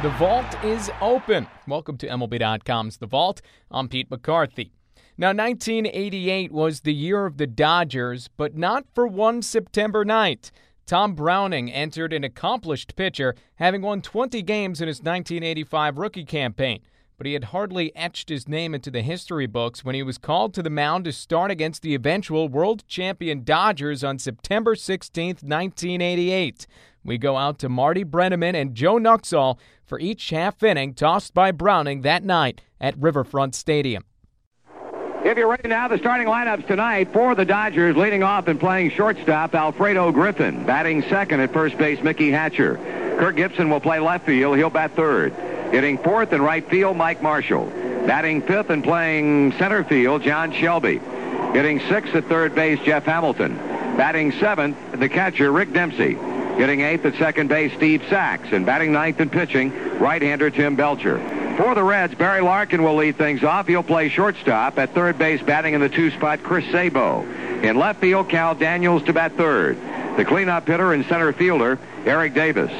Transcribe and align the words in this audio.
The 0.00 0.10
vault 0.10 0.46
is 0.62 0.92
open. 1.00 1.48
Welcome 1.66 1.98
to 1.98 2.06
MLB.com's 2.06 2.98
The 2.98 3.08
Vault. 3.08 3.42
I'm 3.68 3.88
Pete 3.88 4.08
McCarthy. 4.08 4.70
Now, 5.16 5.30
1988 5.30 6.52
was 6.52 6.82
the 6.82 6.94
year 6.94 7.26
of 7.26 7.36
the 7.36 7.48
Dodgers, 7.48 8.28
but 8.36 8.56
not 8.56 8.84
for 8.94 9.08
one 9.08 9.42
September 9.42 10.04
night. 10.04 10.52
Tom 10.86 11.16
Browning 11.16 11.72
entered 11.72 12.12
an 12.12 12.22
accomplished 12.22 12.94
pitcher, 12.94 13.34
having 13.56 13.82
won 13.82 14.00
20 14.00 14.40
games 14.42 14.80
in 14.80 14.86
his 14.86 14.98
1985 14.98 15.98
rookie 15.98 16.24
campaign. 16.24 16.80
But 17.16 17.26
he 17.26 17.32
had 17.32 17.44
hardly 17.44 17.94
etched 17.96 18.28
his 18.28 18.46
name 18.46 18.76
into 18.76 18.92
the 18.92 19.02
history 19.02 19.46
books 19.46 19.84
when 19.84 19.96
he 19.96 20.04
was 20.04 20.16
called 20.16 20.54
to 20.54 20.62
the 20.62 20.70
mound 20.70 21.06
to 21.06 21.12
start 21.12 21.50
against 21.50 21.82
the 21.82 21.96
eventual 21.96 22.48
world 22.48 22.86
champion 22.86 23.42
Dodgers 23.42 24.04
on 24.04 24.20
September 24.20 24.76
16, 24.76 25.38
1988. 25.42 26.68
We 27.04 27.18
go 27.18 27.36
out 27.36 27.58
to 27.60 27.68
Marty 27.68 28.04
Brennaman 28.04 28.54
and 28.54 28.74
Joe 28.74 28.98
Nuxhall 28.98 29.58
for 29.88 29.98
each 29.98 30.30
half 30.30 30.62
inning 30.62 30.94
tossed 30.94 31.34
by 31.34 31.50
Browning 31.50 32.02
that 32.02 32.22
night 32.22 32.60
at 32.80 32.96
Riverfront 32.98 33.54
Stadium. 33.54 34.04
If 35.24 35.36
you're 35.36 35.48
ready 35.48 35.68
now, 35.68 35.88
the 35.88 35.98
starting 35.98 36.28
lineups 36.28 36.68
tonight 36.68 37.12
for 37.12 37.34
the 37.34 37.44
Dodgers 37.44 37.96
leading 37.96 38.22
off 38.22 38.46
and 38.46 38.60
playing 38.60 38.90
shortstop, 38.90 39.54
Alfredo 39.54 40.12
Griffin. 40.12 40.64
Batting 40.64 41.02
second 41.02 41.40
at 41.40 41.52
first 41.52 41.76
base, 41.76 42.00
Mickey 42.02 42.30
Hatcher. 42.30 42.76
Kirk 43.18 43.34
Gibson 43.34 43.68
will 43.68 43.80
play 43.80 43.98
left 43.98 44.26
field. 44.26 44.56
He'll 44.56 44.70
bat 44.70 44.92
third. 44.94 45.32
Hitting 45.72 45.98
fourth 45.98 46.32
and 46.32 46.42
right 46.42 46.66
field, 46.70 46.96
Mike 46.96 47.20
Marshall. 47.20 47.66
Batting 48.06 48.42
fifth 48.42 48.70
and 48.70 48.84
playing 48.84 49.52
center 49.58 49.82
field, 49.82 50.22
John 50.22 50.52
Shelby. 50.52 51.00
Hitting 51.52 51.80
sixth 51.88 52.14
at 52.14 52.26
third 52.26 52.54
base, 52.54 52.78
Jeff 52.84 53.04
Hamilton. 53.04 53.56
Batting 53.96 54.30
seventh, 54.32 54.76
the 54.92 55.08
catcher, 55.08 55.50
Rick 55.50 55.72
Dempsey. 55.72 56.16
Hitting 56.58 56.80
eighth 56.80 57.04
at 57.04 57.14
second 57.14 57.48
base, 57.48 57.72
Steve 57.74 58.02
Sax. 58.10 58.48
And 58.50 58.66
batting 58.66 58.92
ninth 58.92 59.20
and 59.20 59.30
pitching, 59.30 59.98
right-hander 60.00 60.50
Tim 60.50 60.74
Belcher. 60.74 61.18
For 61.56 61.74
the 61.74 61.84
Reds, 61.84 62.14
Barry 62.14 62.40
Larkin 62.40 62.82
will 62.82 62.96
lead 62.96 63.16
things 63.16 63.44
off. 63.44 63.68
He'll 63.68 63.84
play 63.84 64.08
shortstop. 64.08 64.76
At 64.76 64.92
third 64.92 65.18
base, 65.18 65.40
batting 65.40 65.74
in 65.74 65.80
the 65.80 65.88
two 65.88 66.10
spot, 66.10 66.42
Chris 66.42 66.64
Sabo. 66.72 67.22
In 67.62 67.76
left 67.76 68.00
field, 68.00 68.28
Kal 68.28 68.56
Daniels 68.56 69.04
to 69.04 69.12
bat 69.12 69.32
third. 69.36 69.78
The 70.16 70.24
cleanup 70.24 70.66
hitter 70.66 70.92
and 70.92 71.06
center 71.06 71.32
fielder, 71.32 71.78
Eric 72.04 72.34
Davis. 72.34 72.72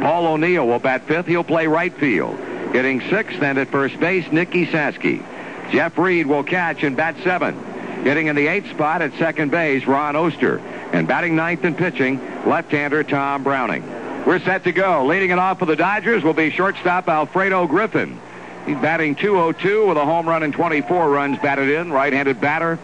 Paul 0.00 0.26
O'Neill 0.28 0.66
will 0.66 0.78
bat 0.78 1.06
fifth. 1.06 1.26
He'll 1.26 1.44
play 1.44 1.66
right 1.66 1.92
field. 1.94 2.38
Hitting 2.72 3.02
sixth 3.10 3.42
and 3.42 3.58
at 3.58 3.68
first 3.68 4.00
base, 4.00 4.30
Nick 4.32 4.50
Esasky. 4.50 5.22
Jeff 5.70 5.98
Reed 5.98 6.26
will 6.26 6.42
catch 6.42 6.82
and 6.82 6.96
bat 6.96 7.16
seventh. 7.22 7.58
Hitting 8.06 8.28
in 8.28 8.36
the 8.36 8.46
eighth 8.46 8.70
spot 8.70 9.02
at 9.02 9.12
second 9.14 9.50
base, 9.50 9.84
Ron 9.84 10.14
Oester. 10.14 10.60
And 10.92 11.08
batting 11.08 11.34
ninth 11.34 11.64
and 11.64 11.76
pitching, 11.76 12.20
left-hander 12.46 13.02
Tom 13.02 13.42
Browning. 13.42 13.82
We're 14.24 14.38
set 14.38 14.62
to 14.62 14.70
go. 14.70 15.04
Leading 15.06 15.30
it 15.30 15.40
off 15.40 15.58
for 15.58 15.66
the 15.66 15.74
Dodgers 15.74 16.22
will 16.22 16.32
be 16.32 16.50
shortstop 16.50 17.08
Alfredo 17.08 17.66
Griffin. 17.66 18.16
He's 18.64 18.76
batting 18.76 19.16
202 19.16 19.88
with 19.88 19.96
a 19.96 20.04
home 20.04 20.28
run 20.28 20.44
and 20.44 20.52
24 20.52 21.10
runs 21.10 21.40
batted 21.40 21.68
in. 21.68 21.90
Right-handed 21.90 22.40
batter. 22.40 22.78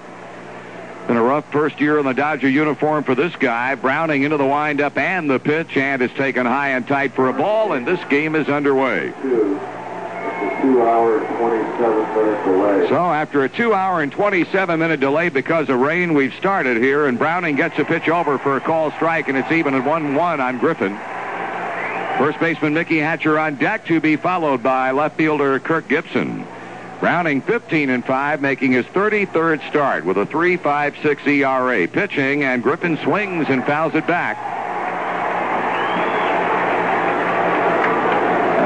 Been 1.07 1.17
a 1.17 1.23
rough 1.23 1.49
first 1.53 1.81
year 1.81 2.01
in 2.01 2.05
the 2.05 2.15
Dodger 2.15 2.49
uniform 2.49 3.05
for 3.05 3.15
this 3.15 3.37
guy. 3.37 3.77
Browning 3.77 4.25
into 4.25 4.39
the 4.39 4.47
windup 4.47 4.99
and 4.99 5.31
the 5.31 5.39
pitch, 5.39 5.77
and 5.77 6.03
it's 6.03 6.15
taken 6.15 6.47
high 6.47 6.71
and 6.71 6.85
tight 6.85 7.13
for 7.13 7.29
a 7.29 7.33
ball, 7.33 7.75
and 7.75 7.87
this 7.87 8.03
game 8.11 8.35
is 8.35 8.49
underway. 8.49 9.13
Two 10.63 10.81
hour 10.83 11.19
27 11.19 12.15
minute 12.15 12.45
delay. 12.45 12.89
So 12.89 12.95
after 12.95 13.43
a 13.43 13.49
two-hour 13.49 14.01
and 14.01 14.13
27-minute 14.13 15.01
delay 15.01 15.29
because 15.29 15.69
of 15.69 15.81
rain, 15.81 16.15
we've 16.15 16.33
started 16.35 16.77
here, 16.77 17.07
and 17.07 17.19
Browning 17.19 17.57
gets 17.57 17.79
a 17.81 17.85
pitch 17.85 18.09
over 18.09 18.39
for 18.39 18.57
a 18.57 18.61
call 18.61 18.93
strike, 18.93 19.29
and 19.29 19.37
it's 19.37 19.51
even 19.51 19.75
at 19.75 19.83
1-1 19.83 20.39
on 20.39 20.59
Griffin. 20.59 20.97
First 22.17 22.39
baseman 22.39 22.75
Mickey 22.75 22.99
Hatcher 22.99 23.39
on 23.39 23.57
deck 23.57 23.87
to 23.87 24.01
be 24.01 24.15
followed 24.15 24.63
by 24.63 24.93
left 24.93 25.17
fielder 25.17 25.59
Kirk 25.59 25.89
Gibson. 25.89 26.47
Browning 27.01 27.41
15 27.43 27.91
and 27.91 28.05
5, 28.05 28.41
making 28.41 28.71
his 28.71 28.87
33rd 28.87 29.69
start 29.69 30.05
with 30.05 30.17
a 30.17 30.27
3.56 30.27 31.27
ERA. 31.27 31.89
Pitching, 31.89 32.45
and 32.45 32.63
Griffin 32.63 32.97
swings 32.99 33.47
and 33.49 33.65
fouls 33.65 33.97
it 33.97 34.07
back. 34.07 34.62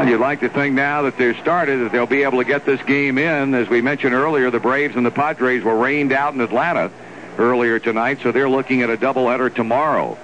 Well, 0.07 0.13
you'd 0.13 0.21
like 0.21 0.39
to 0.39 0.49
think 0.49 0.77
now 0.77 1.03
that 1.03 1.19
they're 1.19 1.37
started 1.39 1.81
that 1.81 1.91
they'll 1.91 2.07
be 2.07 2.23
able 2.23 2.39
to 2.39 2.45
get 2.45 2.65
this 2.65 2.81
game 2.83 3.19
in. 3.19 3.55
As 3.55 3.69
we 3.69 3.81
mentioned 3.81 4.15
earlier, 4.15 4.53
the 4.53 4.61
Braves 4.61 4.95
and 4.95 5.05
the 5.05 5.11
Padres 5.11 5.65
were 5.65 5.75
rained 5.75 6.13
out 6.13 6.33
in 6.33 6.41
Atlanta 6.41 6.93
earlier 7.39 7.81
tonight, 7.81 8.21
so 8.23 8.31
they're 8.31 8.49
looking 8.49 8.83
at 8.83 8.89
a 8.89 8.97
doubleheader 8.97 9.53
tomorrow. 9.53 10.15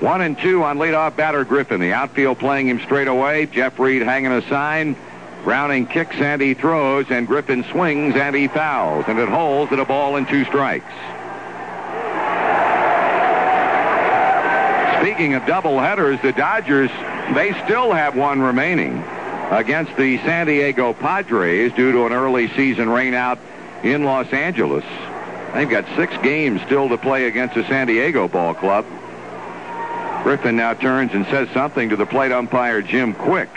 One 0.00 0.20
and 0.20 0.38
two 0.38 0.62
on 0.64 0.76
leadoff 0.76 1.16
batter 1.16 1.44
Griffin. 1.44 1.80
The 1.80 1.94
outfield 1.94 2.38
playing 2.38 2.68
him 2.68 2.78
straight 2.80 3.08
away. 3.08 3.46
Jeff 3.46 3.78
Reed 3.78 4.02
hanging 4.02 4.32
a 4.32 4.46
sign. 4.50 4.96
Browning 5.44 5.86
kicks 5.86 6.16
and 6.16 6.42
he 6.42 6.52
throws, 6.52 7.06
and 7.08 7.26
Griffin 7.26 7.64
swings 7.70 8.14
and 8.16 8.36
he 8.36 8.48
fouls, 8.48 9.06
and 9.08 9.18
it 9.18 9.30
holds 9.30 9.72
at 9.72 9.78
a 9.78 9.86
ball 9.86 10.16
and 10.16 10.28
two 10.28 10.44
strikes. 10.44 10.84
Speaking 15.00 15.32
of 15.32 15.42
doubleheaders, 15.44 16.20
the 16.20 16.32
Dodgers, 16.32 16.90
they 17.32 17.52
still 17.64 17.92
have 17.92 18.16
one 18.16 18.42
remaining 18.42 19.02
against 19.50 19.96
the 19.96 20.18
San 20.18 20.46
Diego 20.46 20.92
Padres 20.92 21.72
due 21.72 21.92
to 21.92 22.06
an 22.06 22.12
early 22.12 22.48
season 22.48 22.88
rainout 22.88 23.38
in 23.82 24.04
Los 24.04 24.32
Angeles. 24.32 24.84
They've 25.54 25.68
got 25.68 25.86
six 25.96 26.16
games 26.22 26.60
still 26.62 26.88
to 26.88 26.98
play 26.98 27.26
against 27.26 27.54
the 27.54 27.64
San 27.64 27.86
Diego 27.86 28.28
ball 28.28 28.54
club. 28.54 28.84
Griffin 30.22 30.56
now 30.56 30.74
turns 30.74 31.12
and 31.12 31.24
says 31.26 31.48
something 31.50 31.90
to 31.90 31.96
the 31.96 32.06
plate 32.06 32.32
umpire, 32.32 32.82
Jim 32.82 33.14
Quick. 33.14 33.50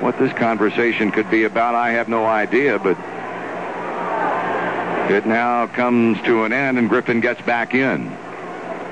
What 0.00 0.18
this 0.18 0.32
conversation 0.34 1.10
could 1.10 1.30
be 1.30 1.44
about, 1.44 1.74
I 1.74 1.92
have 1.92 2.08
no 2.08 2.26
idea, 2.26 2.78
but 2.78 2.98
it 5.10 5.24
now 5.24 5.66
comes 5.68 6.20
to 6.22 6.44
an 6.44 6.52
end, 6.52 6.78
and 6.78 6.88
Griffin 6.88 7.20
gets 7.20 7.40
back 7.42 7.74
in. 7.74 8.14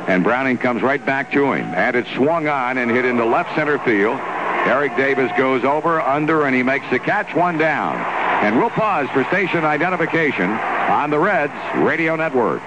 And 0.06 0.22
Browning 0.22 0.59
comes 0.59 0.82
right 0.82 1.04
back 1.04 1.32
to 1.32 1.53
him. 1.53 1.66
And 1.75 1.97
it 1.97 2.06
swung 2.15 2.48
on 2.48 2.78
and 2.78 2.91
hit 2.91 3.04
into 3.04 3.25
left 3.25 3.54
center 3.54 3.78
field. 3.78 4.19
Eric 4.66 4.97
Davis 4.97 5.31
goes 5.37 5.65
over, 5.65 6.00
under, 6.00 6.47
and 6.47 6.54
he 6.54 6.62
makes 6.62 6.88
the 6.91 6.98
catch 6.98 7.34
one 7.34 7.59
down. 7.59 7.97
And 8.44 8.59
we'll 8.59 8.70
pause 8.70 9.09
for 9.10 9.25
station 9.25 9.64
identification 9.64 10.50
on 10.50 11.10
the 11.10 11.19
Reds 11.19 11.53
Radio 11.76 12.16
Network. 12.16 12.62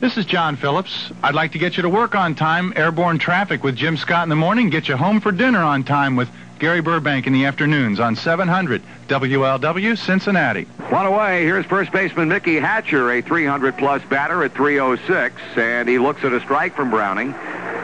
This 0.00 0.16
is 0.16 0.26
John 0.26 0.54
Phillips. 0.56 1.10
I'd 1.24 1.34
like 1.34 1.52
to 1.52 1.58
get 1.58 1.76
you 1.76 1.82
to 1.82 1.88
work 1.88 2.14
on 2.14 2.36
time, 2.36 2.72
airborne 2.76 3.18
traffic 3.18 3.64
with 3.64 3.74
Jim 3.74 3.96
Scott 3.96 4.22
in 4.22 4.28
the 4.28 4.36
morning, 4.36 4.70
get 4.70 4.88
you 4.88 4.96
home 4.96 5.20
for 5.20 5.32
dinner 5.32 5.58
on 5.58 5.82
time 5.82 6.14
with 6.14 6.28
Gary 6.58 6.80
Burbank 6.80 7.26
in 7.26 7.32
the 7.32 7.44
afternoons 7.44 8.00
on 8.00 8.16
700 8.16 8.82
WLW 9.08 9.96
Cincinnati. 9.96 10.64
One 10.90 11.06
away. 11.06 11.44
Here's 11.44 11.64
first 11.66 11.92
baseman 11.92 12.28
Mickey 12.28 12.56
Hatcher, 12.56 13.10
a 13.10 13.22
300-plus 13.22 14.02
batter 14.10 14.42
at 14.42 14.54
306, 14.54 15.40
and 15.56 15.88
he 15.88 15.98
looks 15.98 16.24
at 16.24 16.32
a 16.32 16.40
strike 16.40 16.74
from 16.74 16.90
Browning. 16.90 17.32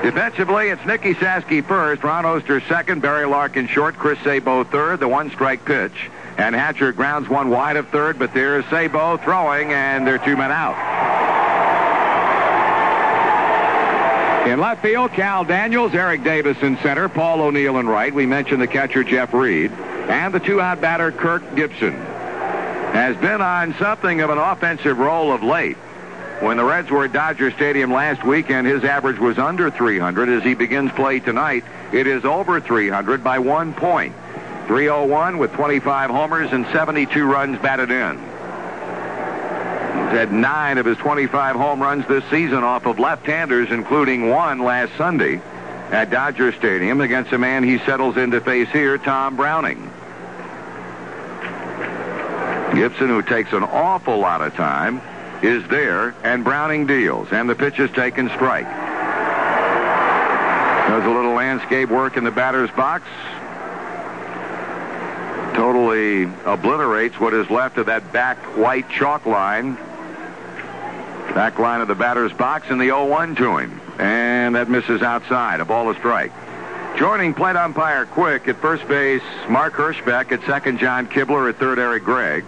Defensively, 0.02 0.68
it's 0.68 0.84
Nick 0.84 1.02
Esasky 1.02 1.64
first, 1.64 2.02
Ron 2.02 2.24
Oester 2.24 2.60
second, 2.68 3.00
Barry 3.00 3.26
Larkin 3.26 3.68
short, 3.68 3.96
Chris 3.96 4.18
Sabo 4.20 4.64
third, 4.64 5.00
the 5.00 5.08
one-strike 5.08 5.64
pitch. 5.64 6.10
And 6.36 6.54
Hatcher 6.54 6.92
grounds 6.92 7.28
one 7.28 7.48
wide 7.50 7.76
of 7.76 7.88
third, 7.88 8.18
but 8.18 8.34
there's 8.34 8.64
Sabo 8.66 9.16
throwing, 9.16 9.72
and 9.72 10.06
they're 10.06 10.18
two 10.18 10.36
men 10.36 10.50
out. 10.50 10.74
In 14.46 14.60
left 14.60 14.82
field, 14.82 15.10
Kal 15.12 15.44
Daniels, 15.44 15.94
Eric 15.94 16.22
Davis 16.22 16.58
in 16.60 16.76
center, 16.78 17.08
Paul 17.08 17.40
O'Neill 17.40 17.78
in 17.78 17.88
right. 17.88 18.12
We 18.12 18.26
mentioned 18.26 18.60
the 18.60 18.66
catcher, 18.66 19.02
Jeff 19.02 19.32
Reed. 19.32 19.72
And 19.72 20.34
the 20.34 20.38
two-out 20.38 20.82
batter, 20.82 21.10
Kirk 21.12 21.56
Gibson. 21.56 21.94
Has 21.94 23.16
been 23.16 23.40
on 23.40 23.74
something 23.76 24.20
of 24.20 24.28
an 24.28 24.36
offensive 24.36 24.98
roll 24.98 25.32
of 25.32 25.42
late. 25.42 25.78
When 26.40 26.58
the 26.58 26.64
Reds 26.64 26.90
were 26.90 27.06
at 27.06 27.12
Dodger 27.12 27.52
Stadium 27.52 27.90
last 27.90 28.22
weekend, 28.22 28.66
his 28.66 28.84
average 28.84 29.18
was 29.18 29.38
under 29.38 29.70
300. 29.70 30.28
As 30.28 30.42
he 30.42 30.52
begins 30.52 30.92
play 30.92 31.20
tonight, 31.20 31.64
it 31.90 32.06
is 32.06 32.26
over 32.26 32.60
300 32.60 33.24
by 33.24 33.38
one 33.38 33.72
point. 33.72 34.14
301 34.66 35.38
with 35.38 35.52
25 35.52 36.10
homers 36.10 36.52
and 36.52 36.66
72 36.66 37.24
runs 37.24 37.58
batted 37.60 37.90
in. 37.90 38.33
Had 40.14 40.32
nine 40.32 40.78
of 40.78 40.86
his 40.86 40.96
25 40.98 41.56
home 41.56 41.82
runs 41.82 42.06
this 42.06 42.24
season 42.30 42.62
off 42.62 42.86
of 42.86 42.98
left-handers, 42.98 43.70
including 43.70 44.30
one 44.30 44.60
last 44.60 44.92
Sunday 44.96 45.40
at 45.90 46.10
Dodger 46.10 46.52
Stadium 46.52 47.00
against 47.00 47.32
a 47.32 47.38
man 47.38 47.62
he 47.62 47.78
settles 47.78 48.16
in 48.16 48.30
to 48.30 48.40
face 48.40 48.68
here, 48.70 48.98
Tom 48.98 49.36
Browning. 49.36 49.90
Gibson, 52.74 53.08
who 53.08 53.22
takes 53.22 53.52
an 53.52 53.62
awful 53.62 54.18
lot 54.18 54.42
of 54.42 54.54
time, 54.54 55.00
is 55.42 55.66
there, 55.68 56.14
and 56.24 56.42
Browning 56.42 56.86
deals, 56.86 57.28
and 57.30 57.48
the 57.48 57.54
pitch 57.54 57.78
is 57.78 57.90
taken 57.90 58.28
strike. 58.30 58.66
Does 60.88 61.04
a 61.04 61.10
little 61.10 61.34
landscape 61.34 61.88
work 61.88 62.16
in 62.16 62.24
the 62.24 62.30
batter's 62.30 62.70
box. 62.70 63.04
Totally 65.64 66.24
obliterates 66.44 67.18
what 67.18 67.32
is 67.32 67.48
left 67.48 67.78
of 67.78 67.86
that 67.86 68.12
back 68.12 68.36
white 68.54 68.86
chalk 68.90 69.24
line. 69.24 69.76
Back 71.32 71.58
line 71.58 71.80
of 71.80 71.88
the 71.88 71.94
batter's 71.94 72.34
box, 72.34 72.66
and 72.68 72.78
the 72.78 72.88
0-1 72.88 73.34
to 73.38 73.56
him. 73.56 73.80
And 73.98 74.56
that 74.56 74.68
misses 74.68 75.00
outside. 75.00 75.60
A 75.60 75.64
ball 75.64 75.88
a 75.88 75.94
strike. 75.94 76.32
Joining 76.98 77.32
plate 77.32 77.56
umpire 77.56 78.04
Quick 78.04 78.46
at 78.46 78.60
first 78.60 78.86
base, 78.88 79.22
Mark 79.48 79.72
Hirschbeck. 79.72 80.32
At 80.32 80.44
second, 80.44 80.80
John 80.80 81.06
Kibler. 81.08 81.48
At 81.48 81.56
third, 81.56 81.78
Eric 81.78 82.04
Gregg. 82.04 82.44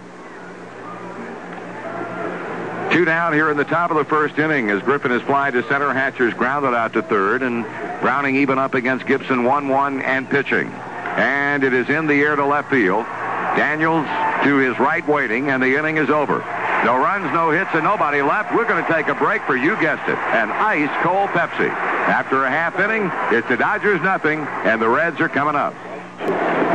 Two 2.91 3.03
down 3.03 3.33
here 3.33 3.49
in 3.49 3.57
the 3.57 3.65
top 3.65 3.89
of 3.89 3.97
the 3.97 4.05
first 4.05 4.37
inning 4.37 4.69
as 4.69 4.83
Griffin 4.83 5.11
is 5.11 5.23
fly 5.23 5.49
to 5.49 5.67
center. 5.67 5.91
Hatcher's 5.91 6.35
grounded 6.35 6.75
out 6.75 6.93
to 6.93 7.01
third, 7.01 7.41
and 7.41 7.65
Browning 7.99 8.35
even 8.35 8.59
up 8.59 8.75
against 8.75 9.07
Gibson 9.07 9.39
1-1 9.39 10.03
and 10.03 10.29
pitching. 10.29 10.71
And 11.17 11.63
it 11.63 11.73
is 11.73 11.89
in 11.89 12.07
the 12.07 12.13
air 12.13 12.35
to 12.35 12.45
left 12.45 12.69
field. 12.69 13.05
Daniels 13.57 14.05
to 14.43 14.57
his 14.57 14.77
right 14.79 15.05
waiting, 15.07 15.49
and 15.49 15.61
the 15.61 15.75
inning 15.77 15.97
is 15.97 16.09
over. 16.09 16.39
No 16.85 16.95
runs, 16.95 17.25
no 17.33 17.49
hits, 17.49 17.71
and 17.73 17.83
nobody 17.83 18.21
left. 18.21 18.53
We're 18.53 18.67
going 18.67 18.85
to 18.85 18.91
take 18.91 19.07
a 19.07 19.15
break 19.15 19.41
for, 19.43 19.57
you 19.57 19.75
guessed 19.81 20.07
it, 20.07 20.17
an 20.17 20.51
ice 20.51 20.89
cold 21.01 21.29
Pepsi. 21.29 21.69
After 21.69 22.45
a 22.45 22.49
half 22.49 22.79
inning, 22.79 23.11
it's 23.35 23.47
the 23.49 23.57
Dodgers 23.57 23.99
nothing, 24.01 24.39
and 24.39 24.79
the 24.79 24.87
Reds 24.87 25.19
are 25.19 25.27
coming 25.27 25.55
up. 25.55 25.73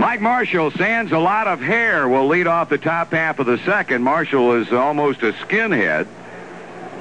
Mike 0.00 0.20
Marshall 0.20 0.72
sands 0.72 1.12
a 1.12 1.18
lot 1.18 1.46
of 1.46 1.60
hair 1.60 2.08
will 2.08 2.26
lead 2.26 2.48
off 2.48 2.68
the 2.68 2.78
top 2.78 3.12
half 3.12 3.38
of 3.38 3.46
the 3.46 3.58
second. 3.58 4.02
Marshall 4.02 4.54
is 4.54 4.72
almost 4.72 5.22
a 5.22 5.32
skinhead. 5.32 6.06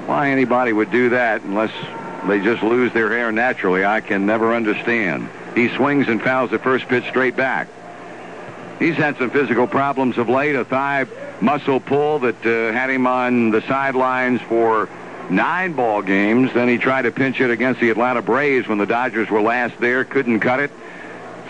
Why 0.06 0.30
anybody 0.30 0.72
would 0.72 0.92
do 0.92 1.10
that 1.10 1.42
unless 1.42 1.72
they 2.28 2.40
just 2.40 2.62
lose 2.62 2.92
their 2.92 3.10
hair 3.10 3.32
naturally, 3.32 3.84
I 3.84 4.00
can 4.00 4.26
never 4.26 4.54
understand. 4.54 5.28
He 5.54 5.68
swings 5.68 6.08
and 6.08 6.22
fouls 6.22 6.50
the 6.50 6.58
first 6.58 6.86
pitch 6.88 7.04
straight 7.08 7.36
back. 7.36 7.68
He's 8.78 8.96
had 8.96 9.16
some 9.18 9.30
physical 9.30 9.66
problems 9.66 10.18
of 10.18 10.28
late, 10.28 10.56
a 10.56 10.64
thigh 10.64 11.06
muscle 11.40 11.80
pull 11.80 12.20
that 12.20 12.46
uh, 12.46 12.72
had 12.72 12.90
him 12.90 13.06
on 13.06 13.50
the 13.50 13.60
sidelines 13.62 14.40
for 14.42 14.88
nine 15.30 15.72
ball 15.72 16.02
games. 16.02 16.52
Then 16.52 16.68
he 16.68 16.78
tried 16.78 17.02
to 17.02 17.10
pinch 17.10 17.40
it 17.40 17.50
against 17.50 17.80
the 17.80 17.90
Atlanta 17.90 18.22
Braves 18.22 18.66
when 18.66 18.78
the 18.78 18.86
Dodgers 18.86 19.30
were 19.30 19.42
last 19.42 19.78
there, 19.78 20.04
couldn't 20.04 20.40
cut 20.40 20.60
it. 20.60 20.70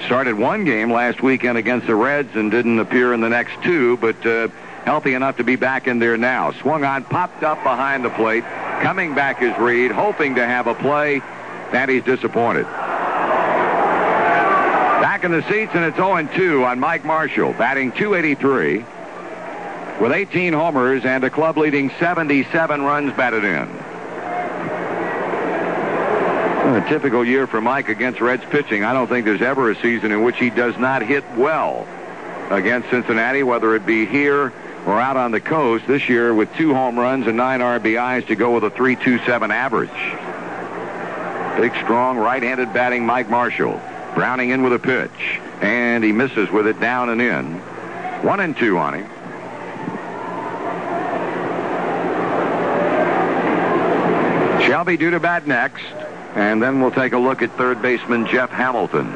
Started 0.06 0.34
one 0.34 0.64
game 0.64 0.92
last 0.92 1.22
weekend 1.22 1.56
against 1.56 1.86
the 1.86 1.94
Reds 1.94 2.34
and 2.34 2.50
didn't 2.50 2.78
appear 2.80 3.12
in 3.14 3.20
the 3.20 3.28
next 3.28 3.62
two, 3.62 3.96
but 3.98 4.26
uh, 4.26 4.48
healthy 4.84 5.14
enough 5.14 5.36
to 5.36 5.44
be 5.44 5.56
back 5.56 5.86
in 5.86 6.00
there 6.00 6.16
now. 6.16 6.52
Swung 6.52 6.84
on, 6.84 7.04
popped 7.04 7.44
up 7.44 7.62
behind 7.62 8.04
the 8.04 8.10
plate, 8.10 8.44
coming 8.82 9.14
back 9.14 9.42
is 9.42 9.56
Reed, 9.58 9.92
hoping 9.92 10.34
to 10.34 10.44
have 10.44 10.66
a 10.66 10.74
play, 10.74 11.20
that 11.70 11.88
he's 11.88 12.02
disappointed. 12.02 12.66
Back 15.02 15.24
in 15.24 15.32
the 15.32 15.42
seats, 15.48 15.72
and 15.74 15.84
it's 15.84 15.96
0-2 15.96 16.64
on 16.64 16.78
Mike 16.78 17.04
Marshall, 17.04 17.54
batting 17.54 17.90
283 17.90 18.84
with 20.00 20.12
18 20.12 20.52
homers 20.52 21.04
and 21.04 21.24
a 21.24 21.28
club-leading 21.28 21.90
77 21.98 22.82
runs 22.82 23.12
batted 23.14 23.42
in. 23.42 23.68
A 26.76 26.86
typical 26.88 27.24
year 27.24 27.48
for 27.48 27.60
Mike 27.60 27.88
against 27.88 28.20
Reds 28.20 28.44
pitching. 28.44 28.84
I 28.84 28.92
don't 28.92 29.08
think 29.08 29.24
there's 29.24 29.42
ever 29.42 29.72
a 29.72 29.82
season 29.82 30.12
in 30.12 30.22
which 30.22 30.36
he 30.38 30.50
does 30.50 30.78
not 30.78 31.02
hit 31.02 31.24
well 31.32 31.84
against 32.50 32.88
Cincinnati, 32.88 33.42
whether 33.42 33.74
it 33.74 33.84
be 33.84 34.06
here 34.06 34.52
or 34.86 35.00
out 35.00 35.16
on 35.16 35.32
the 35.32 35.40
coast. 35.40 35.84
This 35.88 36.08
year 36.08 36.32
with 36.32 36.54
two 36.54 36.74
home 36.74 36.96
runs 36.96 37.26
and 37.26 37.36
nine 37.36 37.58
RBIs 37.58 38.28
to 38.28 38.36
go 38.36 38.54
with 38.54 38.62
a 38.62 38.70
3.27 38.70 39.50
average. 39.50 39.90
Big, 41.60 41.74
strong, 41.82 42.18
right-handed 42.18 42.72
batting 42.72 43.04
Mike 43.04 43.28
Marshall. 43.28 43.80
Browning 44.14 44.50
in 44.50 44.62
with 44.62 44.72
a 44.74 44.78
pitch, 44.78 45.40
and 45.60 46.04
he 46.04 46.12
misses 46.12 46.50
with 46.50 46.66
it 46.66 46.78
down 46.80 47.08
and 47.08 47.20
in. 47.20 47.54
One 48.22 48.40
and 48.40 48.56
two 48.56 48.78
on 48.78 48.94
him. 48.94 49.08
Shelby 54.66 54.96
due 54.96 55.10
to 55.10 55.20
bat 55.20 55.46
next, 55.46 55.82
and 56.34 56.62
then 56.62 56.80
we'll 56.80 56.90
take 56.90 57.12
a 57.12 57.18
look 57.18 57.42
at 57.42 57.56
third 57.56 57.82
baseman 57.82 58.26
Jeff 58.26 58.50
Hamilton. 58.50 59.10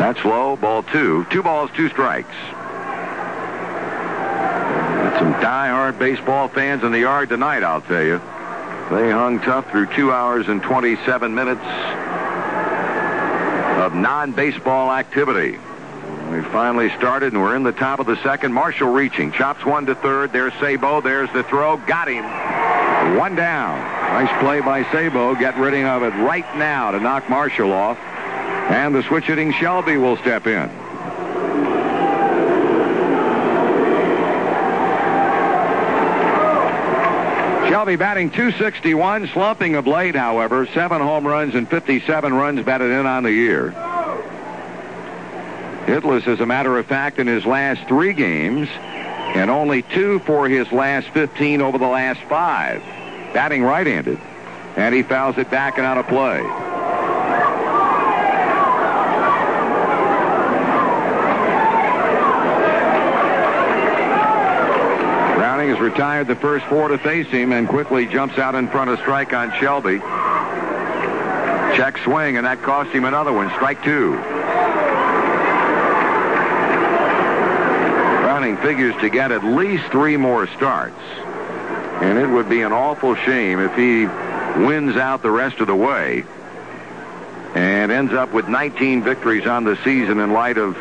That's 0.00 0.24
low, 0.24 0.56
ball 0.56 0.82
two. 0.84 1.24
Two 1.30 1.42
balls, 1.42 1.70
two 1.74 1.88
strikes. 1.88 2.34
Got 5.02 5.18
some 5.18 5.32
die-hard 5.40 5.98
baseball 5.98 6.48
fans 6.48 6.84
in 6.84 6.92
the 6.92 7.00
yard 7.00 7.28
tonight, 7.28 7.62
I'll 7.62 7.80
tell 7.82 8.02
you. 8.02 8.20
They 8.90 9.10
hung 9.10 9.40
tough 9.40 9.70
through 9.70 9.86
two 9.94 10.12
hours 10.12 10.48
and 10.48 10.62
27 10.62 11.34
minutes 11.34 11.64
of 13.80 13.94
non-baseball 13.94 14.92
activity. 14.92 15.58
We 16.30 16.42
finally 16.42 16.90
started, 16.96 17.32
and 17.32 17.42
we're 17.42 17.56
in 17.56 17.62
the 17.62 17.72
top 17.72 17.98
of 17.98 18.06
the 18.06 18.20
second. 18.22 18.52
Marshall 18.52 18.92
reaching. 18.92 19.32
Chops 19.32 19.64
one 19.64 19.86
to 19.86 19.94
third. 19.94 20.32
There's 20.32 20.52
Sabo. 20.54 21.00
There's 21.00 21.30
the 21.32 21.44
throw. 21.44 21.78
Got 21.78 22.08
him. 22.08 22.24
One 23.18 23.34
down. 23.36 23.78
Nice 24.14 24.40
play 24.42 24.60
by 24.60 24.82
Sabo. 24.92 25.34
Get 25.34 25.56
rid 25.56 25.74
of 25.74 26.02
it 26.02 26.14
right 26.22 26.46
now 26.56 26.90
to 26.90 27.00
knock 27.00 27.28
Marshall 27.30 27.72
off. 27.72 27.98
And 28.70 28.94
the 28.94 29.02
switch 29.02 29.24
hitting 29.24 29.52
Shelby 29.52 29.96
will 29.96 30.16
step 30.18 30.46
in. 30.46 30.83
Shelby 37.74 37.96
batting 37.96 38.30
261, 38.30 39.26
slumping 39.32 39.74
of 39.74 39.88
late, 39.88 40.14
however. 40.14 40.64
Seven 40.74 41.00
home 41.00 41.26
runs 41.26 41.56
and 41.56 41.68
57 41.68 42.32
runs 42.32 42.64
batted 42.64 42.92
in 42.92 43.04
on 43.04 43.24
the 43.24 43.32
year. 43.32 43.72
Hitless, 45.84 46.28
as 46.28 46.38
a 46.38 46.46
matter 46.46 46.78
of 46.78 46.86
fact, 46.86 47.18
in 47.18 47.26
his 47.26 47.44
last 47.44 47.88
three 47.88 48.12
games, 48.12 48.68
and 48.70 49.50
only 49.50 49.82
two 49.82 50.20
for 50.20 50.48
his 50.48 50.70
last 50.70 51.08
15 51.08 51.60
over 51.62 51.76
the 51.76 51.88
last 51.88 52.20
five. 52.28 52.80
Batting 53.34 53.64
right-handed, 53.64 54.20
and 54.76 54.94
he 54.94 55.02
fouls 55.02 55.36
it 55.36 55.50
back 55.50 55.76
and 55.76 55.84
out 55.84 55.98
of 55.98 56.06
play. 56.06 56.42
Browning 65.34 65.70
has 65.70 65.73
retired 65.84 66.26
the 66.26 66.36
first 66.36 66.64
four 66.64 66.88
to 66.88 66.96
face 66.96 67.26
him 67.26 67.52
and 67.52 67.68
quickly 67.68 68.06
jumps 68.06 68.38
out 68.38 68.54
in 68.54 68.66
front 68.68 68.88
of 68.88 68.98
strike 69.00 69.34
on 69.34 69.52
Shelby. 69.60 69.98
Check 71.76 71.98
swing, 71.98 72.38
and 72.38 72.46
that 72.46 72.62
cost 72.62 72.90
him 72.90 73.04
another 73.04 73.34
one. 73.34 73.50
Strike 73.50 73.84
two. 73.84 74.12
Browning 78.22 78.56
figures 78.58 78.94
to 79.02 79.10
get 79.10 79.30
at 79.30 79.44
least 79.44 79.84
three 79.90 80.16
more 80.16 80.46
starts. 80.46 80.98
And 82.00 82.18
it 82.18 82.28
would 82.28 82.48
be 82.48 82.62
an 82.62 82.72
awful 82.72 83.14
shame 83.16 83.60
if 83.60 83.76
he 83.76 84.06
wins 84.64 84.96
out 84.96 85.20
the 85.20 85.30
rest 85.30 85.60
of 85.60 85.66
the 85.66 85.76
way 85.76 86.24
and 87.54 87.92
ends 87.92 88.14
up 88.14 88.32
with 88.32 88.48
19 88.48 89.02
victories 89.02 89.46
on 89.46 89.64
the 89.64 89.76
season 89.84 90.18
in 90.18 90.32
light 90.32 90.56
of, 90.56 90.78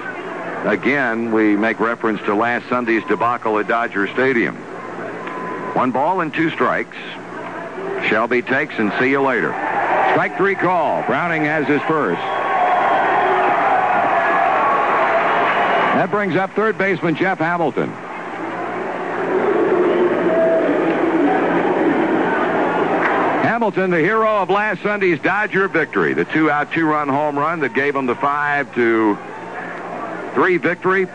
again, 0.65 1.33
we 1.33 1.57
make 1.57 1.81
reference 1.81 2.21
to 2.21 2.33
last 2.33 2.69
Sunday's 2.69 3.03
debacle 3.03 3.59
at 3.59 3.67
Dodger 3.67 4.07
Stadium. 4.07 4.57
One 5.73 5.91
ball 5.91 6.21
and 6.21 6.33
two 6.33 6.49
strikes. 6.51 6.95
Shelby 8.07 8.41
takes 8.41 8.75
and 8.77 8.93
see 8.99 9.09
you 9.09 9.21
later. 9.21 9.49
Strike 10.11 10.37
three 10.37 10.55
call. 10.55 11.01
Browning 11.03 11.45
has 11.45 11.67
his 11.67 11.81
first. 11.83 12.21
That 15.95 16.11
brings 16.11 16.35
up 16.35 16.51
third 16.53 16.77
baseman 16.77 17.15
Jeff 17.15 17.39
Hamilton. 17.39 17.89
Hamilton, 23.43 23.91
the 23.91 23.99
hero 23.99 24.41
of 24.41 24.49
last 24.49 24.81
Sunday's 24.83 25.19
Dodger 25.19 25.67
victory, 25.67 26.13
the 26.13 26.25
two-out, 26.25 26.71
two-run 26.71 27.07
home 27.07 27.37
run 27.37 27.61
that 27.61 27.73
gave 27.73 27.95
him 27.95 28.05
the 28.05 28.15
five 28.15 28.73
to 28.75 29.17
three 30.33 30.57
victory. 30.57 31.07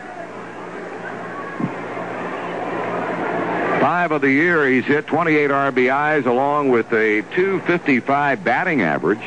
Five 3.89 4.11
of 4.11 4.21
the 4.21 4.29
year, 4.29 4.69
he's 4.69 4.85
hit 4.85 5.07
28 5.07 5.49
RBIs 5.49 6.27
along 6.27 6.69
with 6.69 6.85
a 6.93 7.23
255 7.33 8.43
batting 8.43 8.83
average. 8.83 9.17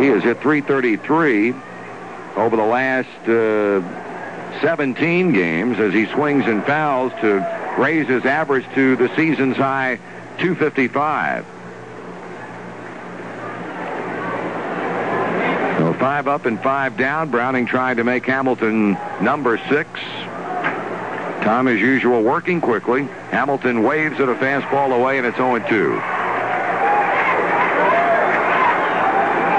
He 0.00 0.06
has 0.10 0.22
hit 0.22 0.40
333 0.40 1.54
over 2.36 2.54
the 2.54 2.62
last 2.62 3.08
uh, 3.28 4.60
17 4.60 5.32
games 5.32 5.80
as 5.80 5.92
he 5.92 6.06
swings 6.06 6.46
and 6.46 6.64
fouls 6.64 7.10
to 7.20 7.74
raise 7.76 8.06
his 8.06 8.24
average 8.24 8.64
to 8.76 8.94
the 8.94 9.08
season's 9.16 9.56
high 9.56 9.96
255. 10.38 11.44
So 15.78 15.92
five 15.94 16.28
up 16.28 16.46
and 16.46 16.62
five 16.62 16.96
down. 16.96 17.30
Browning 17.30 17.66
trying 17.66 17.96
to 17.96 18.04
make 18.04 18.24
Hamilton 18.24 18.92
number 19.20 19.58
six. 19.68 19.90
Tom, 21.44 21.68
as 21.68 21.78
usual, 21.78 22.22
working 22.22 22.62
quickly. 22.62 23.02
Hamilton 23.30 23.82
waves 23.82 24.18
at 24.18 24.30
a 24.30 24.34
fastball 24.34 24.98
away, 24.98 25.18
and 25.18 25.26
it's 25.26 25.36
0-2. 25.36 26.00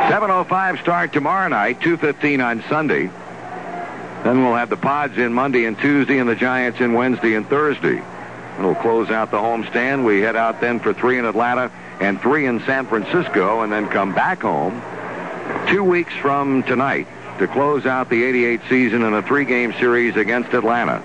7.05 0.09 0.81
start 0.81 1.13
tomorrow 1.13 1.47
night, 1.47 1.79
2.15 1.81 2.43
on 2.43 2.63
Sunday. 2.67 3.11
Then 4.23 4.43
we'll 4.43 4.55
have 4.55 4.71
the 4.71 4.77
Pods 4.77 5.19
in 5.19 5.31
Monday 5.31 5.65
and 5.65 5.77
Tuesday 5.77 6.17
and 6.17 6.27
the 6.27 6.35
Giants 6.35 6.79
in 6.79 6.93
Wednesday 6.93 7.35
and 7.35 7.47
Thursday. 7.47 8.01
It'll 8.57 8.73
close 8.73 9.11
out 9.11 9.29
the 9.29 9.37
homestand. 9.37 10.05
We 10.05 10.21
head 10.21 10.35
out 10.35 10.61
then 10.61 10.79
for 10.79 10.91
three 10.91 11.19
in 11.19 11.25
Atlanta 11.25 11.71
and 11.99 12.19
three 12.19 12.47
in 12.47 12.61
San 12.61 12.87
Francisco, 12.87 13.61
and 13.61 13.71
then 13.71 13.87
come 13.89 14.15
back 14.15 14.41
home 14.41 14.81
two 15.67 15.83
weeks 15.83 16.13
from 16.15 16.63
tonight 16.63 17.07
to 17.37 17.47
close 17.47 17.85
out 17.85 18.09
the 18.09 18.23
88 18.23 18.61
season 18.69 19.03
in 19.03 19.13
a 19.13 19.21
three-game 19.21 19.73
series 19.73 20.15
against 20.15 20.53
Atlanta. 20.53 21.03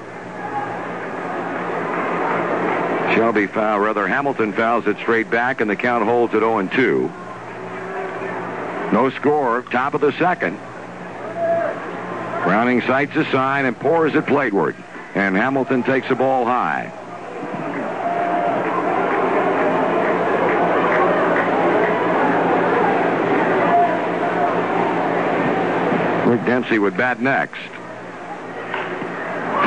Shelby 3.21 3.49
foul, 3.49 3.81
rather 3.81 4.09
Hamilton 4.09 4.55
fouls 4.55 4.87
it 4.87 4.97
straight 4.97 5.31
back, 5.31 5.61
and 5.61 5.69
the 5.69 5.77
count 5.77 6.07
holds 6.07 6.33
at 6.33 6.41
0-2. 6.41 7.03
No 8.95 9.11
score, 9.11 9.61
top 9.61 9.93
of 9.93 10.01
the 10.01 10.11
second. 10.13 10.57
Browning 12.45 12.81
sights 12.81 13.15
a 13.17 13.31
sign 13.31 13.67
and 13.67 13.79
pours 13.79 14.15
it 14.15 14.27
plateward, 14.27 14.75
and 15.15 15.37
Hamilton 15.37 15.83
takes 15.83 16.09
the 16.09 16.15
ball 16.15 16.47
high. 16.47 16.91
Dempsey 26.47 26.79
would 26.79 26.97
bat 26.97 27.21
next. 27.21 27.80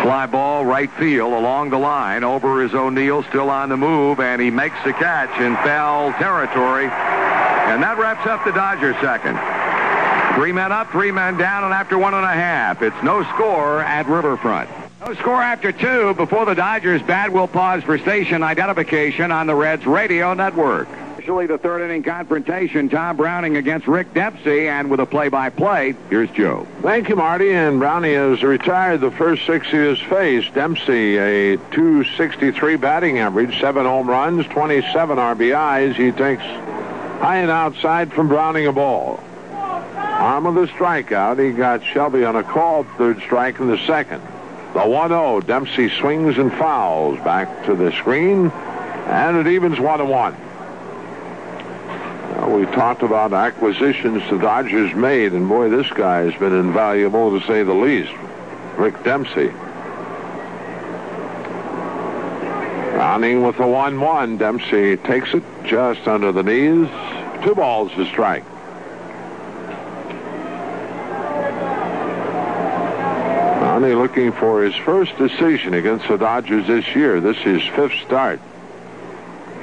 Fly 0.04 0.26
ball 0.26 0.66
right 0.66 0.92
field 0.92 1.32
along 1.32 1.70
the 1.70 1.80
line. 1.80 2.26
Over 2.26 2.62
is 2.62 2.74
O'Neill 2.74 3.24
still 3.24 3.50
on 3.50 3.70
the 3.70 3.78
move, 3.78 4.20
and 4.20 4.42
he 4.42 4.52
makes 4.52 4.76
the 4.84 4.92
catch 4.92 5.32
in 5.40 5.56
foul 5.56 6.12
territory. 6.14 6.88
And 6.88 7.82
that 7.82 7.98
wraps 7.98 8.28
up 8.28 8.44
the 8.44 8.52
Dodgers 8.52 8.98
second. 9.00 9.40
Three 10.36 10.52
men 10.52 10.74
up, 10.74 10.92
three 10.92 11.12
men 11.12 11.38
down, 11.38 11.64
and 11.64 11.74
after 11.74 11.98
one 11.98 12.14
and 12.14 12.26
a 12.26 12.34
half, 12.34 12.82
it's 12.82 13.02
no 13.02 13.24
score 13.34 13.80
at 13.80 14.06
Riverfront. 14.08 14.70
No 15.08 15.14
score 15.14 15.42
after 15.42 15.72
two 15.72 16.14
before 16.16 16.46
the 16.46 16.54
Dodgers 16.54 17.02
bat 17.02 17.32
will 17.32 17.48
pause 17.48 17.82
for 17.84 17.98
station 17.98 18.44
identification 18.44 19.32
on 19.32 19.48
the 19.48 19.56
Reds 19.56 19.86
radio 19.86 20.34
network. 20.34 20.90
Actually, 21.24 21.48
the 21.48 21.58
third 21.58 21.82
inning 21.82 22.04
confrontation, 22.04 22.90
Tom 22.90 23.16
Browning 23.16 23.56
against 23.56 23.88
Rick 23.88 24.14
Dempsey, 24.14 24.68
and 24.68 24.92
with 24.92 25.00
a 25.00 25.06
play-by-play, 25.06 25.96
here's 26.10 26.30
Joe. 26.32 26.68
Thank 26.82 27.08
you, 27.08 27.16
Marty. 27.16 27.54
And 27.54 27.80
Browning 27.80 28.14
has 28.14 28.44
retired 28.44 29.00
the 29.00 29.10
first 29.10 29.46
six 29.46 29.66
he 29.68 29.78
has 29.78 29.98
faced. 30.00 30.54
Dempsey, 30.54 31.16
a 31.16 31.56
263 31.72 32.76
batting 32.76 33.20
average, 33.20 33.58
seven 33.62 33.86
home 33.86 34.10
runs, 34.10 34.46
27 34.48 35.18
RBIs. 35.18 35.96
He 35.96 36.12
takes 36.12 36.44
high 36.44 37.38
and 37.38 37.50
outside 37.50 38.12
from 38.12 38.28
Browning 38.28 38.68
a 38.68 38.74
ball. 38.74 39.24
Arm 39.50 40.46
of 40.46 40.56
the 40.56 40.68
strikeout. 40.74 41.40
He 41.40 41.54
got 41.54 41.86
Shelby 41.86 42.26
on 42.26 42.36
a 42.36 42.44
call, 42.44 42.84
third 42.98 43.22
strike 43.22 43.62
in 43.62 43.68
the 43.70 43.78
second. 43.88 44.22
The 44.74 44.80
1-0. 44.80 45.48
Dempsey 45.48 45.88
swings 45.88 46.38
and 46.38 46.52
fouls 46.52 47.18
back 47.20 47.66
to 47.68 47.76
the 47.76 47.94
screen, 47.94 48.50
and 48.50 49.38
it 49.38 49.48
evens 49.48 49.78
1-1. 49.78 50.36
Well, 52.44 52.60
we 52.60 52.66
talked 52.66 53.04
about 53.04 53.32
acquisitions 53.32 54.22
the 54.30 54.38
Dodgers 54.38 54.94
made, 54.94 55.32
and 55.32 55.48
boy, 55.48 55.70
this 55.70 55.90
guy 55.92 56.30
has 56.30 56.38
been 56.38 56.52
invaluable 56.52 57.40
to 57.40 57.48
say 57.48 57.64
the 57.64 57.74
least. 57.74 58.12
Rick 58.76 59.02
Dempsey. 59.06 59.48
Browning 62.92 63.44
with 63.44 63.56
the 63.56 63.66
1 63.66 63.98
1. 63.98 64.38
Dempsey 64.38 64.98
takes 64.98 65.34
it 65.34 65.42
just 65.64 66.06
under 66.06 66.34
the 66.34 66.44
knees. 66.44 66.90
Two 67.46 67.56
balls 67.56 67.94
to 67.94 68.06
strike. 68.08 68.44
Browning 73.60 73.96
looking 74.00 74.34
for 74.34 74.64
his 74.64 74.76
first 74.76 75.18
decision 75.18 75.76
against 75.76 76.10
the 76.10 76.18
Dodgers 76.18 76.68
this 76.68 76.94
year. 76.94 77.22
This 77.22 77.38
is 77.38 77.62
his 77.62 77.64
fifth 77.74 78.02
start. 78.06 78.42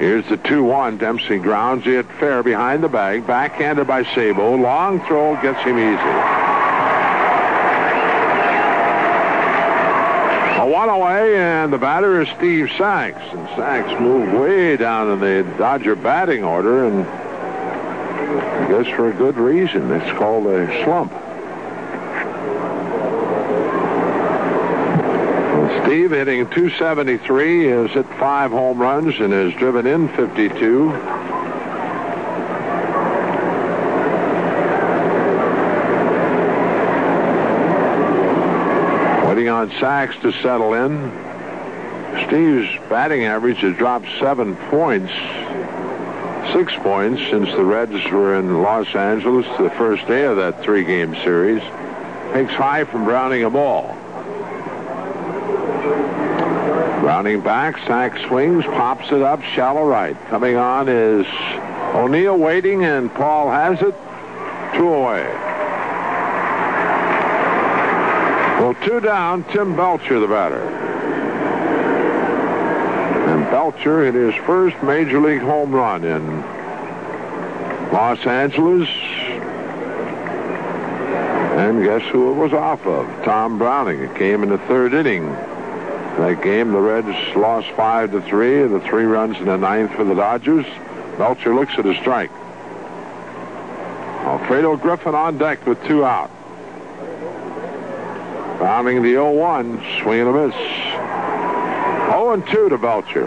Here's 0.01 0.27
the 0.29 0.37
2-1. 0.37 0.97
Dempsey 0.97 1.37
grounds 1.37 1.85
it 1.85 2.07
fair 2.19 2.41
behind 2.41 2.83
the 2.83 2.89
bag. 2.89 3.27
Backhanded 3.27 3.85
by 3.85 4.03
Sabo. 4.15 4.55
Long 4.55 4.99
throw 5.05 5.39
gets 5.43 5.61
him 5.63 5.77
easy. 5.77 6.11
A 10.57 10.65
one 10.67 10.89
away, 10.89 11.37
and 11.37 11.71
the 11.71 11.77
batter 11.77 12.19
is 12.19 12.27
Steve 12.29 12.71
Sax. 12.79 13.19
And 13.31 13.47
Sax 13.49 14.01
moved 14.01 14.33
way 14.33 14.75
down 14.75 15.11
in 15.11 15.19
the 15.19 15.43
Dodger 15.59 15.95
batting 15.95 16.43
order, 16.43 16.87
and 16.87 17.05
I 17.05 18.69
guess 18.71 18.87
for 18.95 19.11
a 19.11 19.13
good 19.13 19.37
reason. 19.37 19.91
It's 19.91 20.17
called 20.17 20.47
a 20.47 20.83
slump. 20.83 21.13
Steve 25.91 26.11
hitting 26.11 26.49
273 26.51 27.65
has 27.65 27.91
hit 27.91 28.05
five 28.17 28.49
home 28.49 28.79
runs 28.79 29.13
and 29.19 29.33
has 29.33 29.53
driven 29.55 29.85
in 29.85 30.07
52. 30.07 30.87
Waiting 39.27 39.49
on 39.49 39.69
Sax 39.81 40.15
to 40.21 40.31
settle 40.41 40.75
in. 40.75 41.11
Steve's 42.25 42.69
batting 42.87 43.25
average 43.25 43.57
has 43.57 43.75
dropped 43.75 44.07
seven 44.17 44.55
points, 44.69 45.11
six 46.53 46.73
points 46.75 47.21
since 47.29 47.49
the 47.49 47.65
Reds 47.65 48.09
were 48.09 48.39
in 48.39 48.61
Los 48.61 48.95
Angeles 48.95 49.45
the 49.57 49.69
first 49.71 50.07
day 50.07 50.23
of 50.23 50.37
that 50.37 50.63
three-game 50.63 51.15
series. 51.15 51.61
Takes 52.31 52.53
high 52.53 52.85
from 52.85 53.03
Browning 53.03 53.43
a 53.43 53.49
ball. 53.49 53.97
Browning 57.01 57.41
back, 57.41 57.77
Sax 57.87 58.21
swings, 58.27 58.63
pops 58.63 59.07
it 59.11 59.23
up, 59.23 59.41
shallow 59.41 59.83
right. 59.83 60.15
Coming 60.27 60.55
on 60.55 60.87
is 60.87 61.25
O'Neill 61.95 62.37
waiting, 62.37 62.85
and 62.85 63.11
Paul 63.15 63.49
has 63.49 63.81
it. 63.81 63.95
Two 64.75 64.87
away. 64.87 65.25
Well, 68.61 68.75
two 68.85 68.99
down, 68.99 69.43
Tim 69.45 69.75
Belcher, 69.75 70.19
the 70.19 70.27
batter. 70.27 70.61
And 73.29 73.45
Belcher 73.49 74.05
hit 74.05 74.13
his 74.13 74.35
first 74.45 74.81
major 74.83 75.19
league 75.19 75.41
home 75.41 75.71
run 75.71 76.03
in 76.03 76.41
Los 77.91 78.23
Angeles. 78.27 78.87
And 81.57 81.83
guess 81.83 82.03
who 82.11 82.31
it 82.31 82.35
was 82.35 82.53
off 82.53 82.85
of? 82.85 83.07
Tom 83.25 83.57
Browning. 83.57 84.01
It 84.01 84.15
came 84.15 84.43
in 84.43 84.49
the 84.49 84.59
third 84.59 84.93
inning. 84.93 85.35
That 86.17 86.41
game, 86.43 86.71
the 86.71 86.79
Reds 86.79 87.35
lost 87.35 87.69
five 87.69 88.11
to 88.11 88.21
three, 88.21 88.63
the 88.67 88.81
three 88.81 89.05
runs 89.05 89.37
in 89.37 89.45
the 89.45 89.57
ninth 89.57 89.93
for 89.93 90.03
the 90.03 90.13
Dodgers. 90.13 90.65
Belcher 91.17 91.55
looks 91.55 91.73
at 91.77 91.85
a 91.85 91.95
strike. 91.95 92.31
Alfredo 94.21 94.77
Griffin 94.77 95.15
on 95.15 95.37
deck 95.37 95.65
with 95.65 95.83
two 95.85 96.05
out. 96.05 96.29
Bounding 98.59 99.01
the 99.01 99.13
0-1, 99.13 100.01
swing 100.01 100.19
and 100.19 100.29
a 100.29 100.47
miss. 100.47 100.55
0-2 102.11 102.69
to 102.69 102.77
Belcher. 102.77 103.25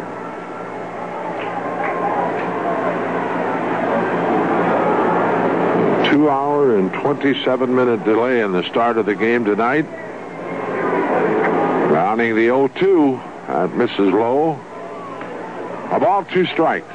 Two 6.11 6.31
hour 6.31 6.79
and 6.79 6.93
27 6.93 7.75
minute 7.75 8.05
delay 8.05 8.43
in 8.43 8.53
the 8.53 8.62
start 8.62 8.99
of 8.99 9.07
the 9.07 9.14
game 9.14 9.45
tonight. 9.45 9.85
Browning 12.14 12.37
the 12.37 12.47
0-2 12.47 13.18
at 13.49 13.71
Mrs. 13.71 14.12
Lowe. 14.12 14.52
A 15.90 15.99
ball, 15.99 16.25
two 16.25 16.47
strikes. 16.47 16.87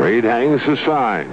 Reed 0.00 0.24
hangs 0.24 0.62
the 0.64 0.78
sign. 0.86 1.28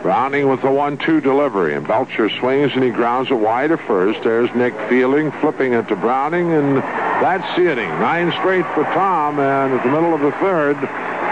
Browning 0.00 0.48
with 0.48 0.62
the 0.62 0.68
1-2 0.68 1.22
delivery, 1.22 1.74
and 1.74 1.86
Belcher 1.86 2.30
swings 2.30 2.72
and 2.72 2.82
he 2.82 2.88
grounds 2.88 3.30
it 3.30 3.34
wide 3.34 3.68
to 3.68 3.76
first. 3.76 4.22
There's 4.22 4.48
Nick 4.54 4.72
Fielding 4.88 5.30
flipping 5.32 5.74
it 5.74 5.88
to 5.88 5.96
Browning, 5.96 6.50
and 6.52 6.78
that's 6.78 7.58
inning. 7.58 7.90
Nine 8.00 8.32
straight 8.40 8.64
for 8.72 8.84
Tom, 8.94 9.38
and 9.38 9.74
at 9.74 9.82
the 9.84 9.90
middle 9.90 10.14
of 10.14 10.22
the 10.22 10.32
third, 10.40 10.80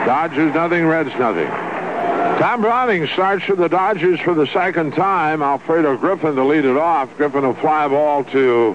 Dodgers 0.05 0.53
nothing, 0.53 0.87
Reds 0.87 1.19
nothing. 1.19 1.70
Tom 2.41 2.63
Browning 2.63 3.07
starts 3.09 3.45
for 3.45 3.55
the 3.55 3.69
Dodgers 3.69 4.19
for 4.19 4.33
the 4.33 4.47
second 4.47 4.93
time. 4.93 5.43
Alfredo 5.43 5.99
Griffin 5.99 6.37
to 6.37 6.45
lead 6.45 6.65
it 6.65 6.79
off. 6.79 7.15
Griffin 7.19 7.45
a 7.45 7.53
fly 7.53 7.87
ball 7.87 8.25
to 8.25 8.75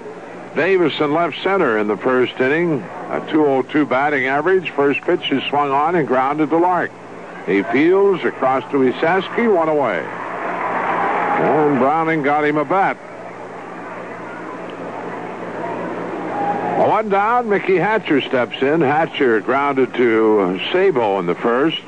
Davis 0.56 1.00
in 1.00 1.12
left 1.12 1.42
center 1.42 1.80
in 1.80 1.88
the 1.88 1.98
first 1.98 2.40
inning. 2.40 2.84
A 3.10 3.26
202 3.32 3.88
batting 3.88 4.28
average. 4.28 4.70
First 4.70 5.02
pitch 5.02 5.32
is 5.32 5.42
swung 5.46 5.72
on 5.72 5.96
and 5.96 6.08
grounded 6.08 6.52
to 6.52 6.58
Lark. 6.58 6.92
He 7.48 7.64
fields 7.64 8.24
across 8.24 8.62
to 8.70 8.78
Esasky, 8.78 9.52
one 9.52 9.68
away. 9.68 9.98
And 9.98 11.80
Browning 11.80 12.22
got 12.22 12.46
him 12.46 12.58
a 12.58 12.66
bat. 12.66 12.98
One 16.88 17.10
down, 17.10 17.50
Mickey 17.50 17.78
Hatcher 17.78 18.22
steps 18.22 18.62
in. 18.62 18.82
Hatcher 18.82 19.42
grounded 19.42 19.96
to 19.96 20.62
Sabo 20.72 21.18
in 21.18 21.26
the 21.26 21.34
first. 21.34 21.82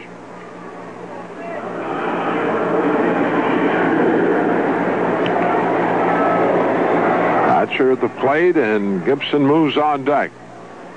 Hatcher 7.78 7.92
at 7.92 8.02
the 8.02 8.10
plate, 8.10 8.58
and 8.58 9.06
Gibson 9.06 9.46
moves 9.46 9.78
on 9.78 10.04
deck. 10.04 10.32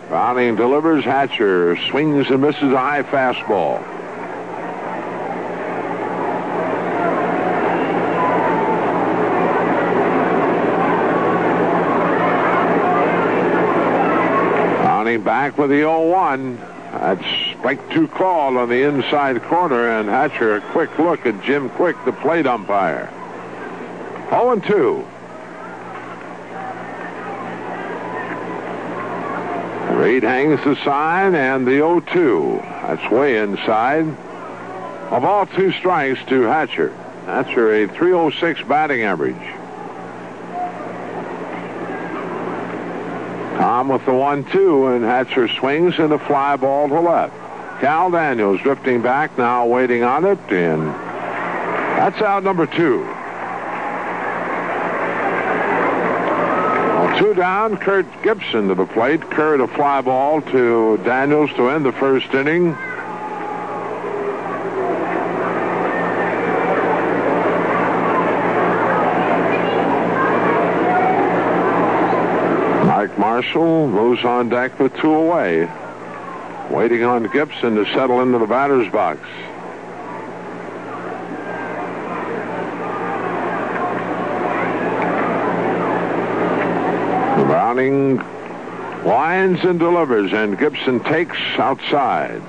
Browning 0.09 0.57
delivers. 0.57 1.05
Hatcher 1.05 1.77
swings 1.91 2.31
and 2.31 2.41
misses 2.41 2.73
a 2.73 2.79
high 2.79 3.03
fastball. 3.03 3.83
Browning 14.79 15.23
back 15.23 15.59
with 15.59 15.69
the 15.69 15.83
0-1. 15.83 16.57
That's 16.93 17.59
strike 17.59 17.91
two 17.91 18.09
call 18.09 18.57
on 18.57 18.71
the 18.71 18.85
inside 18.85 19.43
corner, 19.43 19.99
and 19.99 20.09
Hatcher 20.09 20.57
a 20.57 20.61
quick 20.73 20.99
look 20.99 21.27
at 21.27 21.43
Jim 21.43 21.69
Quick, 21.69 22.03
the 22.07 22.13
plate 22.13 22.47
umpire. 22.47 23.13
0-2. 24.31 25.20
Reed 30.01 30.23
hangs 30.23 30.65
the 30.65 30.77
sign 30.77 31.35
and 31.35 31.67
the 31.67 31.73
0-2. 31.73 32.63
That's 32.63 33.13
way 33.13 33.37
inside. 33.37 34.07
A 35.11 35.21
ball, 35.21 35.45
two 35.45 35.73
strikes 35.73 36.25
to 36.29 36.43
Hatcher. 36.43 36.91
Hatcher 37.27 37.75
a 37.75 37.87
306 37.87 38.63
batting 38.63 39.03
average. 39.03 39.37
Tom 43.59 43.89
with 43.89 44.03
the 44.07 44.13
1-2 44.13 44.97
and 44.97 45.05
Hatcher 45.05 45.49
swings 45.49 45.99
and 45.99 46.15
a 46.15 46.19
fly 46.19 46.57
ball 46.57 46.89
to 46.89 46.99
left. 46.99 47.35
Kal 47.83 48.11
Daniels 48.11 48.63
drifting 48.63 49.03
back 49.03 49.37
now 49.37 49.67
waiting 49.67 50.03
on 50.03 50.25
it 50.25 50.39
and 50.51 50.89
that's 52.01 52.23
out 52.23 52.43
number 52.43 52.67
two. 52.67 53.05
Two 57.21 57.35
down, 57.35 57.77
Kirk 57.77 58.07
Gibson 58.23 58.69
to 58.69 58.75
the 58.75 58.87
plate. 58.87 59.21
Kirk 59.21 59.61
a 59.61 59.69
fly 59.69 60.01
ball 60.01 60.41
to 60.41 60.97
Daniels 61.05 61.53
to 61.53 61.69
end 61.69 61.85
the 61.85 61.93
first 61.93 62.33
inning. 62.33 62.71
Mike 72.87 73.19
Marshall 73.19 73.89
moves 73.89 74.25
on 74.25 74.49
deck 74.49 74.79
with 74.79 74.97
two 74.97 75.13
away. 75.13 75.71
Waiting 76.71 77.05
on 77.05 77.25
Gibson 77.25 77.75
to 77.75 77.85
settle 77.93 78.23
into 78.23 78.39
the 78.39 78.47
batter's 78.47 78.91
box. 78.91 79.21
Browning 87.71 88.17
winds 89.05 89.65
and 89.65 89.79
delivers, 89.79 90.33
and 90.33 90.59
Gibson 90.59 90.99
takes 90.99 91.39
outside. 91.57 92.43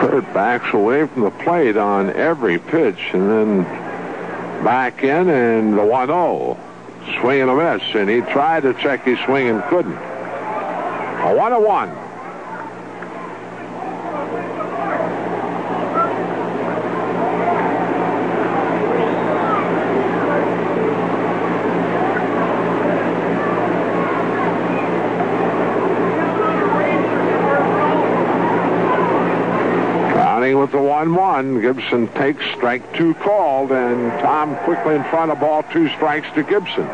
Kirk 0.00 0.24
backs 0.34 0.74
away 0.74 1.06
from 1.06 1.22
the 1.22 1.30
plate 1.30 1.76
on 1.76 2.10
every 2.10 2.58
pitch, 2.58 2.98
and 3.12 3.30
then 3.30 3.62
back 4.64 5.04
in, 5.04 5.28
and 5.28 5.78
the 5.78 5.84
1 5.84 6.08
0. 6.08 6.58
Swing 7.20 7.40
and 7.42 7.50
a 7.50 7.54
miss, 7.54 7.82
and 7.94 8.10
he 8.10 8.20
tried 8.32 8.64
to 8.64 8.74
check 8.74 9.04
his 9.04 9.20
swing 9.20 9.48
and 9.48 9.62
couldn't. 9.66 9.92
A 9.92 11.32
1 11.36 11.62
1. 11.62 12.01
With 31.02 31.14
the 31.14 31.20
1-1. 31.20 31.60
Gibson 31.60 32.08
takes 32.08 32.44
strike 32.56 32.94
two 32.94 33.14
called, 33.14 33.72
and 33.72 34.10
Tom 34.20 34.56
quickly 34.64 34.94
in 34.94 35.04
front 35.04 35.30
of 35.30 35.40
ball 35.40 35.62
two 35.64 35.88
strikes 35.90 36.28
to 36.34 36.42
Gibson. 36.42 36.86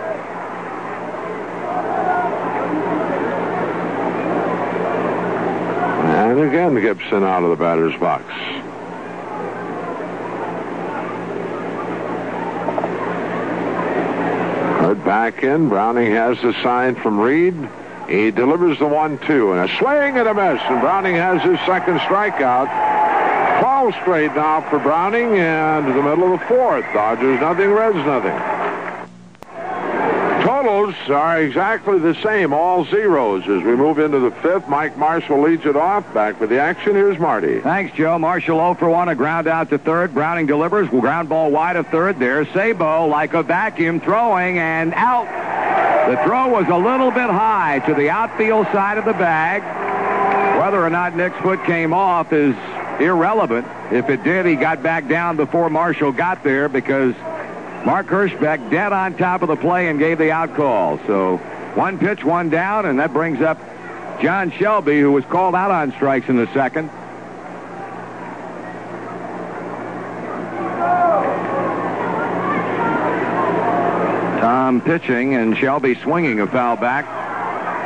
And 6.11 6.41
again, 6.41 6.75
Gibson 6.81 7.25
out 7.25 7.43
of 7.43 7.51
the 7.51 7.57
batter's 7.57 7.99
box. 7.99 8.25
Put 14.81 15.05
back 15.05 15.43
in. 15.43 15.69
Browning 15.69 16.13
has 16.13 16.41
the 16.41 16.55
sign 16.63 16.95
from 16.95 17.21
Reed. 17.21 17.55
He 18.09 18.31
delivers 18.31 18.79
the 18.79 18.87
1-2 18.87 19.53
and 19.53 19.71
a 19.71 19.77
swing 19.77 20.17
and 20.17 20.27
a 20.27 20.33
miss, 20.33 20.63
and 20.63 20.81
Browning 20.81 21.15
has 21.15 21.43
his 21.43 21.59
second 21.67 21.99
strikeout. 21.99 22.88
12 23.93 24.03
straight 24.03 24.35
now 24.35 24.61
for 24.69 24.79
Browning, 24.79 25.39
and 25.39 25.87
the 25.87 26.03
middle 26.03 26.33
of 26.33 26.41
the 26.41 26.47
fourth. 26.47 26.85
Dodgers 26.93 27.41
nothing, 27.41 27.71
Reds 27.71 27.97
nothing. 27.97 28.37
Totals 30.45 30.95
are 31.09 31.41
exactly 31.41 31.99
the 31.99 32.15
same, 32.23 32.53
all 32.53 32.85
zeros. 32.85 33.43
As 33.45 33.63
we 33.63 33.77
move 33.77 33.99
into 33.99 34.19
the 34.19 34.31
fifth, 34.31 34.69
Mike 34.69 34.97
Marshall 34.99 35.41
leads 35.41 35.65
it 35.65 35.77
off. 35.77 36.13
Back 36.13 36.41
with 36.41 36.51
the 36.51 36.61
action, 36.61 36.95
here's 36.95 37.19
Marty. 37.19 37.61
Thanks, 37.61 37.97
Joe. 37.97 38.19
Marshall 38.19 38.59
0 38.59 38.75
for 38.75 38.91
1, 38.91 39.09
a 39.09 39.15
ground 39.15 39.47
out 39.47 39.71
to 39.71 39.79
third. 39.79 40.13
Browning 40.13 40.47
delivers, 40.47 40.89
ground 40.89 41.29
ball 41.29 41.51
wide 41.51 41.77
of 41.77 41.87
third. 41.89 42.19
There's 42.19 42.49
Sabo 42.49 43.07
like 43.07 43.35
a 43.35 43.43
vacuum 43.43 44.01
throwing 44.01 44.59
and 44.59 44.93
out. 44.95 45.27
The 46.11 46.23
throw 46.25 46.49
was 46.49 46.67
a 46.69 46.77
little 46.77 47.11
bit 47.11 47.31
high 47.31 47.81
to 47.87 47.95
the 47.95 48.11
outfield 48.11 48.67
side 48.67 48.99
of 48.99 49.05
the 49.05 49.13
bag. 49.13 49.63
Whether 50.61 50.85
or 50.85 50.91
not 50.91 51.15
Nick's 51.15 51.39
foot 51.39 51.63
came 51.65 51.95
off 51.95 52.33
is 52.33 52.55
irrelevant. 53.01 53.67
If 53.93 54.09
it 54.09 54.25
did, 54.25 54.47
he 54.47 54.55
got 54.55 54.83
back 54.83 55.09
down 55.09 55.37
before 55.37 55.71
Marshall 55.71 56.13
got 56.13 56.43
there 56.43 56.69
because 56.69 57.15
Mark 57.85 58.07
Hirschbeck 58.07 58.71
dead 58.71 58.93
on 58.93 59.17
top 59.17 59.43
of 59.43 59.49
the 59.49 59.57
play 59.57 59.89
and 59.89 59.99
gave 59.99 60.19
the 60.19 60.31
out 60.31 60.55
call. 60.55 60.99
So 61.07 61.37
one 61.75 61.99
pitch, 61.99 62.25
one 62.25 62.51
down, 62.51 62.87
and 62.87 62.99
that 62.99 63.13
brings 63.13 63.41
up 63.41 63.59
John 64.21 64.51
Shelby, 64.51 65.01
who 65.01 65.13
was 65.13 65.25
called 65.25 65.55
out 65.55 65.71
on 65.71 65.93
strikes 65.93 66.29
in 66.29 66.37
the 66.37 66.53
second. 66.53 66.91
Tom 74.41 74.81
pitching 74.81 75.35
and 75.35 75.57
Shelby 75.57 75.95
swinging 75.97 76.41
a 76.41 76.47
foul 76.47 76.77
back. 76.77 77.18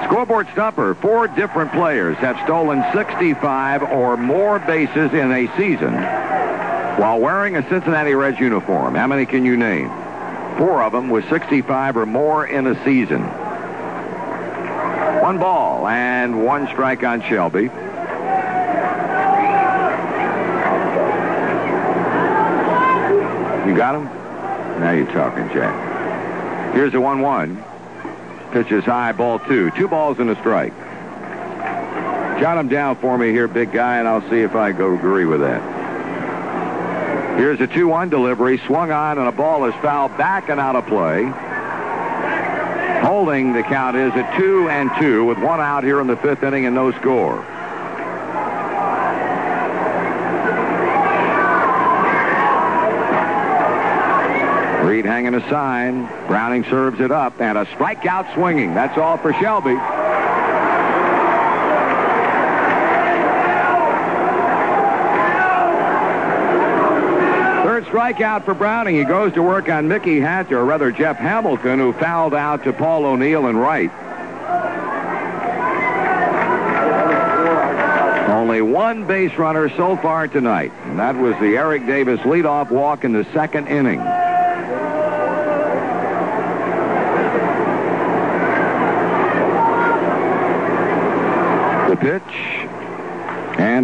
Scoreboard 0.04 0.48
stumper. 0.52 0.94
Four 0.94 1.28
different 1.28 1.72
players 1.72 2.16
have 2.18 2.36
stolen 2.44 2.84
65 2.92 3.82
or 3.82 4.16
more 4.16 4.58
bases 4.58 5.12
in 5.12 5.32
a 5.32 5.46
season 5.56 5.94
while 6.98 7.18
wearing 7.18 7.56
a 7.56 7.68
Cincinnati 7.68 8.14
Reds 8.14 8.38
uniform. 8.38 8.94
How 8.94 9.06
many 9.06 9.26
can 9.26 9.44
you 9.44 9.56
name? 9.56 9.88
Four 10.58 10.82
of 10.82 10.92
them 10.92 11.08
with 11.08 11.28
65 11.28 11.96
or 11.96 12.06
more 12.06 12.46
in 12.46 12.66
a 12.66 12.84
season. 12.84 13.22
One 15.22 15.38
ball 15.38 15.86
and 15.88 16.44
one 16.44 16.66
strike 16.66 17.02
on 17.04 17.22
Shelby. 17.22 17.70
You 23.66 23.76
got 23.76 23.94
him? 23.94 24.04
Now 24.80 24.90
you're 24.90 25.06
talking, 25.06 25.48
Jack. 25.50 26.74
Here's 26.74 26.92
a 26.92 26.98
1-1. 26.98 27.71
Pitches 28.52 28.84
high, 28.84 29.12
ball 29.12 29.38
two. 29.38 29.70
Two 29.72 29.88
balls 29.88 30.18
and 30.18 30.28
a 30.28 30.36
strike. 30.36 30.76
Jot 32.38 32.58
him 32.58 32.68
down 32.68 32.96
for 32.96 33.16
me 33.16 33.30
here, 33.30 33.48
big 33.48 33.72
guy, 33.72 33.98
and 33.98 34.06
I'll 34.06 34.28
see 34.28 34.40
if 34.40 34.54
I 34.54 34.72
go 34.72 34.94
agree 34.94 35.24
with 35.24 35.40
that. 35.40 35.62
Here's 37.38 37.60
a 37.60 37.66
2-1 37.66 38.10
delivery. 38.10 38.58
Swung 38.66 38.90
on, 38.90 39.16
and 39.16 39.26
a 39.26 39.32
ball 39.32 39.64
is 39.64 39.74
fouled 39.76 40.16
back 40.18 40.50
and 40.50 40.60
out 40.60 40.76
of 40.76 40.86
play. 40.86 41.24
Holding 43.06 43.52
the 43.52 43.62
count 43.62 43.96
is 43.96 44.12
at 44.14 44.36
2 44.38 44.68
and 44.68 44.90
2 45.00 45.24
with 45.24 45.38
one 45.38 45.60
out 45.60 45.82
here 45.82 46.00
in 46.00 46.06
the 46.06 46.16
fifth 46.16 46.42
inning 46.42 46.66
and 46.66 46.74
no 46.74 46.92
score. 46.92 47.44
Reed 54.92 55.06
hanging 55.06 55.34
a 55.34 55.40
sign. 55.48 56.04
Browning 56.26 56.64
serves 56.64 57.00
it 57.00 57.10
up, 57.10 57.40
and 57.40 57.56
a 57.56 57.64
strikeout 57.64 58.34
swinging. 58.34 58.74
That's 58.74 58.98
all 58.98 59.16
for 59.16 59.32
Shelby. 59.32 59.74
Third 67.64 67.86
strikeout 67.86 68.44
for 68.44 68.52
Browning. 68.52 68.94
He 68.96 69.04
goes 69.04 69.32
to 69.32 69.42
work 69.42 69.70
on 69.70 69.88
Mickey 69.88 70.20
Hatcher, 70.20 70.58
or 70.58 70.66
rather 70.66 70.92
Jeff 70.92 71.16
Hamilton, 71.16 71.78
who 71.78 71.94
fouled 71.94 72.34
out 72.34 72.62
to 72.64 72.74
Paul 72.74 73.06
O'Neill 73.06 73.46
and 73.46 73.58
Wright. 73.58 73.90
only 78.42 78.60
one 78.60 79.06
base 79.06 79.32
runner 79.38 79.70
so 79.76 79.96
far 79.98 80.26
tonight, 80.26 80.72
and 80.86 80.98
that 80.98 81.16
was 81.16 81.32
the 81.38 81.56
Eric 81.56 81.86
Davis 81.86 82.18
leadoff 82.20 82.70
walk 82.70 83.04
in 83.04 83.12
the 83.12 83.24
second 83.32 83.68
inning. 83.68 84.00
The 91.88 91.96
pitch 91.96 92.22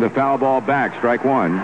a 0.02 0.10
foul 0.10 0.38
ball 0.38 0.60
back, 0.60 0.96
strike 0.96 1.24
one. 1.24 1.56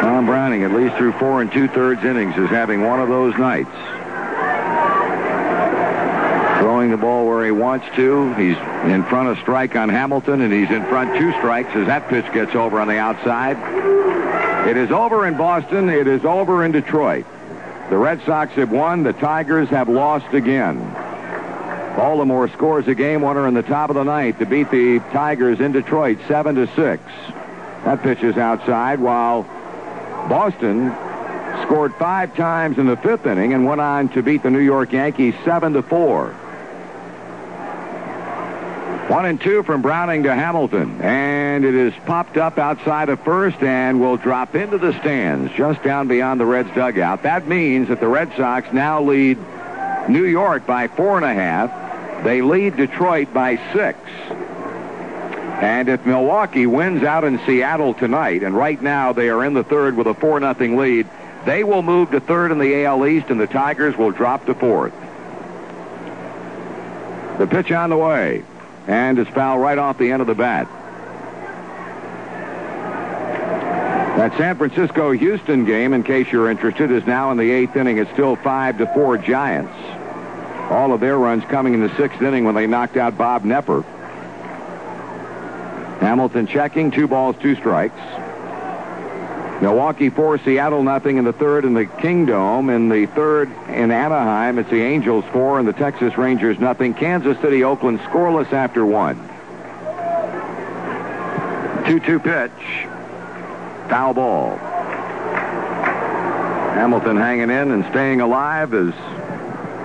Tom 0.00 0.26
Browning, 0.26 0.62
at 0.64 0.72
least 0.72 0.96
through 0.96 1.12
four 1.12 1.42
and 1.42 1.50
two-thirds 1.52 2.04
innings, 2.04 2.36
is 2.36 2.50
having 2.50 2.82
one 2.82 3.00
of 3.00 3.08
those 3.08 3.36
nights. 3.38 3.70
Throwing 6.60 6.90
the 6.90 6.96
ball 6.96 7.26
where 7.26 7.44
he 7.44 7.50
wants 7.50 7.86
to. 7.96 8.32
He's 8.34 8.56
in 8.90 9.04
front 9.04 9.28
of 9.28 9.38
strike 9.38 9.74
on 9.74 9.88
Hamilton, 9.88 10.40
and 10.42 10.52
he's 10.52 10.70
in 10.70 10.84
front 10.86 11.18
two 11.18 11.32
strikes 11.32 11.70
as 11.74 11.86
that 11.86 12.08
pitch 12.08 12.32
gets 12.32 12.54
over 12.54 12.78
on 12.80 12.88
the 12.88 12.98
outside. 12.98 13.56
It 14.68 14.76
is 14.76 14.92
over 14.92 15.26
in 15.26 15.36
Boston. 15.36 15.88
It 15.88 16.06
is 16.06 16.24
over 16.24 16.64
in 16.64 16.70
Detroit. 16.70 17.26
The 17.92 17.98
Red 17.98 18.24
Sox 18.24 18.54
have 18.54 18.70
won. 18.70 19.02
The 19.02 19.12
Tigers 19.12 19.68
have 19.68 19.86
lost 19.86 20.32
again. 20.32 20.78
Baltimore 21.94 22.48
scores 22.48 22.88
a 22.88 22.94
game 22.94 23.20
winner 23.20 23.46
in 23.46 23.52
the 23.52 23.62
top 23.62 23.90
of 23.90 23.96
the 23.96 24.02
ninth 24.02 24.38
to 24.38 24.46
beat 24.46 24.70
the 24.70 25.00
Tigers 25.12 25.60
in 25.60 25.72
Detroit 25.72 26.16
7 26.26 26.54
to 26.54 26.66
6. 26.68 27.02
That 27.84 28.02
pitch 28.02 28.22
is 28.22 28.38
outside 28.38 28.98
while 28.98 29.42
Boston 30.26 30.88
scored 31.66 31.94
five 31.96 32.34
times 32.34 32.78
in 32.78 32.86
the 32.86 32.96
fifth 32.96 33.26
inning 33.26 33.52
and 33.52 33.66
went 33.66 33.82
on 33.82 34.08
to 34.14 34.22
beat 34.22 34.42
the 34.42 34.50
New 34.50 34.60
York 34.60 34.90
Yankees 34.94 35.34
7 35.44 35.74
to 35.74 35.82
4. 35.82 36.34
One 39.12 39.26
and 39.26 39.38
two 39.38 39.62
from 39.64 39.82
Browning 39.82 40.22
to 40.22 40.34
Hamilton. 40.34 41.02
And 41.02 41.66
it 41.66 41.74
is 41.74 41.92
popped 42.06 42.38
up 42.38 42.56
outside 42.56 43.10
of 43.10 43.20
first 43.20 43.62
and 43.62 44.00
will 44.00 44.16
drop 44.16 44.54
into 44.54 44.78
the 44.78 44.98
stands 45.00 45.52
just 45.52 45.82
down 45.82 46.08
beyond 46.08 46.40
the 46.40 46.46
Reds 46.46 46.70
dugout. 46.74 47.22
That 47.24 47.46
means 47.46 47.88
that 47.88 48.00
the 48.00 48.08
Red 48.08 48.32
Sox 48.38 48.72
now 48.72 49.02
lead 49.02 49.36
New 50.08 50.24
York 50.24 50.66
by 50.66 50.88
four 50.88 51.18
and 51.18 51.26
a 51.26 51.34
half. 51.34 52.24
They 52.24 52.40
lead 52.40 52.78
Detroit 52.78 53.34
by 53.34 53.56
six. 53.74 53.98
And 55.60 55.90
if 55.90 56.06
Milwaukee 56.06 56.64
wins 56.64 57.02
out 57.02 57.22
in 57.22 57.38
Seattle 57.44 57.92
tonight, 57.92 58.42
and 58.42 58.56
right 58.56 58.80
now 58.80 59.12
they 59.12 59.28
are 59.28 59.44
in 59.44 59.52
the 59.52 59.62
third 59.62 59.94
with 59.94 60.06
a 60.06 60.14
4 60.14 60.40
nothing 60.40 60.78
lead, 60.78 61.06
they 61.44 61.64
will 61.64 61.82
move 61.82 62.12
to 62.12 62.20
third 62.20 62.50
in 62.50 62.58
the 62.58 62.86
AL 62.86 63.06
East, 63.06 63.26
and 63.28 63.38
the 63.38 63.46
Tigers 63.46 63.94
will 63.94 64.10
drop 64.10 64.46
to 64.46 64.54
fourth. 64.54 64.94
The 67.36 67.46
pitch 67.46 67.70
on 67.72 67.90
the 67.90 67.98
way, 67.98 68.44
and 68.86 69.18
it's 69.18 69.30
foul 69.30 69.58
right 69.58 69.78
off 69.78 69.98
the 69.98 70.10
end 70.10 70.20
of 70.20 70.26
the 70.26 70.34
bat. 70.34 70.68
That 74.16 74.36
San 74.36 74.58
Francisco-Houston 74.58 75.64
game, 75.64 75.94
in 75.94 76.02
case 76.02 76.30
you're 76.30 76.50
interested, 76.50 76.90
is 76.90 77.06
now 77.06 77.30
in 77.30 77.38
the 77.38 77.50
eighth 77.50 77.74
inning. 77.76 77.98
It's 77.98 78.10
still 78.12 78.36
five 78.36 78.78
to 78.78 78.86
four 78.94 79.16
Giants. 79.16 79.72
All 80.70 80.92
of 80.92 81.00
their 81.00 81.18
runs 81.18 81.44
coming 81.44 81.74
in 81.74 81.80
the 81.80 81.94
sixth 81.96 82.20
inning 82.20 82.44
when 82.44 82.54
they 82.54 82.66
knocked 82.66 82.96
out 82.96 83.16
Bob 83.16 83.44
Knepper. 83.44 83.84
Hamilton 86.00 86.46
checking, 86.46 86.90
two 86.90 87.08
balls, 87.08 87.36
two 87.40 87.56
strikes. 87.56 87.98
Milwaukee 89.62 90.10
four, 90.10 90.38
Seattle 90.38 90.82
nothing 90.82 91.18
in 91.18 91.24
the 91.24 91.32
third 91.32 91.64
in 91.64 91.72
the 91.72 91.86
Kingdome. 91.86 92.68
In 92.68 92.88
the 92.88 93.06
third 93.06 93.48
in 93.68 93.92
Anaheim, 93.92 94.58
it's 94.58 94.68
the 94.68 94.82
Angels 94.82 95.24
four 95.26 95.60
and 95.60 95.68
the 95.68 95.72
Texas 95.72 96.18
Rangers 96.18 96.58
nothing. 96.58 96.94
Kansas 96.94 97.40
City, 97.40 97.62
Oakland 97.62 98.00
scoreless 98.00 98.52
after 98.52 98.84
one. 98.84 99.14
2-2 101.84 102.24
pitch. 102.24 102.50
Foul 103.88 104.14
ball. 104.14 104.56
Hamilton 106.74 107.16
hanging 107.16 107.50
in 107.50 107.70
and 107.70 107.84
staying 107.90 108.20
alive 108.20 108.74
as 108.74 108.92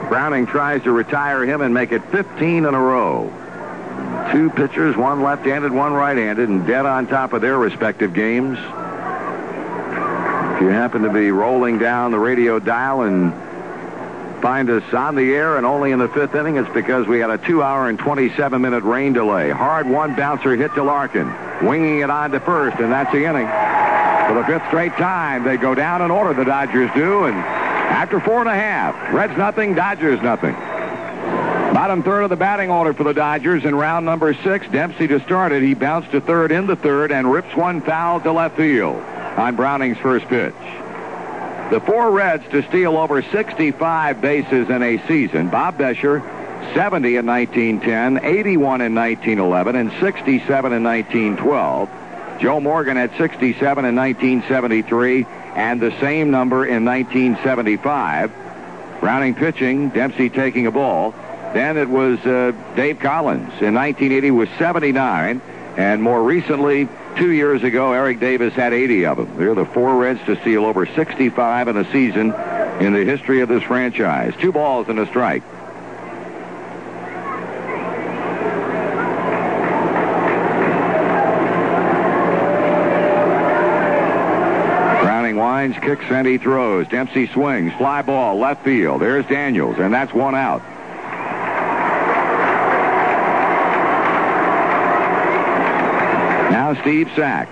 Browning 0.10 0.48
tries 0.48 0.82
to 0.84 0.92
retire 0.92 1.46
him 1.46 1.62
and 1.62 1.72
make 1.72 1.92
it 1.92 2.04
15 2.06 2.66
in 2.66 2.74
a 2.74 2.82
row. 2.82 3.32
Two 4.32 4.50
pitchers, 4.50 4.98
one 4.98 5.22
left-handed, 5.22 5.72
one 5.72 5.94
right-handed, 5.94 6.50
and 6.50 6.66
dead 6.66 6.88
on 6.88 7.06
top 7.06 7.34
of 7.34 7.42
their 7.42 7.60
respective 7.60 8.16
games. 8.16 8.58
If 10.58 10.64
you 10.64 10.70
happen 10.70 11.04
to 11.04 11.14
be 11.14 11.30
rolling 11.30 11.78
down 11.78 12.10
the 12.10 12.18
radio 12.18 12.58
dial 12.58 13.04
and 13.04 13.32
find 14.42 14.68
us 14.72 14.92
on 14.92 15.14
the 15.14 15.36
air 15.36 15.56
and 15.58 15.68
only 15.68 15.92
in 15.92 16.00
the 16.00 16.08
fifth 16.08 16.34
inning, 16.34 16.58
it's 16.58 16.68
because 16.74 17.06
we 17.06 17.20
had 17.20 17.30
a 17.30 17.38
two-hour 17.38 17.88
and 17.88 18.00
27-minute 18.00 18.84
rain 18.84 19.14
delay. 19.14 19.52
Hard 19.52 19.88
one 19.88 20.16
bouncer 20.16 20.56
hit 20.56 20.74
to 20.74 20.82
Larkin, 20.82 21.32
winging 21.64 22.00
it 22.00 22.10
on 22.10 22.32
to 22.32 22.40
first, 22.40 22.80
and 22.80 22.92
that's 22.92 23.12
the 23.12 23.24
inning. 23.24 23.46
For 23.46 24.34
the 24.34 24.44
fifth 24.48 24.68
straight 24.70 24.94
time, 24.94 25.44
they 25.44 25.58
go 25.58 25.76
down 25.76 26.02
in 26.02 26.10
order, 26.10 26.34
the 26.34 26.44
Dodgers 26.44 26.90
do, 26.96 27.26
and 27.26 27.38
after 27.38 28.20
four 28.20 28.40
and 28.40 28.50
a 28.50 28.56
half, 28.56 29.14
Reds 29.14 29.38
nothing, 29.38 29.76
Dodgers 29.76 30.20
nothing. 30.24 30.54
Bottom 31.76 32.02
third 32.02 32.24
of 32.24 32.32
the 32.32 32.36
batting 32.36 32.72
order 32.72 32.96
for 32.96 33.04
the 33.04 33.14
Dodgers 33.14 33.64
in 33.64 33.76
round 33.76 34.08
number 34.08 34.34
six. 34.34 34.68
Dempsey 34.70 35.08
to 35.08 35.20
start 35.20 35.52
it. 35.52 35.62
He 35.62 35.76
bounced 35.76 36.10
to 36.14 36.20
third 36.20 36.52
in 36.52 36.66
the 36.66 36.76
third 36.76 37.12
and 37.12 37.32
rips 37.32 37.56
one 37.56 37.80
foul 37.80 38.20
to 38.22 38.32
left 38.32 38.58
field 38.58 39.04
on 39.38 39.56
Browning's 39.56 39.98
first 40.00 40.28
pitch. 40.28 40.54
The 41.72 41.82
four 41.86 42.12
Reds 42.12 42.44
to 42.52 42.64
steal 42.64 42.98
over 42.98 43.22
65 43.22 44.22
bases 44.22 44.70
in 44.70 44.82
a 44.82 45.06
season. 45.08 45.50
Bob 45.50 45.78
Bescher, 45.78 46.22
70 46.74 47.18
in 47.18 47.26
1910, 47.26 48.26
81 48.26 48.82
in 48.82 48.96
1911, 48.96 49.76
and 49.76 49.92
67 50.00 50.74
in 50.74 50.84
1912. 50.84 51.90
Joe 52.40 52.60
Morgan 52.60 52.98
had 52.98 53.12
67 53.18 53.86
in 53.86 53.96
1973 53.96 55.26
and 55.56 55.82
the 55.82 55.92
same 56.00 56.30
number 56.30 56.66
in 56.66 56.86
1975. 56.86 58.32
Browning 59.00 59.36
pitching, 59.36 59.90
Dempsey 59.90 60.30
taking 60.30 60.68
a 60.68 60.72
ball. 60.72 61.14
Then 61.54 61.78
it 61.78 61.90
was 61.90 62.20
uh, 62.20 62.54
Dave 62.76 63.00
Collins 63.00 63.52
in 63.62 63.74
1980 63.74 64.32
was 64.32 64.50
79, 64.58 65.42
and 65.78 66.02
more 66.02 66.22
recently, 66.22 66.88
two 67.18 67.32
years 67.32 67.64
ago, 67.64 67.94
Eric 67.94 68.20
Davis 68.20 68.54
had 68.54 68.74
80 68.74 69.06
of 69.06 69.18
them. 69.18 69.38
They're 69.38 69.56
the 69.56 69.66
four 69.66 69.96
Reds 69.98 70.20
to 70.26 70.40
steal 70.42 70.66
over 70.66 70.86
65 70.86 71.68
in 71.68 71.78
a 71.78 71.92
season 71.92 72.34
in 72.80 72.94
the 72.94 73.04
history 73.04 73.42
of 73.42 73.50
this 73.50 73.64
franchise. 73.64 74.34
Two 74.40 74.52
balls 74.52 74.88
and 74.88 75.00
a 75.00 75.08
strike. 75.08 75.44
Browning 85.02 85.38
winds, 85.38 85.78
kicks, 85.80 86.06
and 86.10 86.28
he 86.28 86.38
throws. 86.38 86.88
Dempsey 86.88 87.28
swings, 87.28 87.74
fly 87.74 88.04
ball, 88.04 88.38
left 88.38 88.64
field. 88.64 89.02
There's 89.02 89.26
Daniels, 89.26 89.78
and 89.80 89.94
that's 89.94 90.14
one 90.14 90.36
out. 90.36 90.62
Now 96.52 96.80
Steve 96.82 97.10
Sax. 97.16 97.52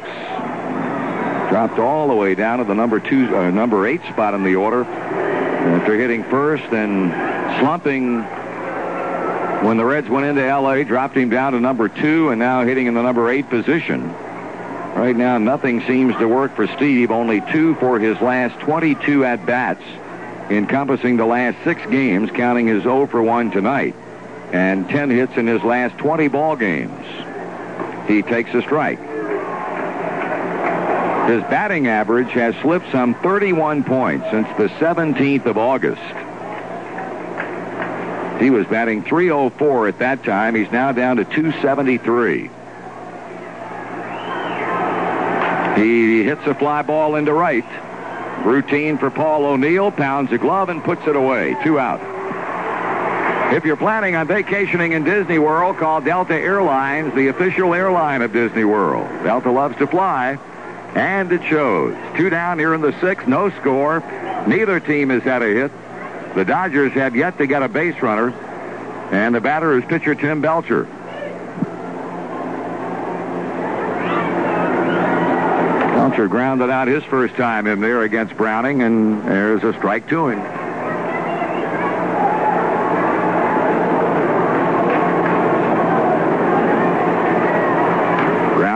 Dropped 1.50 1.80
all 1.80 2.08
the 2.08 2.16
way 2.16 2.36
down 2.36 2.60
to 2.60 2.64
the 2.66 2.74
number 2.74 3.00
two, 3.00 3.36
uh, 3.36 3.52
number 3.52 3.86
eight 3.88 4.02
spot 4.10 4.34
in 4.34 4.44
the 4.44 4.56
order. 4.56 4.84
After 4.84 5.98
hitting 5.98 6.24
first 6.24 6.64
and 6.66 7.12
slumping 7.60 8.24
when 9.66 9.78
the 9.78 9.86
Reds 9.86 10.08
went 10.10 10.26
into 10.26 10.44
L.A., 10.46 10.84
dropped 10.84 11.16
him 11.16 11.30
down 11.30 11.54
to 11.54 11.60
number 11.60 11.90
two, 11.90 12.30
and 12.30 12.40
now 12.40 12.64
hitting 12.64 12.88
in 12.88 12.94
the 12.94 13.02
number 13.02 13.30
eight 13.30 13.50
position. 13.50 14.12
Right 14.96 15.16
now, 15.16 15.38
nothing 15.38 15.82
seems 15.82 16.16
to 16.18 16.28
work 16.28 16.56
for 16.56 16.68
Steve. 16.68 17.12
Only 17.12 17.42
two 17.52 17.76
for 17.76 18.00
his 18.00 18.20
last 18.22 18.60
22 18.62 19.26
at 19.26 19.46
bats, 19.46 19.84
encompassing 20.50 21.18
the 21.18 21.26
last 21.26 21.58
six 21.64 21.82
games, 21.88 22.32
counting 22.32 22.68
his 22.68 22.84
0 22.84 23.08
for 23.08 23.22
1 23.22 23.52
tonight, 23.52 23.96
and 24.54 24.88
10 24.88 25.10
hits 25.10 25.36
in 25.36 25.48
his 25.48 25.62
last 25.64 25.98
20 25.98 26.28
ball 26.28 26.56
games. 26.56 27.06
He 28.08 28.22
takes 28.22 28.54
a 28.54 28.62
strike. 28.62 29.00
His 31.28 31.42
batting 31.44 31.88
average 31.88 32.32
has 32.34 32.56
slipped 32.58 32.92
some 32.92 33.16
31 33.16 33.84
points 33.84 34.30
since 34.30 34.48
the 34.58 34.68
17th 34.80 35.48
of 35.48 35.58
August. 35.58 36.02
He 38.40 38.52
was 38.52 38.68
batting 38.68 39.04
304 39.04 39.88
at 39.88 40.00
that 40.00 40.24
time. 40.24 40.54
He's 40.54 40.72
now 40.72 40.92
down 40.92 41.18
to 41.18 41.26
273. 41.26 42.50
He 45.82 46.24
hits 46.24 46.46
a 46.46 46.54
fly 46.54 46.84
ball 46.84 47.16
into 47.16 47.34
right. 47.34 47.66
Routine 48.46 48.98
for 49.00 49.10
Paul 49.10 49.46
O'Neill. 49.46 49.92
Pounds 49.92 50.32
a 50.32 50.38
glove 50.38 50.70
and 50.70 50.84
puts 50.84 51.08
it 51.08 51.16
away. 51.16 51.58
Two 51.64 51.80
out. 51.80 52.15
If 53.52 53.64
you're 53.64 53.78
planning 53.78 54.16
on 54.16 54.28
vacationing 54.28 54.94
in 54.94 55.04
Disney 55.04 55.40
World, 55.40 55.78
call 55.78 56.02
Delta 56.02 56.34
Airlines, 56.34 57.14
the 57.14 57.28
official 57.28 57.74
airline 57.74 58.22
of 58.22 58.34
Disney 58.34 58.66
World. 58.66 59.08
Delta 59.24 59.52
loves 59.52 59.78
to 59.78 59.88
fly, 59.88 60.38
and 60.96 61.32
it 61.32 61.44
shows. 61.44 61.96
Two 62.18 62.30
down 62.30 62.60
here 62.60 62.74
in 62.74 62.82
the 62.82 62.92
sixth, 63.00 63.28
no 63.28 63.52
score. 63.52 64.02
Neither 64.48 64.80
team 64.80 65.10
has 65.10 65.24
had 65.24 65.42
a 65.42 65.48
hit. 65.48 65.72
The 66.36 66.44
Dodgers 66.44 66.92
have 66.94 67.16
yet 67.16 67.38
to 67.38 67.48
get 67.48 67.64
a 67.64 67.70
base 67.70 68.02
runner, 68.02 68.32
and 69.12 69.36
the 69.36 69.42
batter 69.42 69.78
is 69.78 69.86
pitcher 69.86 70.16
Tim 70.16 70.42
Belcher. 70.42 70.86
Belcher 75.94 76.28
grounded 76.28 76.70
out 76.70 76.88
his 76.88 77.04
first 77.06 77.36
time 77.36 77.68
in 77.68 77.80
there 77.80 78.02
against 78.02 78.36
Browning, 78.36 78.82
and 78.82 79.24
there's 79.24 79.64
a 79.64 79.72
strike 79.74 80.10
to 80.10 80.30
him. 80.30 80.65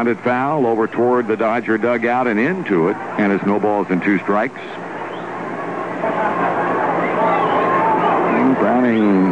Grounded 0.10 0.26
foul 0.26 0.66
over 0.66 0.88
toward 0.88 1.28
the 1.28 1.38
Dodger 1.38 1.78
dugout 1.78 2.26
and 2.26 2.40
into 2.40 2.88
it, 2.88 2.98
and 3.20 3.32
it's 3.32 3.46
no 3.46 3.60
balls 3.60 3.86
and 3.92 4.02
two 4.02 4.18
strikes. 4.18 4.60
Browning, 8.58 9.32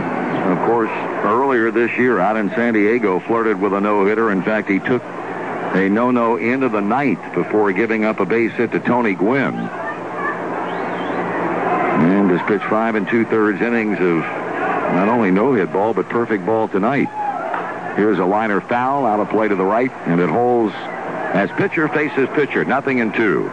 of 0.52 0.60
course, 0.68 0.92
earlier 1.26 1.72
this 1.72 1.90
year 1.98 2.20
out 2.20 2.38
in 2.38 2.52
San 2.52 2.76
Diego 2.76 3.20
flirted 3.22 3.60
with 3.60 3.74
a 3.74 3.82
no-hitter. 3.82 4.32
In 4.32 4.44
fact, 4.44 4.70
he 4.70 4.78
took 4.78 5.02
a 5.02 5.90
no-no 5.90 6.36
into 6.36 6.70
the 6.70 6.82
ninth 6.82 7.34
before 7.34 7.74
giving 7.74 8.06
up 8.06 8.20
a 8.20 8.26
base 8.28 8.52
hit 8.52 8.72
to 8.74 8.80
Tony 8.80 9.16
Gwynn. 9.16 9.56
And 12.06 12.30
has 12.30 12.48
pitched 12.48 12.70
five 12.70 12.94
and 12.94 13.08
two-thirds 13.08 13.62
innings 13.62 13.98
of 14.00 14.18
not 14.94 15.08
only 15.10 15.32
no-hit 15.32 15.74
ball, 15.74 15.96
but 15.96 16.08
perfect 16.08 16.46
ball 16.46 16.68
tonight. 16.68 17.10
Here's 17.98 18.20
a 18.20 18.26
liner 18.26 18.62
foul 18.62 19.06
out 19.08 19.20
of 19.20 19.30
play 19.30 19.48
to 19.48 19.56
the 19.56 19.66
right, 19.66 19.92
and 20.06 20.22
it 20.22 20.30
holds 20.30 20.74
as 21.34 21.50
pitcher 21.58 21.88
faces 21.88 22.30
pitcher, 22.36 22.64
nothing 22.64 23.00
in 23.00 23.12
two. 23.12 23.50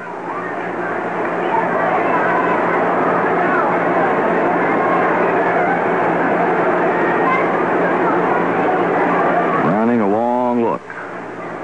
Browning 9.63 10.01
a 10.03 10.09
long 10.09 10.63
look. 10.63 10.83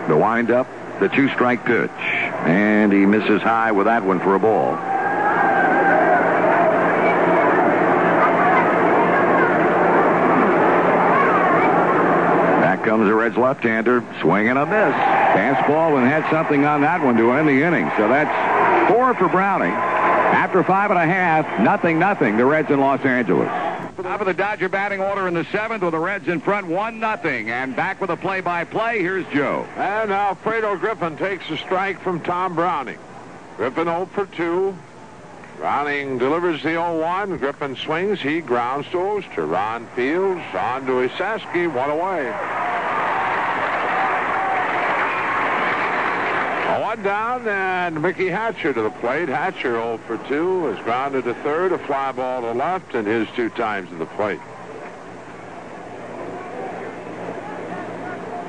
The 0.08 0.16
windup, 0.16 0.66
the 1.00 1.08
two-strike 1.10 1.64
pitch, 1.66 1.90
and 1.90 2.92
he 2.92 3.06
misses 3.06 3.42
high 3.42 3.72
with 3.72 3.86
that 3.86 4.02
one 4.02 4.20
for 4.20 4.34
a 4.34 4.38
ball. 4.40 4.74
Back 12.60 12.84
comes 12.84 13.06
the 13.06 13.09
Reds 13.20 13.36
left-hander, 13.36 14.02
swinging 14.22 14.56
a 14.56 14.64
miss. 14.64 14.94
Fastball 14.94 15.98
and 15.98 16.08
had 16.08 16.28
something 16.30 16.64
on 16.64 16.80
that 16.80 17.04
one 17.04 17.18
to 17.18 17.32
end 17.32 17.46
the 17.46 17.62
inning. 17.62 17.90
So 17.98 18.08
that's 18.08 18.90
four 18.90 19.12
for 19.14 19.28
Browning. 19.28 19.72
After 19.72 20.64
five 20.64 20.90
and 20.90 20.98
a 20.98 21.04
half, 21.04 21.60
nothing, 21.60 21.98
nothing. 21.98 22.38
The 22.38 22.46
Reds 22.46 22.70
in 22.70 22.80
Los 22.80 23.04
Angeles. 23.04 23.48
Top 24.02 24.22
of 24.22 24.26
the 24.26 24.32
Dodger 24.32 24.70
batting 24.70 25.02
order 25.02 25.28
in 25.28 25.34
the 25.34 25.44
seventh 25.52 25.82
with 25.82 25.92
the 25.92 25.98
Reds 25.98 26.28
in 26.28 26.40
front, 26.40 26.66
one 26.66 26.98
nothing. 26.98 27.50
And 27.50 27.76
back 27.76 28.00
with 28.00 28.08
a 28.08 28.16
play-by-play. 28.16 29.00
Here's 29.00 29.26
Joe. 29.26 29.66
And 29.76 30.10
Alfredo 30.10 30.76
Griffin 30.76 31.18
takes 31.18 31.50
a 31.50 31.58
strike 31.58 32.00
from 32.00 32.20
Tom 32.20 32.54
Browning. 32.54 32.98
Griffin 33.58 33.84
0 33.84 34.08
for 34.14 34.24
2. 34.24 34.74
Browning 35.58 36.16
delivers 36.16 36.62
the 36.62 36.70
0-1. 36.70 37.38
Griffin 37.38 37.76
swings. 37.76 38.18
He 38.18 38.40
grounds 38.40 38.86
to 38.92 38.96
Oester. 38.96 39.46
Ron 39.46 39.86
Fields 39.88 40.40
on 40.54 40.86
to 40.86 41.06
Esasky. 41.06 41.70
One 41.70 41.90
away. 41.90 42.69
One 46.90 47.04
down 47.04 47.46
and 47.46 48.02
Mickey 48.02 48.26
Hatcher 48.26 48.72
to 48.72 48.82
the 48.82 48.90
plate. 48.90 49.28
Hatcher 49.28 49.74
0 49.74 50.00
for 50.08 50.18
2 50.26 50.70
is 50.70 50.78
grounded 50.80 51.22
to 51.22 51.34
third. 51.34 51.70
A 51.70 51.78
fly 51.78 52.10
ball 52.10 52.40
to 52.40 52.50
left 52.50 52.96
and 52.96 53.06
his 53.06 53.28
two 53.36 53.48
times 53.50 53.88
to 53.90 53.94
the 53.94 54.06
plate. 54.06 54.40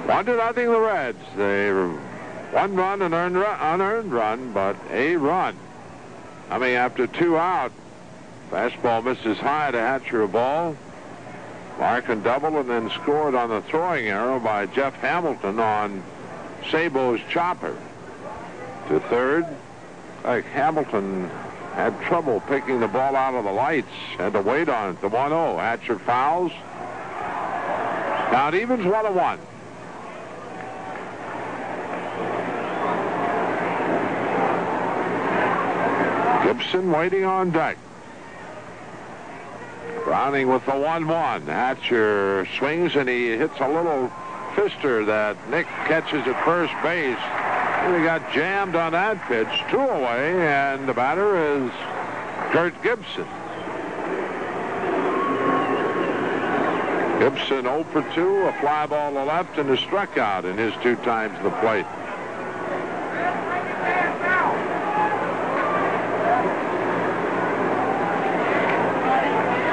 One 0.07 0.25
to 0.25 0.37
nothing 0.37 0.71
the 0.71 0.79
Reds. 0.79 1.19
They 1.37 1.71
one 1.71 2.75
run 2.75 3.03
and 3.03 3.13
earned 3.13 3.35
run, 3.35 3.59
unearned 3.59 4.11
run, 4.11 4.53
but 4.53 4.75
a 4.89 5.17
run. 5.17 5.55
I 6.49 6.57
mean, 6.57 6.73
after 6.73 7.05
two 7.05 7.37
out, 7.37 7.71
fastball 8.49 9.03
misses 9.03 9.37
high 9.37 9.69
to 9.69 9.79
Hatcher 9.79 10.23
a 10.23 10.27
ball. 10.27 10.75
Larkin 11.79 12.23
double 12.23 12.57
and 12.57 12.67
then 12.67 12.89
scored 12.89 13.35
on 13.35 13.49
the 13.49 13.61
throwing 13.61 14.07
arrow 14.07 14.39
by 14.39 14.65
Jeff 14.65 14.95
Hamilton 14.95 15.59
on 15.59 16.03
Sabo's 16.71 17.19
chopper. 17.29 17.77
To 18.91 18.99
third, 18.99 19.45
like 20.25 20.43
Hamilton 20.47 21.29
had 21.75 21.97
trouble 22.01 22.41
picking 22.41 22.81
the 22.81 22.89
ball 22.89 23.15
out 23.15 23.35
of 23.35 23.45
the 23.45 23.51
lights. 23.51 23.87
Had 24.17 24.33
to 24.33 24.41
wait 24.41 24.67
on 24.67 24.89
it. 24.89 24.99
The 24.99 25.09
1-0. 25.09 25.59
Hatcher 25.59 25.97
fouls. 25.97 26.51
Now 28.33 28.49
it 28.49 28.55
evens 28.55 28.83
1-1. 28.83 29.39
Gibson 36.43 36.91
waiting 36.91 37.23
on 37.23 37.51
deck. 37.51 37.77
Browning 40.03 40.49
with 40.49 40.65
the 40.65 40.73
1-1. 40.73 41.45
Hatcher 41.45 42.45
swings 42.57 42.97
and 42.97 43.07
he 43.07 43.37
hits 43.37 43.57
a 43.61 43.69
little 43.69 44.11
fister 44.53 45.05
that 45.05 45.37
Nick 45.49 45.67
catches 45.87 46.27
at 46.27 46.43
first 46.43 46.73
base. 46.83 47.40
He 47.81 48.03
got 48.03 48.31
jammed 48.31 48.75
on 48.75 48.91
that 48.91 49.21
pitch. 49.27 49.47
Two 49.69 49.79
away, 49.79 50.33
and 50.47 50.87
the 50.87 50.93
batter 50.93 51.35
is 51.35 51.71
Kirk 52.51 52.73
Gibson. 52.83 53.27
Gibson 57.19 57.63
0 57.63 57.83
for 57.91 58.01
2, 58.13 58.37
a 58.47 58.53
fly 58.61 58.85
ball 58.85 59.11
to 59.13 59.23
left, 59.23 59.57
and 59.57 59.69
a 59.69 59.77
strikeout 59.77 60.43
in 60.43 60.57
his 60.57 60.73
two 60.81 60.95
times 60.97 61.37
the 61.43 61.51
plate. 61.59 61.85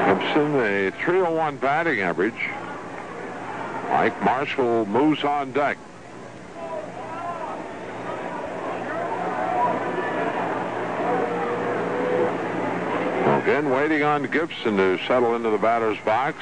Gibson, 0.05 0.55
a 0.55 0.91
301 1.03 1.57
batting 1.57 2.01
average. 2.01 2.49
Mike 3.89 4.23
Marshall 4.23 4.85
moves 4.87 5.23
on 5.23 5.51
deck. 5.51 5.77
Again, 13.49 13.71
waiting 13.71 14.03
on 14.03 14.21
Gibson 14.25 14.77
to 14.77 14.99
settle 15.07 15.35
into 15.35 15.49
the 15.49 15.57
batter's 15.57 15.97
box. 16.05 16.37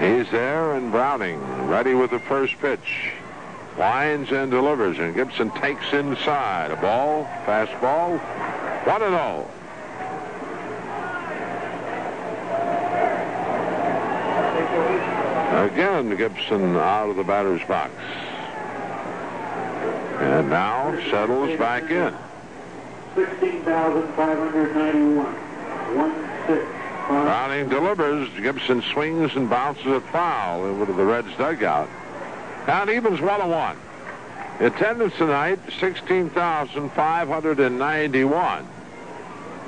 He's 0.00 0.28
there, 0.32 0.74
and 0.74 0.90
Browning 0.90 1.40
ready 1.68 1.94
with 1.94 2.10
the 2.10 2.18
first 2.18 2.58
pitch. 2.58 3.12
Winds 3.78 4.32
and 4.32 4.50
delivers, 4.50 4.98
and 4.98 5.14
Gibson 5.14 5.52
takes 5.52 5.92
inside. 5.92 6.72
A 6.72 6.76
ball, 6.76 7.30
fastball, 7.46 8.18
1 8.84 9.02
and 9.02 9.12
0. 9.12 9.48
Again, 15.72 16.16
Gibson 16.16 16.76
out 16.76 17.08
of 17.08 17.14
the 17.14 17.22
batter's 17.22 17.62
box. 17.68 17.92
And 20.18 20.50
now 20.50 20.92
settles 21.08 21.56
back 21.56 21.88
in. 21.88 22.16
16,591. 23.14 25.26
One 25.96 26.14
six. 26.46 26.64
five. 27.08 27.24
Browning 27.24 27.68
delivers. 27.68 28.28
Gibson 28.40 28.82
swings 28.92 29.34
and 29.36 29.48
bounces 29.48 29.86
a 29.86 30.00
foul 30.00 30.64
over 30.64 30.84
to 30.86 30.92
the 30.92 31.04
Reds 31.04 31.32
dugout. 31.36 31.88
Count 32.66 32.90
evens 32.90 33.20
one 33.20 33.40
and 33.40 33.50
one. 33.50 33.76
Attendance 34.60 35.14
tonight, 35.16 35.58
16,591. 35.80 38.68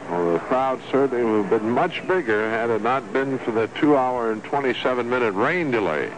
Well, 0.08 0.32
the 0.34 0.38
crowd 0.38 0.80
certainly 0.90 1.24
would 1.24 1.46
have 1.46 1.60
been 1.60 1.70
much 1.70 2.06
bigger 2.06 2.48
had 2.50 2.70
it 2.70 2.82
not 2.82 3.12
been 3.12 3.38
for 3.40 3.50
the 3.50 3.66
two 3.78 3.96
hour 3.96 4.30
and 4.30 4.44
27 4.44 5.10
minute 5.10 5.32
rain 5.32 5.72
delay. 5.72 6.12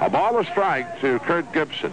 A 0.00 0.08
ball 0.08 0.38
of 0.38 0.46
strike 0.46 1.00
to 1.00 1.18
Kirk 1.20 1.52
Gibson. 1.52 1.92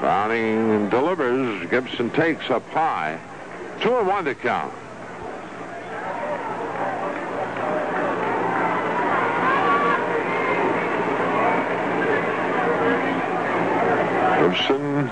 Browning 0.00 0.90
delivers. 0.90 1.68
Gibson 1.70 2.10
takes 2.10 2.50
up 2.50 2.68
high. 2.70 3.18
Two 3.80 3.96
and 3.96 4.06
one 4.06 4.24
to 4.26 4.34
count. 4.34 4.72
Gibson 14.38 15.06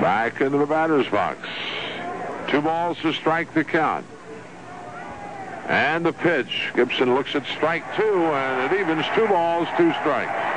back 0.00 0.40
into 0.40 0.58
the 0.58 0.66
batter's 0.66 1.06
box. 1.08 1.48
Two 2.48 2.60
balls 2.62 2.98
to 2.98 3.12
strike 3.12 3.52
the 3.54 3.62
count. 3.62 4.06
And 5.68 6.04
the 6.04 6.12
pitch. 6.12 6.72
Gibson 6.74 7.14
looks 7.14 7.34
at 7.36 7.46
strike 7.46 7.84
two, 7.94 8.02
and 8.02 8.72
it 8.72 8.80
evens 8.80 9.04
two 9.14 9.28
balls, 9.28 9.68
two 9.76 9.92
strikes. 9.92 10.49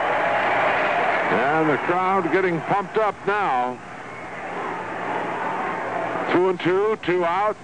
And 1.34 1.68
the 1.68 1.78
crowd 1.78 2.32
getting 2.32 2.62
pumped 2.62 2.98
up 2.98 3.16
now. 3.26 3.80
Two 6.32 6.50
and 6.50 6.60
two, 6.60 7.00
two 7.02 7.26
out. 7.26 7.58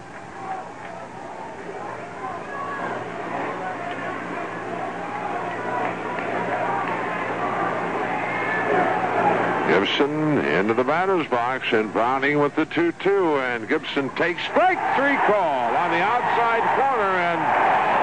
Gibson 9.69 10.39
into 10.39 10.73
the 10.73 10.83
batter's 10.83 11.27
box 11.27 11.67
and 11.71 11.93
Browning 11.93 12.39
with 12.39 12.55
the 12.55 12.65
2-2 12.65 13.39
and 13.53 13.69
Gibson 13.69 14.09
takes 14.15 14.41
strike 14.45 14.79
three 14.95 15.15
call 15.27 15.75
on 15.75 15.91
the 15.91 16.01
outside 16.01 16.63
corner 16.75 17.03
and 17.03 17.58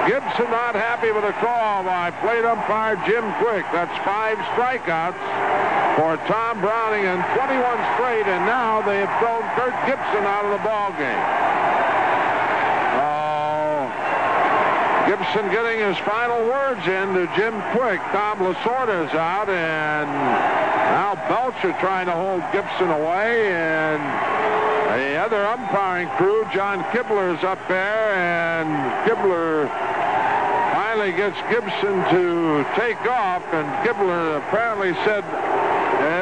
Gibson 0.07 0.47
not 0.47 0.71
happy 0.71 1.11
with 1.11 1.25
a 1.27 1.33
call 1.43 1.83
by 1.83 2.11
plate 2.23 2.45
umpire 2.47 2.95
Jim 3.03 3.27
Quick. 3.43 3.67
That's 3.75 3.91
five 4.07 4.39
strikeouts 4.55 5.19
for 5.99 6.15
Tom 6.31 6.61
Browning 6.63 7.03
and 7.03 7.19
21 7.35 7.59
straight 7.99 8.23
and 8.23 8.45
now 8.47 8.79
they 8.87 9.03
have 9.03 9.11
thrown 9.19 9.43
Kirk 9.59 9.75
Gibson 9.83 10.23
out 10.23 10.47
of 10.47 10.55
the 10.55 10.63
ball 10.63 10.95
game. 10.95 11.23
Oh. 13.03 13.91
Gibson 15.11 15.51
getting 15.51 15.83
his 15.83 15.97
final 16.07 16.39
words 16.47 16.87
in 16.87 17.11
to 17.15 17.27
Jim 17.35 17.59
Quick. 17.75 17.99
Tom 18.15 18.39
Lasorda's 18.39 19.11
out, 19.11 19.49
and 19.49 20.07
now 20.07 21.15
Belcher 21.27 21.75
trying 21.79 22.05
to 22.07 22.13
hold 22.13 22.43
Gibson 22.53 22.87
away, 22.87 23.51
and 23.51 23.99
the 24.99 25.15
other 25.15 25.45
umpiring 25.45 26.07
crew, 26.15 26.47
John 26.53 26.83
Kibler, 26.95 27.37
is 27.37 27.43
up 27.43 27.59
there, 27.67 28.15
and 28.15 28.67
Kibler 29.09 29.67
finally 30.97 31.15
gets 31.15 31.37
Gibson 31.51 31.93
to 32.09 32.65
take 32.75 32.99
off, 33.05 33.43
and 33.53 33.67
Kibler 33.85 34.39
apparently 34.39 34.93
said 35.05 35.23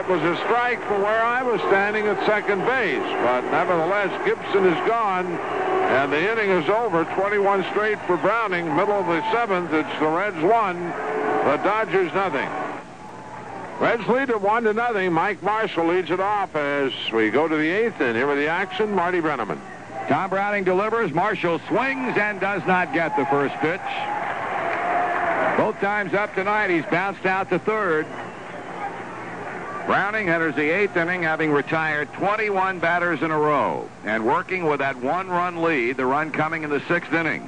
it 0.01 0.09
was 0.09 0.21
a 0.21 0.35
strike 0.43 0.81
from 0.83 1.01
where 1.01 1.23
I 1.23 1.41
was 1.43 1.61
standing 1.61 2.07
at 2.07 2.25
second 2.25 2.59
base. 2.65 2.99
But 2.99 3.41
nevertheless, 3.51 4.11
Gibson 4.25 4.65
is 4.65 4.75
gone, 4.87 5.27
and 5.27 6.11
the 6.11 6.29
inning 6.29 6.49
is 6.49 6.67
over. 6.67 7.05
21 7.15 7.63
straight 7.71 8.01
for 8.01 8.17
Browning. 8.17 8.65
Middle 8.75 8.95
of 8.95 9.07
the 9.07 9.21
seventh, 9.31 9.71
it's 9.71 9.99
the 9.99 10.07
Reds 10.07 10.43
one, 10.43 10.83
the 10.83 11.57
Dodgers 11.63 12.13
nothing. 12.13 12.49
Reds 13.79 14.05
lead 14.09 14.29
at 14.29 14.41
one 14.41 14.65
to 14.65 14.73
nothing. 14.73 15.13
Mike 15.13 15.41
Marshall 15.41 15.87
leads 15.87 16.11
it 16.11 16.19
off 16.19 16.53
as 16.53 16.91
we 17.13 17.29
go 17.29 17.47
to 17.47 17.55
the 17.55 17.69
eighth, 17.69 18.01
and 18.01 18.17
here 18.17 18.27
with 18.27 18.37
the 18.37 18.49
action, 18.49 18.91
Marty 18.93 19.21
Brennaman. 19.21 19.59
Tom 20.09 20.29
Browning 20.29 20.65
delivers. 20.65 21.13
Marshall 21.13 21.59
swings 21.69 22.17
and 22.17 22.41
does 22.41 22.65
not 22.67 22.93
get 22.93 23.15
the 23.15 23.25
first 23.27 23.55
pitch. 23.55 24.24
Both 25.57 25.79
times 25.79 26.13
up 26.13 26.35
tonight, 26.35 26.69
he's 26.69 26.85
bounced 26.85 27.25
out 27.25 27.49
to 27.49 27.59
third. 27.59 28.05
Browning 29.85 30.29
enters 30.29 30.55
the 30.55 30.69
eighth 30.69 30.97
inning 30.97 31.23
having 31.23 31.51
retired 31.51 32.11
21 32.13 32.79
batters 32.79 33.21
in 33.21 33.31
a 33.31 33.37
row 33.37 33.89
and 34.03 34.25
working 34.25 34.65
with 34.65 34.79
that 34.79 34.97
one-run 34.97 35.61
lead, 35.61 35.97
the 35.97 36.05
run 36.05 36.31
coming 36.31 36.63
in 36.63 36.69
the 36.69 36.81
sixth 36.87 37.13
inning. 37.13 37.47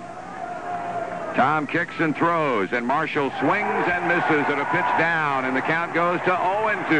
Tom 1.35 1.67
kicks 1.67 1.93
and 1.99 2.15
throws, 2.15 2.71
and 2.71 2.85
Marshall 2.85 3.31
swings 3.39 3.87
and 3.87 4.07
misses 4.07 4.45
at 4.49 4.59
a 4.59 4.65
pitch 4.65 4.99
down, 4.99 5.45
and 5.45 5.55
the 5.55 5.61
count 5.61 5.93
goes 5.93 6.19
to 6.21 6.25
0 6.25 6.67
and 6.69 6.87
2. 6.89 6.95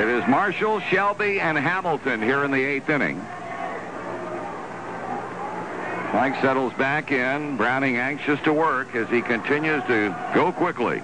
It 0.00 0.08
is 0.08 0.26
Marshall, 0.28 0.80
Shelby, 0.80 1.40
and 1.40 1.58
Hamilton 1.58 2.22
here 2.22 2.44
in 2.44 2.50
the 2.50 2.62
eighth 2.62 2.88
inning. 2.88 3.24
Mike 6.14 6.40
settles 6.40 6.72
back 6.74 7.10
in. 7.10 7.56
Browning 7.56 7.96
anxious 7.96 8.40
to 8.42 8.52
work 8.52 8.94
as 8.94 9.08
he 9.08 9.20
continues 9.20 9.82
to 9.88 10.16
go 10.32 10.52
quickly. 10.52 11.02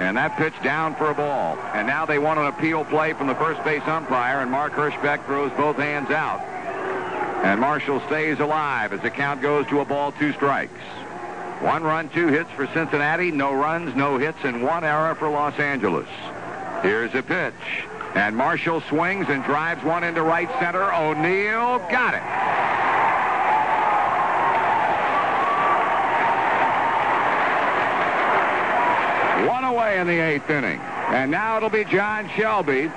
And 0.00 0.16
that 0.16 0.36
pitch 0.36 0.52
down 0.64 0.96
for 0.96 1.10
a 1.10 1.14
ball. 1.14 1.56
And 1.74 1.86
now 1.86 2.04
they 2.04 2.18
want 2.18 2.40
an 2.40 2.46
appeal 2.46 2.84
play 2.84 3.12
from 3.12 3.28
the 3.28 3.36
first 3.36 3.62
base 3.62 3.82
umpire, 3.86 4.40
and 4.40 4.50
Mark 4.50 4.72
Hirschbeck 4.72 5.24
throws 5.26 5.52
both 5.52 5.76
hands 5.76 6.10
out. 6.10 6.40
And 7.44 7.60
Marshall 7.60 8.00
stays 8.08 8.40
alive 8.40 8.92
as 8.92 9.00
the 9.00 9.10
count 9.10 9.42
goes 9.42 9.64
to 9.68 9.78
a 9.78 9.84
ball, 9.84 10.10
two 10.10 10.32
strikes. 10.32 10.80
One 11.60 11.84
run, 11.84 12.08
two 12.08 12.26
hits 12.26 12.50
for 12.50 12.66
Cincinnati, 12.74 13.30
no 13.30 13.52
runs, 13.54 13.94
no 13.94 14.18
hits, 14.18 14.38
and 14.42 14.64
one 14.64 14.82
error 14.82 15.14
for 15.14 15.30
Los 15.30 15.56
Angeles. 15.60 16.08
Here's 16.82 17.14
a 17.14 17.22
pitch. 17.22 17.54
And 18.16 18.36
Marshall 18.36 18.80
swings 18.88 19.26
and 19.28 19.44
drives 19.44 19.84
one 19.84 20.02
into 20.02 20.22
right 20.22 20.50
center. 20.58 20.92
O'Neill 20.92 21.78
got 21.90 22.14
it. 22.14 22.67
In 29.88 30.06
the 30.06 30.20
eighth 30.20 30.48
inning. 30.50 30.78
And 31.08 31.30
now 31.30 31.56
it'll 31.56 31.70
be 31.70 31.82
John 31.84 32.30
Shelby, 32.36 32.90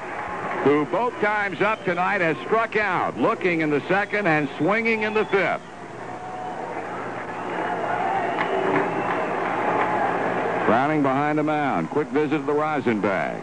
who 0.64 0.86
both 0.86 1.14
times 1.22 1.62
up 1.62 1.84
tonight 1.86 2.20
has 2.20 2.36
struck 2.46 2.76
out, 2.76 3.18
looking 3.18 3.62
in 3.62 3.70
the 3.70 3.82
second 3.88 4.28
and 4.28 4.50
swinging 4.58 5.04
in 5.04 5.14
the 5.14 5.26
fifth. 5.26 5.62
Browning 10.68 11.02
behind 11.02 11.40
the 11.40 11.44
mound. 11.44 11.90
Quick 11.90 12.10
visit 12.10 12.38
to 12.38 12.44
the 12.44 12.54
rosin 12.54 13.00
bag. 13.00 13.42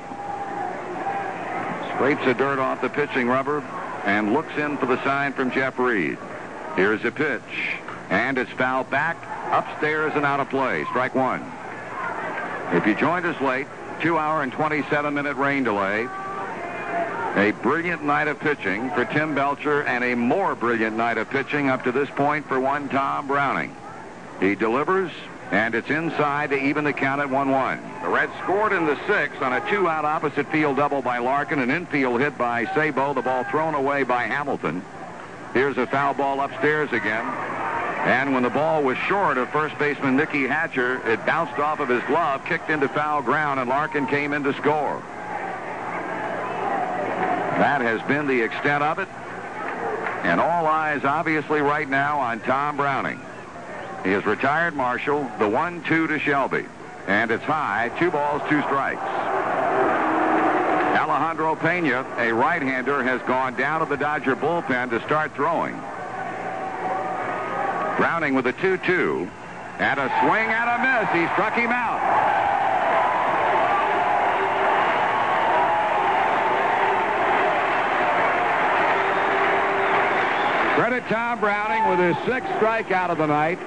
Scrapes 1.94 2.24
the 2.26 2.34
dirt 2.34 2.58
off 2.58 2.80
the 2.82 2.90
pitching 2.90 3.28
rubber 3.28 3.60
and 4.04 4.34
looks 4.34 4.54
in 4.56 4.76
for 4.76 4.86
the 4.86 5.02
sign 5.02 5.32
from 5.32 5.50
Jeff 5.50 5.78
Reed. 5.78 6.18
Here's 6.76 7.04
a 7.04 7.10
pitch. 7.10 7.42
And 8.10 8.38
it's 8.38 8.52
fouled 8.52 8.90
back, 8.90 9.16
upstairs 9.50 10.12
and 10.14 10.24
out 10.24 10.38
of 10.38 10.50
play. 10.50 10.84
Strike 10.84 11.14
one. 11.14 11.57
If 12.70 12.86
you 12.86 12.94
joined 12.94 13.24
us 13.24 13.40
late, 13.40 13.66
two 14.02 14.18
hour 14.18 14.42
and 14.42 14.52
27 14.52 15.14
minute 15.14 15.36
rain 15.36 15.64
delay. 15.64 16.06
A 17.36 17.52
brilliant 17.62 18.04
night 18.04 18.28
of 18.28 18.38
pitching 18.40 18.90
for 18.90 19.06
Tim 19.06 19.34
Belcher 19.34 19.84
and 19.84 20.04
a 20.04 20.14
more 20.14 20.54
brilliant 20.54 20.96
night 20.96 21.16
of 21.16 21.30
pitching 21.30 21.70
up 21.70 21.84
to 21.84 21.92
this 21.92 22.10
point 22.10 22.46
for 22.46 22.60
one 22.60 22.88
Tom 22.90 23.26
Browning. 23.26 23.74
He 24.40 24.54
delivers, 24.54 25.10
and 25.50 25.74
it's 25.74 25.88
inside 25.88 26.50
to 26.50 26.56
even 26.56 26.84
the 26.84 26.92
count 26.92 27.22
at 27.22 27.28
1-1. 27.28 28.02
The 28.02 28.08
Reds 28.08 28.32
scored 28.42 28.72
in 28.72 28.84
the 28.84 28.98
sixth 29.06 29.40
on 29.40 29.54
a 29.54 29.70
two-out 29.70 30.04
opposite 30.04 30.50
field 30.52 30.76
double 30.76 31.00
by 31.00 31.18
Larkin, 31.18 31.60
an 31.60 31.70
infield 31.70 32.20
hit 32.20 32.36
by 32.36 32.66
Sabo, 32.74 33.14
the 33.14 33.22
ball 33.22 33.44
thrown 33.44 33.74
away 33.74 34.02
by 34.02 34.24
Hamilton. 34.24 34.82
Here's 35.54 35.78
a 35.78 35.86
foul 35.86 36.12
ball 36.12 36.40
upstairs 36.40 36.92
again. 36.92 37.57
And 38.06 38.32
when 38.32 38.42
the 38.42 38.50
ball 38.50 38.82
was 38.82 38.96
short 38.98 39.38
of 39.38 39.48
first 39.50 39.78
baseman 39.78 40.16
Mickey 40.16 40.46
Hatcher, 40.46 41.06
it 41.10 41.24
bounced 41.26 41.58
off 41.58 41.80
of 41.80 41.88
his 41.88 42.02
glove, 42.04 42.44
kicked 42.44 42.70
into 42.70 42.88
foul 42.88 43.22
ground, 43.22 43.60
and 43.60 43.68
Larkin 43.68 44.06
came 44.06 44.32
in 44.32 44.42
to 44.44 44.54
score. 44.54 45.02
That 47.58 47.80
has 47.80 48.00
been 48.02 48.26
the 48.26 48.40
extent 48.40 48.84
of 48.84 48.98
it. 48.98 49.08
And 50.24 50.40
all 50.40 50.66
eyes 50.66 51.04
obviously 51.04 51.60
right 51.60 51.88
now 51.88 52.18
on 52.18 52.40
Tom 52.40 52.76
Browning. 52.76 53.20
He 54.04 54.10
has 54.12 54.24
retired 54.24 54.74
Marshall, 54.74 55.22
the 55.38 55.46
1-2 55.46 56.08
to 56.08 56.18
Shelby. 56.20 56.66
And 57.08 57.30
it's 57.30 57.44
high, 57.44 57.90
two 57.98 58.10
balls, 58.10 58.42
two 58.48 58.60
strikes. 58.62 59.02
Alejandro 60.96 61.56
Pena, 61.56 62.06
a 62.18 62.32
right-hander, 62.32 63.02
has 63.02 63.20
gone 63.22 63.56
down 63.56 63.80
to 63.80 63.86
the 63.86 63.96
Dodger 63.96 64.36
bullpen 64.36 64.90
to 64.90 65.00
start 65.04 65.34
throwing. 65.34 65.74
Browning 67.98 68.34
with 68.34 68.46
a 68.46 68.52
2-2. 68.54 69.28
And 69.78 70.00
a 70.00 70.08
swing 70.20 70.48
and 70.48 70.70
a 70.70 70.78
miss. 70.78 71.10
He 71.12 71.32
struck 71.34 71.52
him 71.54 71.70
out. 71.70 71.98
Credit 80.76 81.02
Tom 81.08 81.40
Browning 81.40 81.90
with 81.90 81.98
his 81.98 82.16
sixth 82.24 82.48
strikeout 82.60 83.10
of 83.10 83.18
the 83.18 83.26
night. 83.26 83.58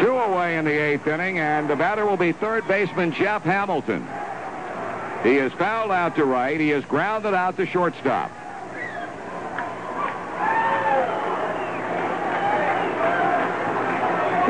Two 0.00 0.12
away 0.12 0.56
in 0.56 0.64
the 0.64 0.72
eighth 0.72 1.06
inning, 1.06 1.38
and 1.38 1.70
the 1.70 1.76
batter 1.76 2.04
will 2.04 2.16
be 2.16 2.32
third 2.32 2.66
baseman 2.66 3.12
Jeff 3.12 3.44
Hamilton. 3.44 4.06
He 5.22 5.36
is 5.36 5.52
fouled 5.52 5.92
out 5.92 6.16
to 6.16 6.24
right. 6.24 6.58
He 6.58 6.72
is 6.72 6.84
grounded 6.86 7.34
out 7.34 7.56
to 7.56 7.66
shortstop. 7.66 8.32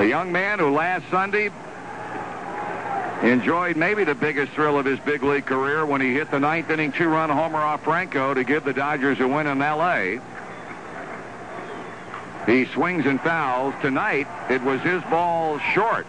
The 0.01 0.09
young 0.09 0.32
man 0.32 0.59
who 0.59 0.70
last 0.70 1.05
Sunday 1.11 1.51
enjoyed 3.22 3.76
maybe 3.76 4.03
the 4.03 4.14
biggest 4.14 4.51
thrill 4.53 4.78
of 4.78 4.86
his 4.86 4.98
big 5.01 5.22
league 5.22 5.44
career 5.44 5.84
when 5.84 6.01
he 6.01 6.14
hit 6.14 6.30
the 6.30 6.40
ninth 6.40 6.70
inning 6.70 6.90
two-run 6.90 7.28
homer 7.28 7.59
off 7.59 7.84
Franco 7.84 8.32
to 8.32 8.42
give 8.42 8.64
the 8.64 8.72
Dodgers 8.72 9.20
a 9.20 9.28
win 9.28 9.46
in 9.46 9.61
L.A. 9.61 10.18
He 12.46 12.64
swings 12.72 13.05
and 13.05 13.20
fouls. 13.20 13.74
Tonight, 13.82 14.26
it 14.48 14.62
was 14.62 14.80
his 14.80 15.03
ball 15.03 15.59
short 15.74 16.07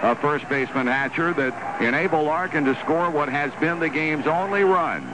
of 0.00 0.18
first 0.20 0.48
baseman 0.48 0.86
Hatcher 0.86 1.34
that 1.34 1.82
enabled 1.82 2.24
Larkin 2.24 2.64
to 2.64 2.74
score 2.76 3.10
what 3.10 3.28
has 3.28 3.52
been 3.60 3.78
the 3.78 3.90
game's 3.90 4.26
only 4.26 4.64
run. 4.64 5.06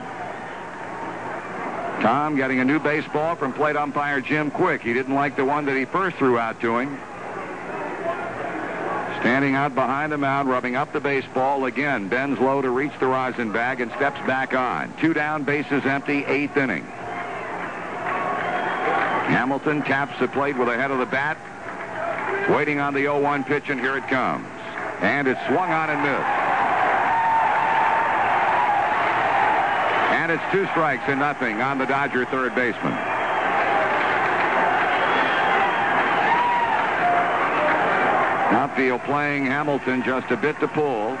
Tom 2.01 2.37
getting 2.37 2.61
a 2.61 2.65
new 2.65 2.79
baseball 2.79 3.35
from 3.35 3.51
plate 3.51 3.75
umpire 3.75 4.21
Jim 4.21 4.51
Quick. 4.51 4.83
He 4.83 4.93
didn't 4.93 5.15
like 5.15 5.35
the 5.35 5.43
one 5.43 5.65
that 5.65 5.75
he 5.75 5.83
first 5.83 6.15
threw 6.15 6.39
out 6.39 6.61
to 6.61 6.77
him. 6.77 6.97
Standing 9.25 9.55
out 9.55 9.73
behind 9.73 10.11
the 10.11 10.19
mound, 10.19 10.49
rubbing 10.49 10.75
up 10.75 10.93
the 10.93 10.99
baseball 10.99 11.65
again, 11.65 12.07
bends 12.09 12.39
low 12.39 12.61
to 12.61 12.69
reach 12.69 12.91
the 12.99 13.07
rosin 13.07 13.51
bag 13.51 13.81
and 13.81 13.91
steps 13.93 14.19
back 14.27 14.53
on. 14.53 14.93
Two 14.97 15.15
down, 15.15 15.41
bases 15.41 15.83
empty, 15.83 16.23
eighth 16.25 16.55
inning. 16.55 16.83
Hamilton 19.25 19.81
taps 19.81 20.19
the 20.19 20.27
plate 20.27 20.55
with 20.55 20.67
a 20.67 20.75
head 20.75 20.91
of 20.91 20.99
the 20.99 21.07
bat, 21.07 21.39
waiting 22.51 22.79
on 22.79 22.93
the 22.93 22.99
0-1 22.99 23.47
pitch, 23.47 23.69
and 23.69 23.79
here 23.79 23.97
it 23.97 24.07
comes. 24.09 24.45
And 25.01 25.27
it's 25.27 25.43
swung 25.47 25.71
on 25.71 25.89
and 25.89 26.03
missed. 26.03 26.21
And 30.13 30.31
it's 30.33 30.43
two 30.51 30.67
strikes 30.67 31.05
and 31.07 31.19
nothing 31.19 31.63
on 31.63 31.79
the 31.79 31.85
Dodger 31.85 32.25
third 32.25 32.53
baseman. 32.53 33.14
Outfield 38.55 39.01
playing 39.01 39.45
Hamilton 39.45 40.01
just 40.03 40.31
a 40.31 40.37
bit 40.37 40.57
to 40.61 40.67
pull. 40.69 41.17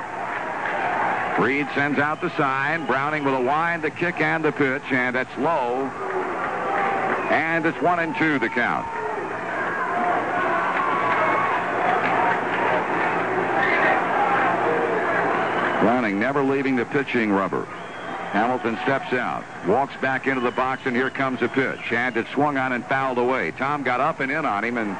Reed 1.37 1.67
sends 1.75 1.99
out 1.99 2.21
the 2.21 2.29
sign. 2.37 2.85
Browning 2.85 3.25
with 3.25 3.33
a 3.33 3.41
wind, 3.41 3.83
the 3.83 3.91
kick, 3.91 4.21
and 4.21 4.43
the 4.43 4.53
pitch, 4.53 4.83
and 4.89 5.17
it's 5.17 5.37
low. 5.37 5.83
And 7.29 7.65
it's 7.65 7.79
one 7.81 7.99
and 7.99 8.15
two 8.15 8.39
the 8.39 8.47
count. 8.47 8.85
Browning 15.81 16.17
never 16.17 16.41
leaving 16.41 16.77
the 16.77 16.85
pitching 16.85 17.33
rubber. 17.33 17.65
Hamilton 18.31 18.79
steps 18.83 19.11
out, 19.11 19.43
walks 19.67 19.95
back 19.97 20.25
into 20.25 20.39
the 20.39 20.51
box, 20.51 20.83
and 20.85 20.95
here 20.95 21.09
comes 21.09 21.41
a 21.41 21.49
pitch. 21.49 21.91
And 21.91 22.15
it 22.15 22.27
swung 22.33 22.57
on 22.57 22.71
and 22.71 22.85
fouled 22.85 23.17
away. 23.17 23.51
Tom 23.51 23.83
got 23.83 23.99
up 23.99 24.21
and 24.21 24.31
in 24.31 24.45
on 24.45 24.63
him, 24.63 24.77
and 24.77 24.95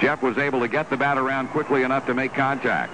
Jeff 0.00 0.22
was 0.22 0.38
able 0.38 0.60
to 0.60 0.68
get 0.68 0.90
the 0.90 0.96
bat 0.96 1.18
around 1.18 1.48
quickly 1.48 1.82
enough 1.82 2.06
to 2.06 2.14
make 2.14 2.32
contact. 2.32 2.92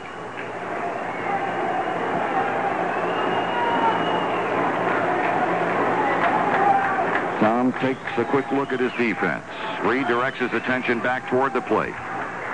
Tom 7.41 7.75
takes 7.75 8.01
a 8.17 8.25
quick 8.25 8.51
look 8.53 8.73
at 8.73 8.81
his 8.81 8.93
defense. 8.93 9.45
Redirects 9.85 10.37
his 10.37 10.53
attention 10.55 11.01
back 11.01 11.29
toward 11.29 11.53
the 11.53 11.61
plate. 11.61 11.95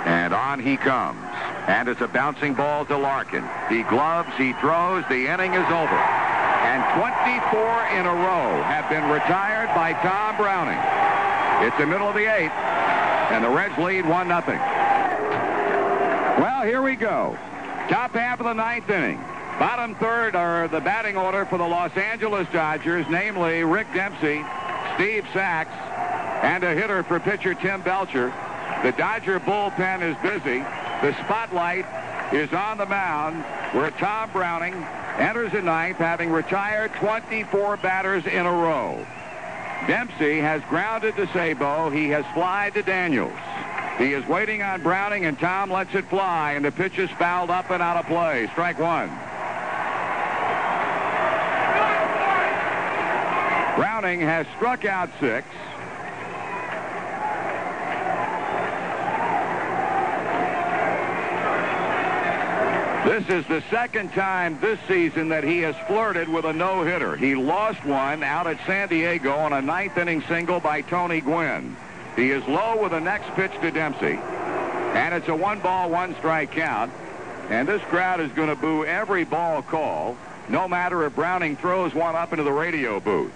And 0.04 0.34
on 0.34 0.58
he 0.58 0.76
comes. 0.76 1.20
And 1.68 1.88
it's 1.88 2.00
a 2.00 2.08
bouncing 2.08 2.54
ball 2.54 2.84
to 2.86 2.96
Larkin. 2.96 3.44
He 3.68 3.84
gloves, 3.84 4.34
he 4.36 4.52
throws, 4.54 5.04
the 5.08 5.28
inning 5.28 5.54
is 5.54 5.66
over. 5.70 6.00
And 6.66 6.82
24 6.98 7.86
in 7.98 8.06
a 8.06 8.14
row 8.14 8.62
have 8.64 8.90
been 8.90 9.08
retired 9.08 9.68
by 9.74 9.92
Tom 10.02 10.36
Browning. 10.36 10.80
It's 11.66 11.76
the 11.78 11.86
middle 11.86 12.08
of 12.08 12.14
the 12.14 12.26
eighth, 12.26 12.52
and 13.30 13.44
the 13.44 13.48
Reds 13.48 13.78
lead 13.78 14.06
1 14.06 14.28
nothing. 14.28 14.58
Well, 16.40 16.62
here 16.62 16.82
we 16.82 16.96
go. 16.96 17.38
Top 17.88 18.12
half 18.12 18.40
of 18.40 18.46
the 18.46 18.52
ninth 18.52 18.90
inning. 18.90 19.18
Bottom 19.58 19.94
third 19.96 20.34
are 20.34 20.68
the 20.68 20.80
batting 20.80 21.16
order 21.16 21.44
for 21.44 21.58
the 21.58 21.66
Los 21.66 21.94
Angeles 21.96 22.48
Dodgers, 22.52 23.06
namely 23.10 23.62
Rick 23.62 23.92
Dempsey, 23.92 24.42
Steve 24.94 25.26
Sax, 25.32 25.70
and 26.42 26.64
a 26.64 26.74
hitter 26.74 27.02
for 27.02 27.20
pitcher 27.20 27.54
Tim 27.54 27.82
Belcher. 27.82 28.32
The 28.82 28.92
Dodger 28.92 29.38
bullpen 29.40 30.02
is 30.02 30.16
busy. 30.22 30.60
The 31.02 31.14
spotlight 31.24 31.86
is 32.32 32.52
on 32.52 32.78
the 32.78 32.86
mound 32.86 33.44
where 33.74 33.90
Tom 33.92 34.30
Browning 34.32 34.74
enters 35.18 35.52
the 35.52 35.62
ninth, 35.62 35.98
having 35.98 36.30
retired 36.30 36.94
24 36.94 37.76
batters 37.76 38.26
in 38.26 38.46
a 38.46 38.52
row. 38.52 39.06
Dempsey 39.86 40.38
has 40.38 40.62
grounded 40.68 41.16
to 41.16 41.26
Sabo. 41.32 41.90
He 41.90 42.08
has 42.10 42.24
flied 42.34 42.74
to 42.74 42.82
Daniels. 42.82 43.32
He 43.98 44.12
is 44.12 44.26
waiting 44.26 44.62
on 44.62 44.82
Browning, 44.82 45.26
and 45.26 45.38
Tom 45.38 45.70
lets 45.70 45.94
it 45.94 46.08
fly, 46.08 46.52
and 46.52 46.64
the 46.64 46.72
pitch 46.72 46.98
is 46.98 47.10
fouled 47.10 47.50
up 47.50 47.70
and 47.70 47.82
out 47.82 47.96
of 47.96 48.06
play. 48.06 48.48
Strike 48.52 48.78
one. 48.78 49.08
Browning 53.76 54.20
has 54.20 54.46
struck 54.56 54.84
out 54.84 55.10
six. 55.20 55.46
This 63.10 63.28
is 63.28 63.46
the 63.48 63.60
second 63.70 64.12
time 64.12 64.56
this 64.60 64.78
season 64.86 65.30
that 65.30 65.42
he 65.42 65.58
has 65.62 65.74
flirted 65.88 66.28
with 66.28 66.44
a 66.44 66.52
no-hitter. 66.52 67.16
He 67.16 67.34
lost 67.34 67.84
one 67.84 68.22
out 68.22 68.46
at 68.46 68.64
San 68.66 68.86
Diego 68.86 69.32
on 69.32 69.52
a 69.52 69.60
ninth 69.60 69.98
inning 69.98 70.22
single 70.28 70.60
by 70.60 70.82
Tony 70.82 71.20
Gwynn. 71.20 71.76
He 72.14 72.30
is 72.30 72.46
low 72.46 72.80
with 72.80 72.92
the 72.92 73.00
next 73.00 73.28
pitch 73.30 73.50
to 73.62 73.72
Dempsey. 73.72 74.16
And 74.94 75.12
it's 75.12 75.26
a 75.26 75.34
one 75.34 75.58
ball, 75.58 75.90
one 75.90 76.14
strike 76.18 76.52
count. 76.52 76.92
And 77.48 77.66
this 77.66 77.82
crowd 77.82 78.20
is 78.20 78.30
going 78.30 78.48
to 78.48 78.54
boo 78.54 78.84
every 78.84 79.24
ball 79.24 79.62
call, 79.62 80.16
no 80.48 80.68
matter 80.68 81.04
if 81.04 81.16
Browning 81.16 81.56
throws 81.56 81.92
one 81.92 82.14
up 82.14 82.32
into 82.32 82.44
the 82.44 82.52
radio 82.52 83.00
booth. 83.00 83.32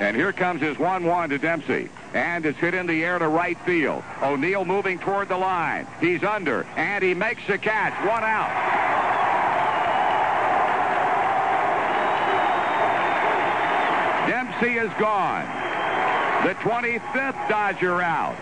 And 0.00 0.14
here 0.14 0.34
comes 0.34 0.60
his 0.60 0.76
1-1 0.76 1.30
to 1.30 1.38
Dempsey. 1.38 1.88
And 2.16 2.46
it's 2.46 2.58
hit 2.58 2.72
in 2.72 2.86
the 2.86 3.04
air 3.04 3.18
to 3.18 3.28
right 3.28 3.58
field. 3.66 4.02
O'Neill 4.22 4.64
moving 4.64 4.98
toward 4.98 5.28
the 5.28 5.36
line. 5.36 5.86
He's 6.00 6.24
under, 6.24 6.62
and 6.74 7.04
he 7.04 7.12
makes 7.12 7.46
the 7.46 7.58
catch. 7.58 7.92
One 8.06 8.24
out. 8.24 8.48
Dempsey 14.26 14.78
is 14.78 14.90
gone. 14.98 15.44
The 16.46 16.54
25th 16.54 17.48
Dodger 17.50 18.00
out. 18.00 18.40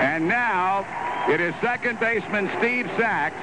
And 0.00 0.28
now 0.28 0.86
it 1.28 1.40
is 1.40 1.56
second 1.60 1.98
baseman 1.98 2.48
Steve 2.58 2.88
Sax, 2.96 3.34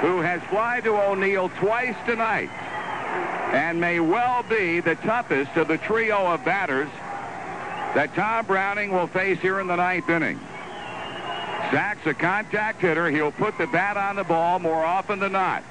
who 0.00 0.22
has 0.22 0.40
fly 0.44 0.80
to 0.80 0.96
O'Neill 0.96 1.50
twice 1.58 1.96
tonight 2.06 2.48
and 3.52 3.78
may 3.80 4.00
well 4.00 4.42
be 4.44 4.80
the 4.80 4.94
toughest 4.96 5.56
of 5.56 5.68
the 5.68 5.78
trio 5.78 6.16
of 6.16 6.44
batters 6.44 6.88
that 7.94 8.14
Tom 8.14 8.46
Browning 8.46 8.92
will 8.92 9.06
face 9.06 9.38
here 9.40 9.60
in 9.60 9.66
the 9.66 9.76
ninth 9.76 10.08
inning. 10.08 10.38
Sax's 11.70 12.08
a 12.08 12.14
contact 12.14 12.80
hitter. 12.80 13.10
He'll 13.10 13.32
put 13.32 13.58
the 13.58 13.66
bat 13.66 13.96
on 13.96 14.16
the 14.16 14.24
ball 14.24 14.58
more 14.58 14.84
often 14.84 15.18
than 15.18 15.32
not. 15.32 15.62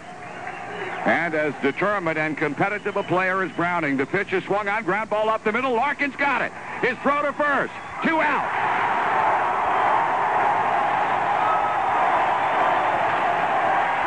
And 1.06 1.34
as 1.34 1.54
determined 1.62 2.20
and 2.20 2.38
competitive 2.38 2.98
a 2.98 3.04
player 3.04 3.42
as 3.42 3.52
Browning, 3.54 3.98
the 3.98 4.06
pitch 4.06 4.34
is 4.34 4.44
swung 4.44 4.68
on, 4.68 4.84
ground 4.84 5.10
ball 5.10 5.30
up 5.30 5.44
the 5.44 5.52
middle. 5.52 5.74
Larkin's 5.74 6.16
got 6.16 6.42
it. 6.42 6.52
His 6.82 6.98
throw 7.00 7.22
to 7.22 7.34
first. 7.34 7.74
Two 8.04 8.20
out. 8.20 8.46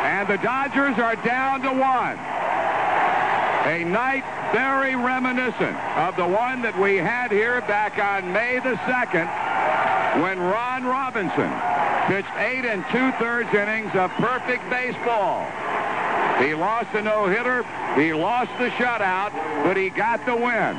And 0.05 0.27
the 0.29 0.37
Dodgers 0.37 0.97
are 0.99 1.15
down 1.17 1.61
to 1.63 1.69
one. 1.69 2.17
A 3.65 3.83
night 3.83 4.23
very 4.51 4.95
reminiscent 4.95 5.77
of 5.97 6.15
the 6.15 6.27
one 6.27 6.61
that 6.61 6.77
we 6.77 6.97
had 6.97 7.31
here 7.31 7.61
back 7.61 7.97
on 7.99 8.31
May 8.33 8.59
the 8.59 8.75
2nd 8.83 9.27
when 10.21 10.39
Ron 10.39 10.83
Robinson 10.83 11.49
pitched 12.07 12.35
eight 12.35 12.65
and 12.65 12.83
two-thirds 12.91 13.53
innings 13.53 13.95
of 13.95 14.11
perfect 14.11 14.69
baseball. 14.69 15.47
He 16.43 16.53
lost 16.53 16.93
a 16.93 17.01
no-hitter, 17.01 17.63
he 17.95 18.13
lost 18.13 18.51
the 18.57 18.69
shutout, 18.71 19.31
but 19.63 19.77
he 19.77 19.89
got 19.89 20.25
the 20.25 20.35
win. 20.35 20.75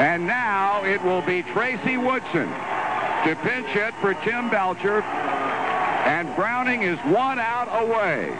And 0.00 0.26
now 0.26 0.82
it 0.84 1.02
will 1.04 1.22
be 1.22 1.42
Tracy 1.42 1.98
Woodson 1.98 2.48
to 3.24 3.36
pinch 3.42 3.66
hit 3.68 3.92
for 4.00 4.14
Tim 4.14 4.48
Belcher, 4.48 5.02
and 5.02 6.34
Browning 6.36 6.82
is 6.82 6.98
one 7.00 7.38
out 7.38 7.68
away. 7.82 8.34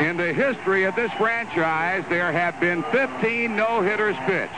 In 0.00 0.16
the 0.16 0.32
history 0.32 0.84
of 0.84 0.96
this 0.96 1.12
franchise, 1.12 2.04
there 2.08 2.32
have 2.32 2.58
been 2.60 2.82
15 2.84 3.54
no-hitters 3.54 4.16
pitched. 4.26 4.52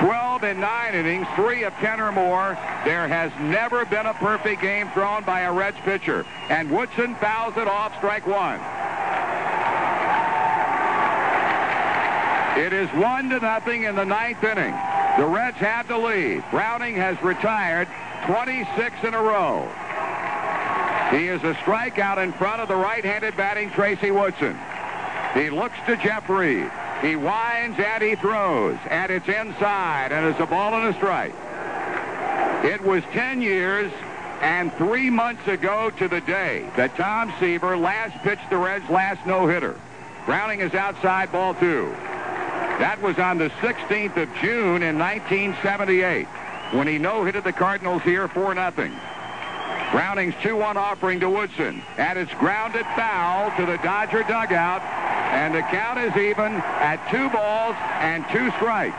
12 0.00 0.44
in 0.44 0.60
nine 0.60 0.94
innings, 0.94 1.26
three 1.36 1.64
of 1.64 1.72
10 1.74 2.00
or 2.00 2.10
more. 2.12 2.58
There 2.84 3.06
has 3.06 3.30
never 3.40 3.84
been 3.84 4.06
a 4.06 4.14
perfect 4.14 4.62
game 4.62 4.88
thrown 4.90 5.22
by 5.24 5.42
a 5.42 5.52
Reds 5.52 5.76
pitcher. 5.84 6.26
And 6.48 6.70
Woodson 6.70 7.14
fouls 7.16 7.56
it 7.56 7.68
off 7.68 7.96
strike 7.98 8.26
one. 8.26 8.60
It 12.58 12.72
is 12.72 12.88
one 12.90 13.30
to 13.30 13.38
nothing 13.38 13.84
in 13.84 13.94
the 13.94 14.04
ninth 14.04 14.42
inning. 14.42 14.74
The 15.18 15.26
Reds 15.26 15.56
have 15.58 15.88
the 15.88 15.98
lead. 15.98 16.42
Browning 16.50 16.94
has 16.96 17.20
retired 17.22 17.88
26 18.26 19.04
in 19.04 19.14
a 19.14 19.22
row. 19.22 19.70
He 21.10 21.26
is 21.26 21.42
a 21.42 21.54
strikeout 21.54 22.22
in 22.22 22.32
front 22.32 22.62
of 22.62 22.68
the 22.68 22.76
right-handed 22.76 23.36
batting 23.36 23.70
Tracy 23.70 24.12
Woodson. 24.12 24.56
He 25.34 25.50
looks 25.50 25.76
to 25.86 25.96
Jeff 25.96 26.28
Reed. 26.28 26.70
He 27.02 27.16
winds 27.16 27.78
and 27.80 28.02
he 28.02 28.14
throws, 28.14 28.78
and 28.88 29.10
it's 29.10 29.26
inside, 29.26 30.12
and 30.12 30.26
it's 30.26 30.38
a 30.38 30.46
ball 30.46 30.74
and 30.74 30.94
a 30.94 30.96
strike. 30.96 31.34
It 32.64 32.80
was 32.82 33.02
10 33.12 33.42
years 33.42 33.90
and 34.40 34.72
three 34.74 35.10
months 35.10 35.48
ago 35.48 35.90
to 35.98 36.06
the 36.06 36.20
day 36.20 36.70
that 36.76 36.94
Tom 36.96 37.32
Seaver 37.40 37.76
last 37.76 38.16
pitched 38.22 38.48
the 38.48 38.56
Reds' 38.56 38.88
last 38.88 39.26
no-hitter. 39.26 39.78
Browning 40.26 40.60
is 40.60 40.74
outside 40.74 41.32
ball 41.32 41.54
two. 41.54 41.90
That 42.78 43.00
was 43.02 43.18
on 43.18 43.38
the 43.38 43.50
16th 43.60 44.16
of 44.16 44.28
June 44.40 44.82
in 44.82 44.98
1978 44.98 46.26
when 46.72 46.86
he 46.86 46.98
no-hitted 46.98 47.42
the 47.42 47.52
Cardinals 47.52 48.02
here 48.02 48.28
4-0. 48.28 49.09
Browning's 49.90 50.34
2-1 50.36 50.76
offering 50.76 51.18
to 51.20 51.28
Woodson, 51.28 51.82
and 51.98 52.18
it's 52.18 52.32
grounded 52.34 52.86
foul 52.94 53.50
to 53.56 53.66
the 53.66 53.76
Dodger 53.78 54.22
dugout, 54.22 54.82
and 55.34 55.54
the 55.54 55.62
count 55.62 55.98
is 55.98 56.16
even 56.16 56.54
at 56.78 57.04
two 57.10 57.28
balls 57.30 57.74
and 57.98 58.24
two 58.30 58.50
strikes. 58.52 58.96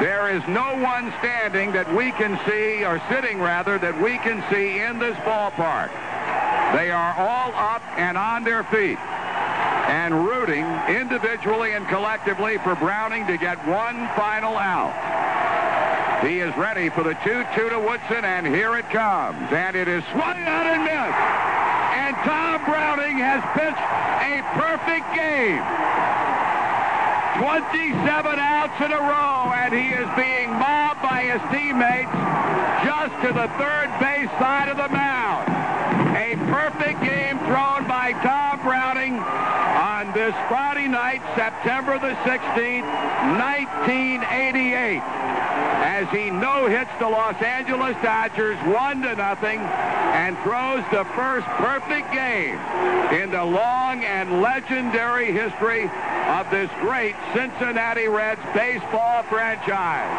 There 0.00 0.28
is 0.34 0.42
no 0.48 0.76
one 0.82 1.12
standing 1.20 1.72
that 1.72 1.92
we 1.94 2.10
can 2.12 2.38
see, 2.48 2.84
or 2.84 3.00
sitting 3.08 3.38
rather, 3.40 3.78
that 3.78 4.00
we 4.00 4.18
can 4.18 4.44
see 4.52 4.80
in 4.80 4.98
this 4.98 5.16
ballpark. 5.24 5.90
They 6.76 6.90
are 6.90 7.14
all 7.16 7.52
up 7.54 7.82
and 7.96 8.16
on 8.16 8.44
their 8.44 8.64
feet. 8.64 8.98
and 9.86 10.26
rooting 10.26 10.66
individually 10.88 11.72
and 11.72 11.86
collectively 11.86 12.58
for 12.58 12.74
Browning 12.74 13.24
to 13.28 13.36
get 13.36 13.56
one 13.68 14.08
final 14.16 14.58
out. 14.58 14.90
He 16.26 16.40
is 16.40 16.50
ready 16.56 16.88
for 16.88 17.04
the 17.04 17.14
2-2 17.22 17.70
to 17.70 17.78
Woodson, 17.78 18.24
and 18.24 18.44
here 18.44 18.76
it 18.76 18.90
comes. 18.90 19.38
And 19.52 19.76
it 19.76 19.86
is 19.86 20.02
swung 20.10 20.42
out 20.42 20.66
and 20.66 20.82
missed. 20.82 21.22
And 21.94 22.16
Tom 22.26 22.64
Browning 22.66 23.18
has 23.22 23.38
pitched 23.54 23.86
a 24.26 24.42
perfect 24.58 25.06
game. 25.14 25.62
27 27.38 28.40
outs 28.42 28.74
in 28.82 28.90
a 28.90 28.98
row, 28.98 29.54
and 29.54 29.70
he 29.70 29.94
is 29.94 30.08
being 30.18 30.50
mobbed 30.50 31.00
by 31.00 31.30
his 31.30 31.42
teammates 31.54 32.10
just 32.82 33.14
to 33.22 33.30
the 33.30 33.46
third 33.54 33.86
base 34.02 34.30
side 34.42 34.66
of 34.66 34.78
the 34.78 34.88
mound. 34.90 35.46
A 36.18 36.34
perfect 36.50 37.06
game 37.06 37.38
thrown 37.46 37.86
by 37.86 38.10
Tom 38.26 38.45
this 40.26 40.34
Friday 40.48 40.88
night, 40.88 41.22
September 41.36 42.00
the 42.00 42.10
16th, 42.26 42.82
1988 43.38 44.98
as 44.98 46.10
he 46.10 46.30
no-hits 46.30 46.90
the 46.98 47.08
Los 47.08 47.40
Angeles 47.40 47.94
Dodgers 48.02 48.58
one 48.66 49.02
to 49.02 49.14
nothing 49.14 49.60
and 49.60 50.36
throws 50.38 50.82
the 50.90 51.04
first 51.14 51.46
perfect 51.62 52.10
game 52.10 52.58
in 53.14 53.30
the 53.30 53.44
long 53.44 54.02
and 54.02 54.42
legendary 54.42 55.30
history 55.30 55.88
of 56.26 56.50
this 56.50 56.70
great 56.80 57.14
Cincinnati 57.32 58.08
Reds 58.08 58.42
baseball 58.52 59.22
franchise. 59.30 60.10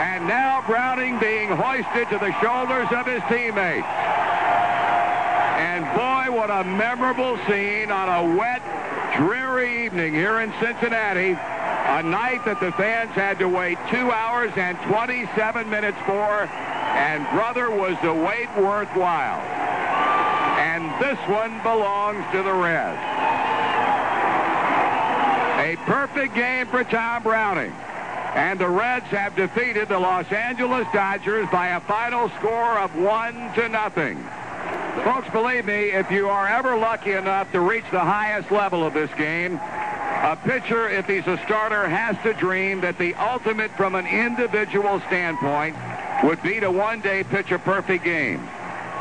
And 0.00 0.26
now 0.26 0.64
Browning 0.66 1.18
being 1.18 1.50
hoisted 1.50 2.08
to 2.08 2.16
the 2.16 2.32
shoulders 2.40 2.88
of 2.96 3.04
his 3.04 3.20
teammates. 3.28 3.84
And 5.60 5.84
boy, 5.94 6.34
what 6.34 6.50
a 6.50 6.64
memorable 6.64 7.36
scene 7.46 7.90
on 7.90 8.08
a 8.08 8.36
wet, 8.36 8.62
dreary 9.16 9.84
evening 9.84 10.12
here 10.14 10.40
in 10.40 10.52
Cincinnati 10.60 11.30
a 11.86 12.02
night 12.02 12.44
that 12.44 12.58
the 12.60 12.72
fans 12.72 13.10
had 13.10 13.38
to 13.38 13.48
wait 13.48 13.78
two 13.90 14.10
hours 14.10 14.50
and 14.56 14.76
27 14.88 15.68
minutes 15.68 15.98
for, 16.06 16.48
and 16.48 17.22
brother, 17.30 17.70
was 17.70 17.96
the 18.02 18.12
wait 18.12 18.48
worthwhile. 18.56 19.40
And 20.58 20.90
this 21.00 21.18
one 21.28 21.62
belongs 21.62 22.24
to 22.32 22.42
the 22.42 22.52
Reds. 22.52 22.98
A 25.60 25.76
perfect 25.86 26.34
game 26.34 26.66
for 26.66 26.82
Tom 26.84 27.22
Browning. 27.22 27.72
And 28.34 28.58
the 28.58 28.68
Reds 28.68 29.06
have 29.06 29.36
defeated 29.36 29.88
the 29.88 29.98
Los 29.98 30.30
Angeles 30.32 30.86
Dodgers 30.92 31.46
by 31.52 31.68
a 31.68 31.80
final 31.80 32.30
score 32.30 32.78
of 32.80 32.96
one 32.96 33.52
to 33.54 33.68
nothing. 33.68 34.16
Folks, 35.02 35.28
believe 35.30 35.66
me, 35.66 35.90
if 35.90 36.10
you 36.10 36.28
are 36.28 36.46
ever 36.46 36.76
lucky 36.76 37.12
enough 37.12 37.50
to 37.52 37.60
reach 37.60 37.84
the 37.90 38.00
highest 38.00 38.50
level 38.50 38.84
of 38.84 38.94
this 38.94 39.10
game, 39.18 39.56
a 39.56 40.38
pitcher, 40.44 40.88
if 40.88 41.06
he's 41.06 41.26
a 41.26 41.36
starter, 41.44 41.88
has 41.88 42.16
to 42.22 42.32
dream 42.32 42.80
that 42.80 42.96
the 42.96 43.14
ultimate 43.16 43.70
from 43.72 43.96
an 43.96 44.06
individual 44.06 45.00
standpoint 45.08 45.76
would 46.22 46.42
be 46.42 46.60
to 46.60 46.70
one 46.70 47.00
day 47.00 47.24
pitch 47.24 47.50
a 47.50 47.58
perfect 47.58 48.04
game. 48.04 48.38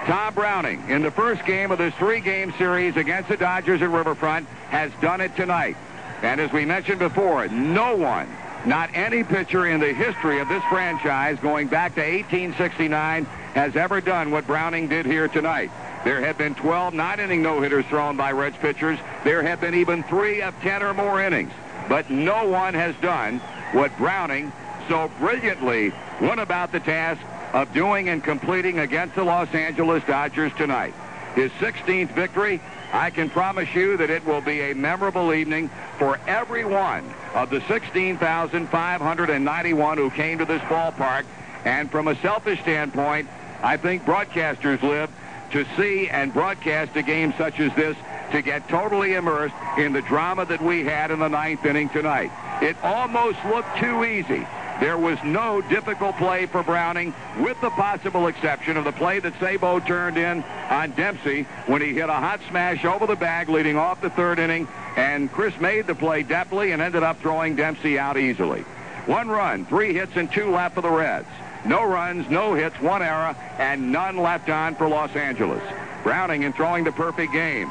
Tom 0.06 0.34
Browning, 0.34 0.90
in 0.90 1.02
the 1.02 1.12
first 1.12 1.46
game 1.46 1.72
of 1.72 1.78
this 1.78 1.94
three-game 1.94 2.54
series 2.58 2.98
against 2.98 3.30
the 3.30 3.38
Dodgers 3.38 3.82
at 3.82 3.90
Riverfront, 3.90 4.48
has 4.70 4.92
done 5.00 5.22
it 5.22 5.34
tonight. 5.36 5.78
And 6.22 6.42
as 6.42 6.52
we 6.52 6.66
mentioned 6.66 7.00
before, 7.00 7.48
no 7.48 7.96
one, 7.96 8.28
not 8.66 8.90
any 8.94 9.24
pitcher 9.24 9.68
in 9.68 9.80
the 9.80 9.94
history 9.94 10.40
of 10.40 10.48
this 10.48 10.64
franchise 10.70 11.38
going 11.40 11.68
back 11.68 11.96
to 11.96 12.02
1869 12.02 13.26
has 13.54 13.76
ever 13.76 14.02
done 14.02 14.32
what 14.32 14.48
Browning 14.48 14.88
did 14.88 15.06
here 15.06 15.28
tonight. 15.28 15.70
There 16.04 16.22
have 16.22 16.38
been 16.38 16.56
12 16.56 16.94
nine-inning 16.94 17.42
no-hitters 17.42 17.86
thrown 17.86 18.18
by 18.18 18.32
Reds 18.32 18.58
pitchers. 18.58 19.00
There 19.24 19.44
have 19.44 19.62
been 19.62 19.76
even 19.76 20.04
three 20.04 20.42
of 20.42 20.60
10 20.62 20.84
or 20.84 20.94
more 20.94 21.22
innings. 21.22 21.52
But 21.88 22.10
no 22.10 22.48
one 22.48 22.74
has 22.74 22.96
done 22.98 23.40
what 23.72 23.96
Browning 23.98 24.52
so 24.90 25.10
brilliantly 25.20 25.94
went 26.22 26.40
about 26.40 26.72
the 26.72 26.80
task 26.80 27.22
of 27.54 27.72
doing 27.74 28.10
and 28.10 28.24
completing 28.24 28.80
against 28.80 29.16
the 29.16 29.24
Los 29.24 29.54
Angeles 29.54 30.04
Dodgers 30.06 30.52
tonight. 30.58 30.94
His 31.36 31.52
16th 31.54 32.12
victory, 32.14 32.62
I 32.94 33.10
can 33.10 33.30
promise 33.30 33.74
you 33.74 33.98
that 33.98 34.10
it 34.12 34.24
will 34.24 34.40
be 34.40 34.62
a 34.62 34.76
memorable 34.76 35.34
evening 35.34 35.72
for 35.98 36.20
every 36.28 36.64
one 36.64 37.12
of 37.34 37.50
the 37.50 37.60
16,591 37.62 39.98
who 39.98 40.12
came 40.12 40.38
to 40.38 40.46
this 40.46 40.62
ballpark. 40.64 41.26
And 41.66 41.90
from 41.90 42.08
a 42.08 42.16
selfish 42.22 42.62
standpoint, 42.62 43.28
I 43.64 43.78
think 43.78 44.06
broadcasters 44.06 44.84
live 44.84 45.10
to 45.52 45.66
see 45.76 46.08
and 46.08 46.32
broadcast 46.32 46.96
a 46.96 47.02
game 47.02 47.34
such 47.36 47.60
as 47.60 47.74
this 47.76 47.98
to 48.32 48.44
get 48.44 48.70
totally 48.70 49.16
immersed 49.16 49.56
in 49.78 49.92
the 49.92 50.04
drama 50.04 50.46
that 50.46 50.62
we 50.62 50.84
had 50.84 51.10
in 51.10 51.18
the 51.18 51.30
ninth 51.30 51.66
inning 51.66 51.90
tonight. 51.90 52.30
It 52.62 52.78
almost 52.84 53.44
looked 53.46 53.76
too 53.78 54.06
easy. 54.06 54.46
There 54.80 54.98
was 54.98 55.18
no 55.24 55.62
difficult 55.62 56.18
play 56.18 56.46
for 56.46 56.64
Browning, 56.64 57.14
with 57.40 57.60
the 57.62 57.70
possible 57.70 58.28
exception 58.28 58.76
of 58.76 58.84
the 58.84 58.92
play 58.92 59.20
that 59.20 59.40
Sabo 59.40 59.80
turned 59.80 60.18
in 60.18 60.44
on 60.70 60.92
Dempsey 60.92 61.44
when 61.68 61.82
he 61.82 61.94
hit 61.94 62.10
a 62.10 62.14
hot 62.14 62.42
smash 62.50 62.84
over 62.84 63.08
the 63.08 63.16
bag 63.16 63.50
leading 63.50 63.78
off 63.78 64.02
the 64.02 64.10
third 64.10 64.40
inning, 64.40 64.68
and 64.96 65.32
Chris 65.32 65.58
made 65.60 65.88
the 65.88 65.96
play 65.96 66.24
deftly 66.24 66.72
and 66.72 66.82
ended 66.82 67.04
up 67.04 67.20
throwing 67.20 67.56
Dempsey 67.56 67.98
out 67.98 68.18
easily. 68.18 68.62
One 69.06 69.30
run, 69.30 69.66
three 69.66 69.94
hits, 69.94 70.14
and 70.16 70.32
two 70.32 70.50
left 70.50 70.76
for 70.76 70.82
the 70.82 70.90
Reds. 70.90 71.28
No 71.66 71.86
runs, 71.86 72.30
no 72.30 72.54
hits, 72.54 72.80
one 72.82 73.02
error, 73.02 73.36
and 73.58 73.92
none 73.92 74.18
left 74.18 74.50
on 74.50 74.76
for 74.76 74.88
Los 74.88 75.16
Angeles. 75.16 75.62
Browning 76.04 76.44
in 76.44 76.52
throwing 76.54 76.84
the 76.84 76.92
perfect 76.92 77.32
game. 77.32 77.70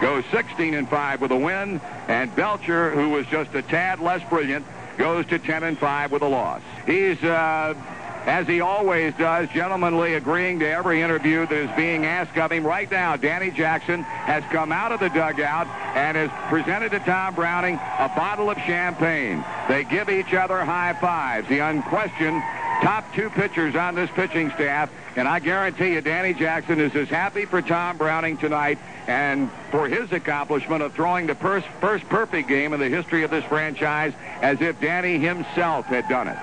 Goes 0.00 0.24
16 0.30 0.74
and 0.74 0.88
5 0.88 1.20
with 1.20 1.30
a 1.30 1.36
win, 1.36 1.80
and 2.08 2.34
Belcher, 2.34 2.90
who 2.90 3.10
was 3.10 3.26
just 3.26 3.54
a 3.54 3.62
tad 3.62 4.00
less 4.00 4.26
brilliant, 4.28 4.66
goes 4.96 5.26
to 5.26 5.38
10 5.38 5.62
and 5.62 5.78
5 5.78 6.12
with 6.12 6.22
a 6.22 6.28
loss. 6.28 6.62
He's, 6.86 7.22
uh, 7.22 7.74
as 8.26 8.46
he 8.46 8.60
always 8.60 9.12
does, 9.14 9.48
gentlemanly 9.50 10.14
agreeing 10.14 10.58
to 10.60 10.66
every 10.66 11.02
interview 11.02 11.46
that 11.46 11.52
is 11.52 11.70
being 11.76 12.06
asked 12.06 12.36
of 12.38 12.50
him. 12.50 12.66
Right 12.66 12.90
now, 12.90 13.16
Danny 13.16 13.50
Jackson 13.50 14.02
has 14.02 14.42
come 14.44 14.72
out 14.72 14.92
of 14.92 15.00
the 15.00 15.08
dugout 15.10 15.66
and 15.94 16.16
has 16.16 16.30
presented 16.48 16.90
to 16.92 17.00
Tom 17.00 17.34
Browning 17.34 17.74
a 17.74 18.10
bottle 18.16 18.48
of 18.48 18.56
champagne. 18.58 19.44
They 19.68 19.84
give 19.84 20.08
each 20.08 20.32
other 20.32 20.64
high 20.64 20.94
fives. 20.94 21.48
The 21.48 21.58
unquestioned 21.58 22.42
top 22.82 23.12
two 23.14 23.30
pitchers 23.30 23.74
on 23.74 23.94
this 23.94 24.10
pitching 24.10 24.50
staff, 24.50 24.90
and 25.16 25.28
I 25.28 25.38
guarantee 25.38 25.94
you 25.94 26.00
Danny 26.00 26.34
Jackson 26.34 26.80
is 26.80 26.94
as 26.94 27.08
happy 27.08 27.44
for 27.44 27.62
Tom 27.62 27.96
Browning 27.96 28.36
tonight 28.36 28.78
and 29.06 29.50
for 29.70 29.88
his 29.88 30.10
accomplishment 30.12 30.82
of 30.82 30.94
throwing 30.94 31.26
the 31.26 31.34
first, 31.34 31.66
first 31.80 32.08
perfect 32.08 32.48
game 32.48 32.72
in 32.72 32.80
the 32.80 32.88
history 32.88 33.22
of 33.22 33.30
this 33.30 33.44
franchise 33.44 34.12
as 34.42 34.60
if 34.60 34.80
Danny 34.80 35.18
himself 35.18 35.86
had 35.86 36.08
done 36.08 36.28
it. 36.28 36.38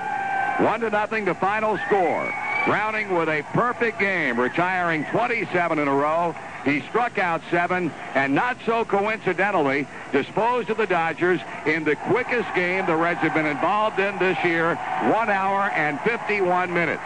One 0.63 0.79
to 0.81 0.89
nothing, 0.89 1.25
the 1.25 1.35
final 1.35 1.77
score. 1.87 2.33
Browning 2.65 3.15
with 3.15 3.27
a 3.29 3.41
perfect 3.53 3.99
game, 3.99 4.39
retiring 4.39 5.05
27 5.05 5.79
in 5.79 5.87
a 5.87 5.93
row. 5.93 6.35
He 6.65 6.81
struck 6.81 7.17
out 7.17 7.41
seven, 7.49 7.91
and 8.13 8.35
not 8.35 8.57
so 8.65 8.85
coincidentally, 8.85 9.87
disposed 10.11 10.69
of 10.69 10.77
the 10.77 10.85
Dodgers 10.85 11.39
in 11.65 11.83
the 11.83 11.95
quickest 11.95 12.53
game 12.53 12.85
the 12.85 12.95
Reds 12.95 13.19
have 13.21 13.33
been 13.33 13.47
involved 13.47 13.99
in 13.99 14.17
this 14.19 14.37
year, 14.43 14.75
one 15.11 15.29
hour 15.29 15.71
and 15.71 15.99
51 16.01 16.71
minutes. 16.71 17.01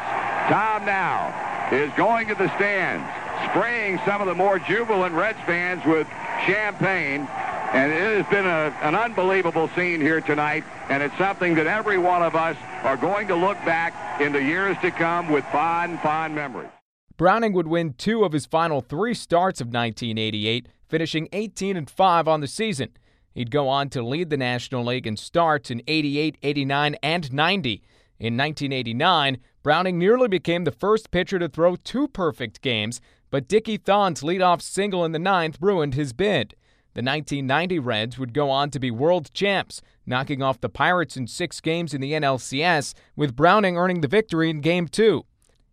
Tom 0.49 0.85
now 0.85 1.33
is 1.71 1.91
going 1.93 2.27
to 2.27 2.35
the 2.35 2.53
stands, 2.57 3.07
spraying 3.49 3.99
some 4.05 4.21
of 4.21 4.27
the 4.27 4.35
more 4.35 4.59
jubilant 4.59 5.13
Reds 5.15 5.39
fans 5.45 5.83
with 5.85 6.07
champagne. 6.45 7.27
And 7.73 7.91
it 7.91 8.23
has 8.23 8.27
been 8.27 8.45
a, 8.45 8.73
an 8.83 8.95
unbelievable 8.95 9.69
scene 9.69 9.99
here 9.99 10.21
tonight, 10.21 10.63
and 10.89 11.01
it's 11.01 11.17
something 11.17 11.55
that 11.55 11.67
every 11.67 11.97
one 11.97 12.21
of 12.21 12.35
us 12.35 12.55
are 12.83 12.97
going 12.97 13.27
to 13.29 13.35
look 13.35 13.57
back 13.65 14.21
in 14.21 14.31
the 14.31 14.41
years 14.41 14.77
to 14.81 14.91
come 14.91 15.29
with 15.29 15.43
fond, 15.45 15.99
fond 16.01 16.35
memories. 16.35 16.74
Browning 17.17 17.53
would 17.53 17.67
win 17.67 17.93
two 17.93 18.25
of 18.25 18.33
his 18.33 18.45
final 18.45 18.81
three 18.81 19.13
starts 19.13 19.61
of 19.61 19.67
1988, 19.67 20.67
finishing 20.89 21.29
18 21.31 21.77
and 21.77 21.89
5 21.89 22.27
on 22.27 22.41
the 22.41 22.47
season. 22.47 22.89
He'd 23.33 23.51
go 23.51 23.69
on 23.69 23.89
to 23.89 24.01
lead 24.01 24.29
the 24.29 24.37
National 24.37 24.83
League 24.83 25.07
in 25.07 25.15
starts 25.15 25.71
in 25.71 25.81
88, 25.87 26.37
89, 26.43 26.95
and 27.01 27.31
90. 27.33 27.81
In 28.19 28.37
1989, 28.37 29.37
Browning 29.63 29.97
nearly 29.97 30.27
became 30.27 30.65
the 30.65 30.71
first 30.71 31.09
pitcher 31.11 31.39
to 31.39 31.47
throw 31.47 31.75
two 31.77 32.07
perfect 32.07 32.61
games, 32.61 32.99
but 33.31 33.47
Dickie 33.47 33.77
Thon's 33.77 34.21
leadoff 34.21 34.61
single 34.61 35.05
in 35.05 35.11
the 35.11 35.19
ninth 35.19 35.57
ruined 35.61 35.95
his 35.95 36.13
bid. 36.13 36.55
The 36.95 37.01
1990 37.01 37.79
Reds 37.79 38.17
would 38.17 38.33
go 38.33 38.49
on 38.49 38.69
to 38.71 38.79
be 38.79 38.91
world 38.91 39.33
champs, 39.33 39.81
knocking 40.05 40.41
off 40.41 40.61
the 40.61 40.69
Pirates 40.69 41.17
in 41.17 41.27
six 41.27 41.59
games 41.59 41.93
in 41.93 41.99
the 41.99 42.13
NLCS, 42.13 42.93
with 43.15 43.35
Browning 43.35 43.77
earning 43.77 44.01
the 44.01 44.07
victory 44.07 44.49
in 44.49 44.61
Game 44.61 44.87
2. 44.87 45.25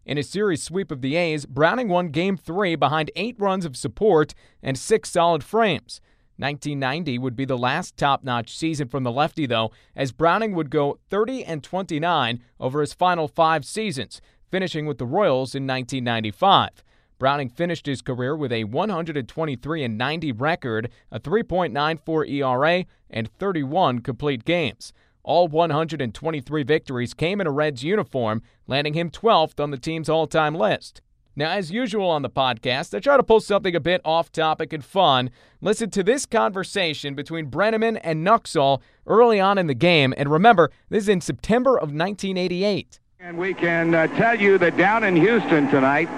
In 0.04 0.18
a 0.18 0.22
series 0.24 0.64
sweep 0.64 0.90
of 0.90 1.00
the 1.00 1.14
A's, 1.14 1.46
Browning 1.46 1.88
won 1.88 2.08
Game 2.08 2.36
3 2.36 2.74
behind 2.74 3.12
eight 3.14 3.36
runs 3.38 3.64
of 3.64 3.76
support 3.76 4.34
and 4.60 4.76
six 4.76 5.10
solid 5.10 5.44
frames. 5.44 6.00
1990 6.38 7.18
would 7.18 7.36
be 7.36 7.44
the 7.44 7.56
last 7.56 7.96
top-notch 7.96 8.56
season 8.56 8.88
from 8.88 9.04
the 9.04 9.12
lefty, 9.12 9.46
though, 9.46 9.70
as 9.94 10.10
Browning 10.10 10.56
would 10.56 10.70
go 10.70 10.98
30 11.08 11.44
and 11.44 11.62
29 11.62 12.42
over 12.58 12.80
his 12.80 12.92
final 12.92 13.28
five 13.28 13.64
seasons, 13.64 14.20
finishing 14.50 14.86
with 14.86 14.98
the 14.98 15.06
Royals 15.06 15.54
in 15.54 15.68
1995. 15.68 16.82
Browning 17.20 17.48
finished 17.48 17.86
his 17.86 18.02
career 18.02 18.34
with 18.34 18.50
a 18.50 18.64
123 18.64 19.86
90 19.86 20.32
record, 20.32 20.90
a 21.12 21.20
3.94 21.20 22.28
ERA, 22.28 22.84
and 23.08 23.32
31 23.38 24.00
complete 24.00 24.44
games. 24.44 24.92
All 25.24 25.46
123 25.46 26.62
victories 26.64 27.14
came 27.14 27.40
in 27.40 27.46
a 27.46 27.50
Reds 27.50 27.84
uniform, 27.84 28.42
landing 28.66 28.94
him 28.94 29.10
12th 29.10 29.62
on 29.62 29.70
the 29.70 29.76
team's 29.76 30.08
all 30.08 30.26
time 30.26 30.54
list. 30.54 31.00
Now, 31.34 31.50
as 31.50 31.70
usual 31.70 32.10
on 32.10 32.22
the 32.22 32.28
podcast, 32.28 32.94
I 32.94 33.00
try 33.00 33.16
to 33.16 33.22
pull 33.22 33.40
something 33.40 33.74
a 33.74 33.80
bit 33.80 34.02
off 34.04 34.30
topic 34.32 34.72
and 34.72 34.84
fun. 34.84 35.30
Listen 35.62 35.88
to 35.90 36.02
this 36.02 36.26
conversation 36.26 37.14
between 37.14 37.50
Brennaman 37.50 37.98
and 38.02 38.26
Nuxhall 38.26 38.82
early 39.06 39.40
on 39.40 39.56
in 39.56 39.66
the 39.66 39.74
game. 39.74 40.12
And 40.16 40.30
remember, 40.30 40.70
this 40.90 41.04
is 41.04 41.08
in 41.08 41.20
September 41.22 41.76
of 41.76 41.94
1988. 41.94 43.00
And 43.20 43.38
we 43.38 43.54
can 43.54 43.94
uh, 43.94 44.08
tell 44.08 44.38
you 44.38 44.58
that 44.58 44.76
down 44.76 45.04
in 45.04 45.16
Houston 45.16 45.70
tonight, 45.70 46.08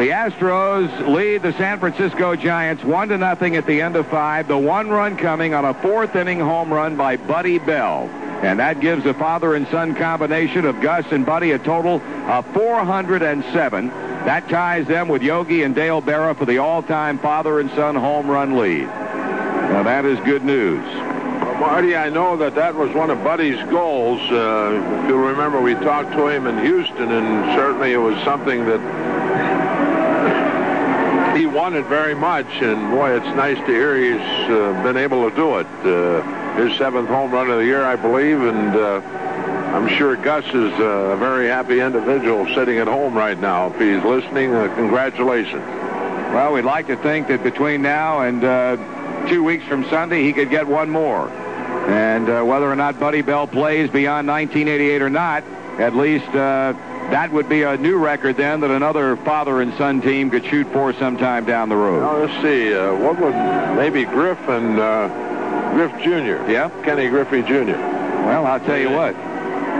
the 0.00 0.08
Astros 0.08 1.14
lead 1.14 1.42
the 1.42 1.52
San 1.58 1.78
Francisco 1.78 2.34
Giants 2.34 2.82
one 2.82 3.10
to 3.10 3.18
nothing 3.18 3.56
at 3.56 3.66
the 3.66 3.82
end 3.82 3.96
of 3.96 4.06
five. 4.06 4.48
The 4.48 4.56
one 4.56 4.88
run 4.88 5.18
coming 5.18 5.52
on 5.52 5.66
a 5.66 5.74
fourth 5.74 6.16
inning 6.16 6.40
home 6.40 6.72
run 6.72 6.96
by 6.96 7.18
Buddy 7.18 7.58
Bell. 7.58 8.08
And 8.42 8.58
that 8.60 8.80
gives 8.80 9.04
a 9.04 9.12
father 9.12 9.54
and 9.54 9.68
son 9.68 9.94
combination 9.94 10.64
of 10.64 10.80
Gus 10.80 11.04
and 11.12 11.26
Buddy 11.26 11.50
a 11.50 11.58
total 11.58 12.00
of 12.00 12.46
407. 12.54 13.88
That 13.88 14.48
ties 14.48 14.86
them 14.86 15.08
with 15.08 15.22
Yogi 15.22 15.64
and 15.64 15.74
Dale 15.74 16.00
Berra 16.00 16.34
for 16.34 16.46
the 16.46 16.56
all-time 16.56 17.18
father 17.18 17.60
and 17.60 17.68
son 17.72 17.94
home 17.94 18.26
run 18.26 18.56
lead. 18.56 18.86
Now 18.86 19.82
that 19.82 20.06
is 20.06 20.18
good 20.20 20.44
news. 20.44 20.82
Well, 20.82 21.58
Marty, 21.58 21.94
I 21.94 22.08
know 22.08 22.38
that 22.38 22.54
that 22.54 22.74
was 22.74 22.90
one 22.94 23.10
of 23.10 23.22
Buddy's 23.22 23.62
goals. 23.68 24.18
Uh, 24.30 25.02
if 25.02 25.10
you 25.10 25.16
remember, 25.16 25.60
we 25.60 25.74
talked 25.74 26.12
to 26.12 26.28
him 26.28 26.46
in 26.46 26.58
Houston, 26.64 27.12
and 27.12 27.54
certainly 27.54 27.92
it 27.92 27.98
was 27.98 28.16
something 28.24 28.64
that 28.64 29.69
he 31.40 31.46
wanted 31.46 31.86
very 31.86 32.14
much. 32.14 32.46
And 32.60 32.90
boy, 32.90 33.16
it's 33.16 33.34
nice 33.34 33.56
to 33.56 33.66
hear 33.66 33.96
he's 33.96 34.50
uh, 34.50 34.82
been 34.82 34.98
able 34.98 35.28
to 35.28 35.34
do 35.34 35.56
it. 35.58 35.66
Uh, 35.82 36.22
his 36.56 36.76
seventh 36.76 37.08
home 37.08 37.32
run 37.32 37.48
of 37.50 37.58
the 37.58 37.64
year, 37.64 37.82
I 37.82 37.96
believe, 37.96 38.42
and 38.42 38.76
uh, 38.76 39.00
I'm 39.74 39.88
sure 39.96 40.16
Gus 40.16 40.44
is 40.44 40.72
a 40.74 41.16
very 41.18 41.46
happy 41.46 41.80
individual 41.80 42.46
sitting 42.54 42.76
at 42.76 42.86
home 42.86 43.14
right 43.14 43.40
now. 43.40 43.72
If 43.72 43.80
he's 43.80 44.04
listening, 44.04 44.54
uh, 44.54 44.68
congratulations. 44.74 45.64
Well, 46.34 46.52
we'd 46.52 46.66
like 46.66 46.88
to 46.88 46.96
think 46.96 47.28
that 47.28 47.42
between 47.42 47.80
now 47.80 48.20
and 48.20 48.44
uh, 48.44 49.28
two 49.30 49.42
weeks 49.42 49.64
from 49.64 49.88
Sunday, 49.88 50.22
he 50.22 50.34
could 50.34 50.50
get 50.50 50.66
one 50.66 50.90
more. 50.90 51.30
And 51.30 52.28
uh, 52.28 52.42
whether 52.42 52.70
or 52.70 52.76
not 52.76 53.00
Buddy 53.00 53.22
Bell 53.22 53.46
plays 53.46 53.88
beyond 53.88 54.28
1988 54.28 55.00
or 55.00 55.08
not, 55.08 55.42
at 55.78 55.96
least 55.96 56.26
that 57.10 57.32
would 57.32 57.48
be 57.48 57.62
a 57.62 57.76
new 57.76 57.98
record 57.98 58.36
then 58.36 58.60
that 58.60 58.70
another 58.70 59.16
father 59.16 59.60
and 59.60 59.74
son 59.74 60.00
team 60.00 60.30
could 60.30 60.44
shoot 60.44 60.66
for 60.72 60.92
sometime 60.92 61.44
down 61.44 61.68
the 61.68 61.76
road. 61.76 62.00
Now, 62.00 62.18
let's 62.18 62.42
see. 62.42 62.72
Uh, 62.72 62.94
what 62.94 63.20
would 63.20 63.34
maybe 63.76 64.04
Griff 64.04 64.38
and 64.48 64.78
uh, 64.78 65.08
Griff 65.72 65.92
Jr.? 66.02 66.50
Yeah? 66.50 66.70
Kenny 66.84 67.08
Griffey 67.08 67.42
Jr. 67.42 67.76
Well, 67.76 68.46
I'll 68.46 68.60
tell 68.60 68.78
you 68.78 68.90
what. 68.90 69.16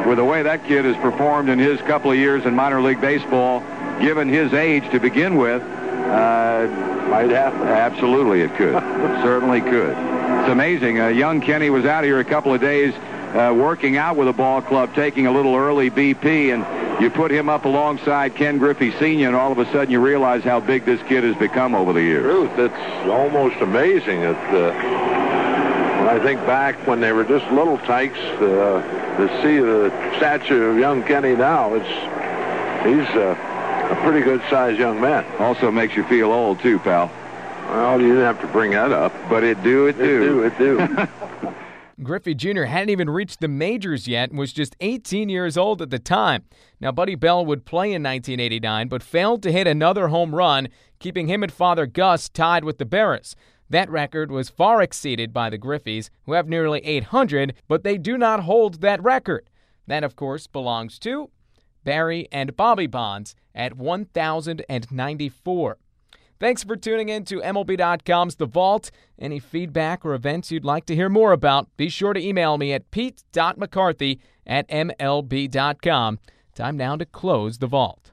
With 0.07 0.17
the 0.17 0.25
way 0.25 0.43
that 0.43 0.65
kid 0.65 0.85
has 0.85 0.97
performed 0.97 1.49
in 1.49 1.59
his 1.59 1.81
couple 1.83 2.11
of 2.11 2.17
years 2.17 2.47
in 2.47 2.55
minor 2.55 2.81
league 2.83 3.01
baseball, 3.01 3.61
given 4.01 4.29
his 4.29 4.53
age 4.53 4.91
to 4.91 4.99
begin 4.99 5.37
with, 5.37 5.63
uh, 5.63 6.67
might 7.09 7.31
happen. 7.31 7.63
Absolutely, 7.63 8.41
it 8.41 8.55
could. 8.57 8.75
Certainly 9.23 9.61
could. 9.61 9.91
It's 9.91 10.51
amazing. 10.51 11.01
Uh, 11.01 11.09
young 11.09 11.41
Kenny 11.41 11.71
was 11.71 11.85
out 11.85 12.03
here 12.03 12.19
a 12.19 12.25
couple 12.25 12.53
of 12.53 12.61
days 12.61 12.95
uh, 13.35 13.55
working 13.55 13.97
out 13.97 14.17
with 14.17 14.27
a 14.27 14.33
ball 14.33 14.63
club, 14.63 14.95
taking 14.95 15.27
a 15.27 15.33
little 15.33 15.55
early 15.55 15.91
BP, 15.91 16.53
and 16.53 16.65
you 17.01 17.11
put 17.11 17.31
him 17.31 17.49
up 17.49 17.65
alongside 17.65 18.35
Ken 18.35 18.59
Griffey 18.59 18.93
Sr., 18.93 19.27
and 19.27 19.37
all 19.37 19.53
of 19.53 19.59
a 19.59 19.65
sudden 19.73 19.91
you 19.91 20.01
realize 20.01 20.45
how 20.45 20.61
big 20.61 20.85
this 20.85 21.01
kid 21.03 21.25
has 21.25 21.37
become 21.37 21.75
over 21.75 21.93
the 21.93 22.03
years. 22.03 22.23
Truth, 22.23 22.59
it's 22.59 23.09
almost 23.09 23.57
amazing. 23.61 24.21
It, 24.21 24.37
uh, 24.37 24.73
when 25.99 26.09
I 26.09 26.21
think 26.23 26.41
back 26.47 26.87
when 26.87 27.01
they 27.01 27.13
were 27.13 27.25
just 27.25 27.51
little 27.53 27.79
tykes, 27.79 28.19
uh, 28.19 29.17
to 29.19 29.43
see 29.43 29.59
the 29.59 29.91
stature 30.17 30.71
of 30.71 30.79
young 30.79 31.03
Kenny 31.03 31.35
now, 31.35 31.75
it's 31.75 31.89
he's 32.87 33.17
uh, 33.17 33.37
a 33.91 33.97
pretty 34.03 34.21
good-sized 34.25 34.79
young 34.79 35.01
man. 35.01 35.25
Also 35.39 35.71
makes 35.71 35.97
you 35.97 36.05
feel 36.05 36.33
old, 36.33 36.61
too, 36.61 36.79
pal. 36.79 37.11
Well, 37.69 38.01
you 38.01 38.09
didn't 38.09 38.25
have 38.25 38.41
to 38.41 38.47
bring 38.49 38.73
that 38.73 38.93
up. 38.93 39.13
But 39.29 39.45
it 39.45 39.63
do, 39.63 39.87
it 39.87 39.99
do. 39.99 40.43
It 40.43 40.59
do, 40.59 40.79
it 40.81 40.89
do. 40.99 41.09
Griffey 42.03 42.35
Jr. 42.35 42.65
hadn't 42.65 42.91
even 42.91 43.11
reached 43.11 43.41
the 43.41 43.49
majors 43.49 44.09
yet 44.09 44.31
and 44.31 44.39
was 44.39 44.53
just 44.53 44.77
18 44.81 45.29
years 45.29 45.57
old 45.57 45.83
at 45.83 45.91
the 45.91 45.99
time. 45.99 46.45
Now, 46.81 46.93
Buddy 46.93 47.15
Bell 47.15 47.45
would 47.45 47.67
play 47.67 47.89
in 47.89 48.03
1989, 48.03 48.89
but 48.89 49.03
failed 49.03 49.43
to 49.43 49.53
hit 49.53 49.67
another 49.67 50.09
home 50.09 50.35
run, 50.35 50.69
keeping 50.99 51.29
him 51.29 51.43
and 51.43 51.53
Father 51.53 51.87
Gus 51.87 52.29
tied 52.29 52.65
with 52.65 52.79
the 52.79 52.87
Berras. 52.87 53.35
That 53.69 53.91
record 53.91 54.33
was 54.33 54.49
far 54.49 54.83
exceeded 54.83 55.33
by 55.33 55.51
the 55.51 55.59
Griffeys, 55.59 56.11
who 56.25 56.33
have 56.33 56.49
nearly 56.49 56.81
800, 56.81 57.55
but 57.69 57.85
they 57.85 57.99
do 57.99 58.19
not 58.19 58.45
hold 58.45 58.81
that 58.81 59.03
record. 59.03 59.49
That, 59.87 60.05
of 60.05 60.17
course, 60.17 60.47
belongs 60.47 60.99
to 61.01 61.31
Barry 61.85 62.29
and 62.33 62.57
Bobby 62.57 62.87
Bonds 62.87 63.35
at 63.55 63.77
1,094. 63.77 65.79
Thanks 66.41 66.65
for 66.65 66.75
tuning 66.75 67.11
in 67.11 67.27
to 67.27 67.43
MLB.com's 67.43 68.37
The 68.37 68.47
Vault. 68.47 68.91
Any 69.19 69.39
feedback 69.39 70.07
or 70.07 70.15
events 70.15 70.51
you'd 70.51 70.65
like 70.65 70.87
to 70.87 70.95
hear 70.95 71.11
more 71.11 71.33
about, 71.33 71.69
be 71.77 71.91
sure 71.91 72.15
to 72.15 72.21
email 72.21 72.57
me 72.57 72.73
at 72.73 72.91
pete.mccarthy 72.91 74.21
at 74.47 74.67
MLB.com. 74.69 76.19
Time 76.55 76.77
now 76.79 76.97
to 76.97 77.05
close 77.05 77.59
The 77.59 77.67
Vault. 77.67 78.13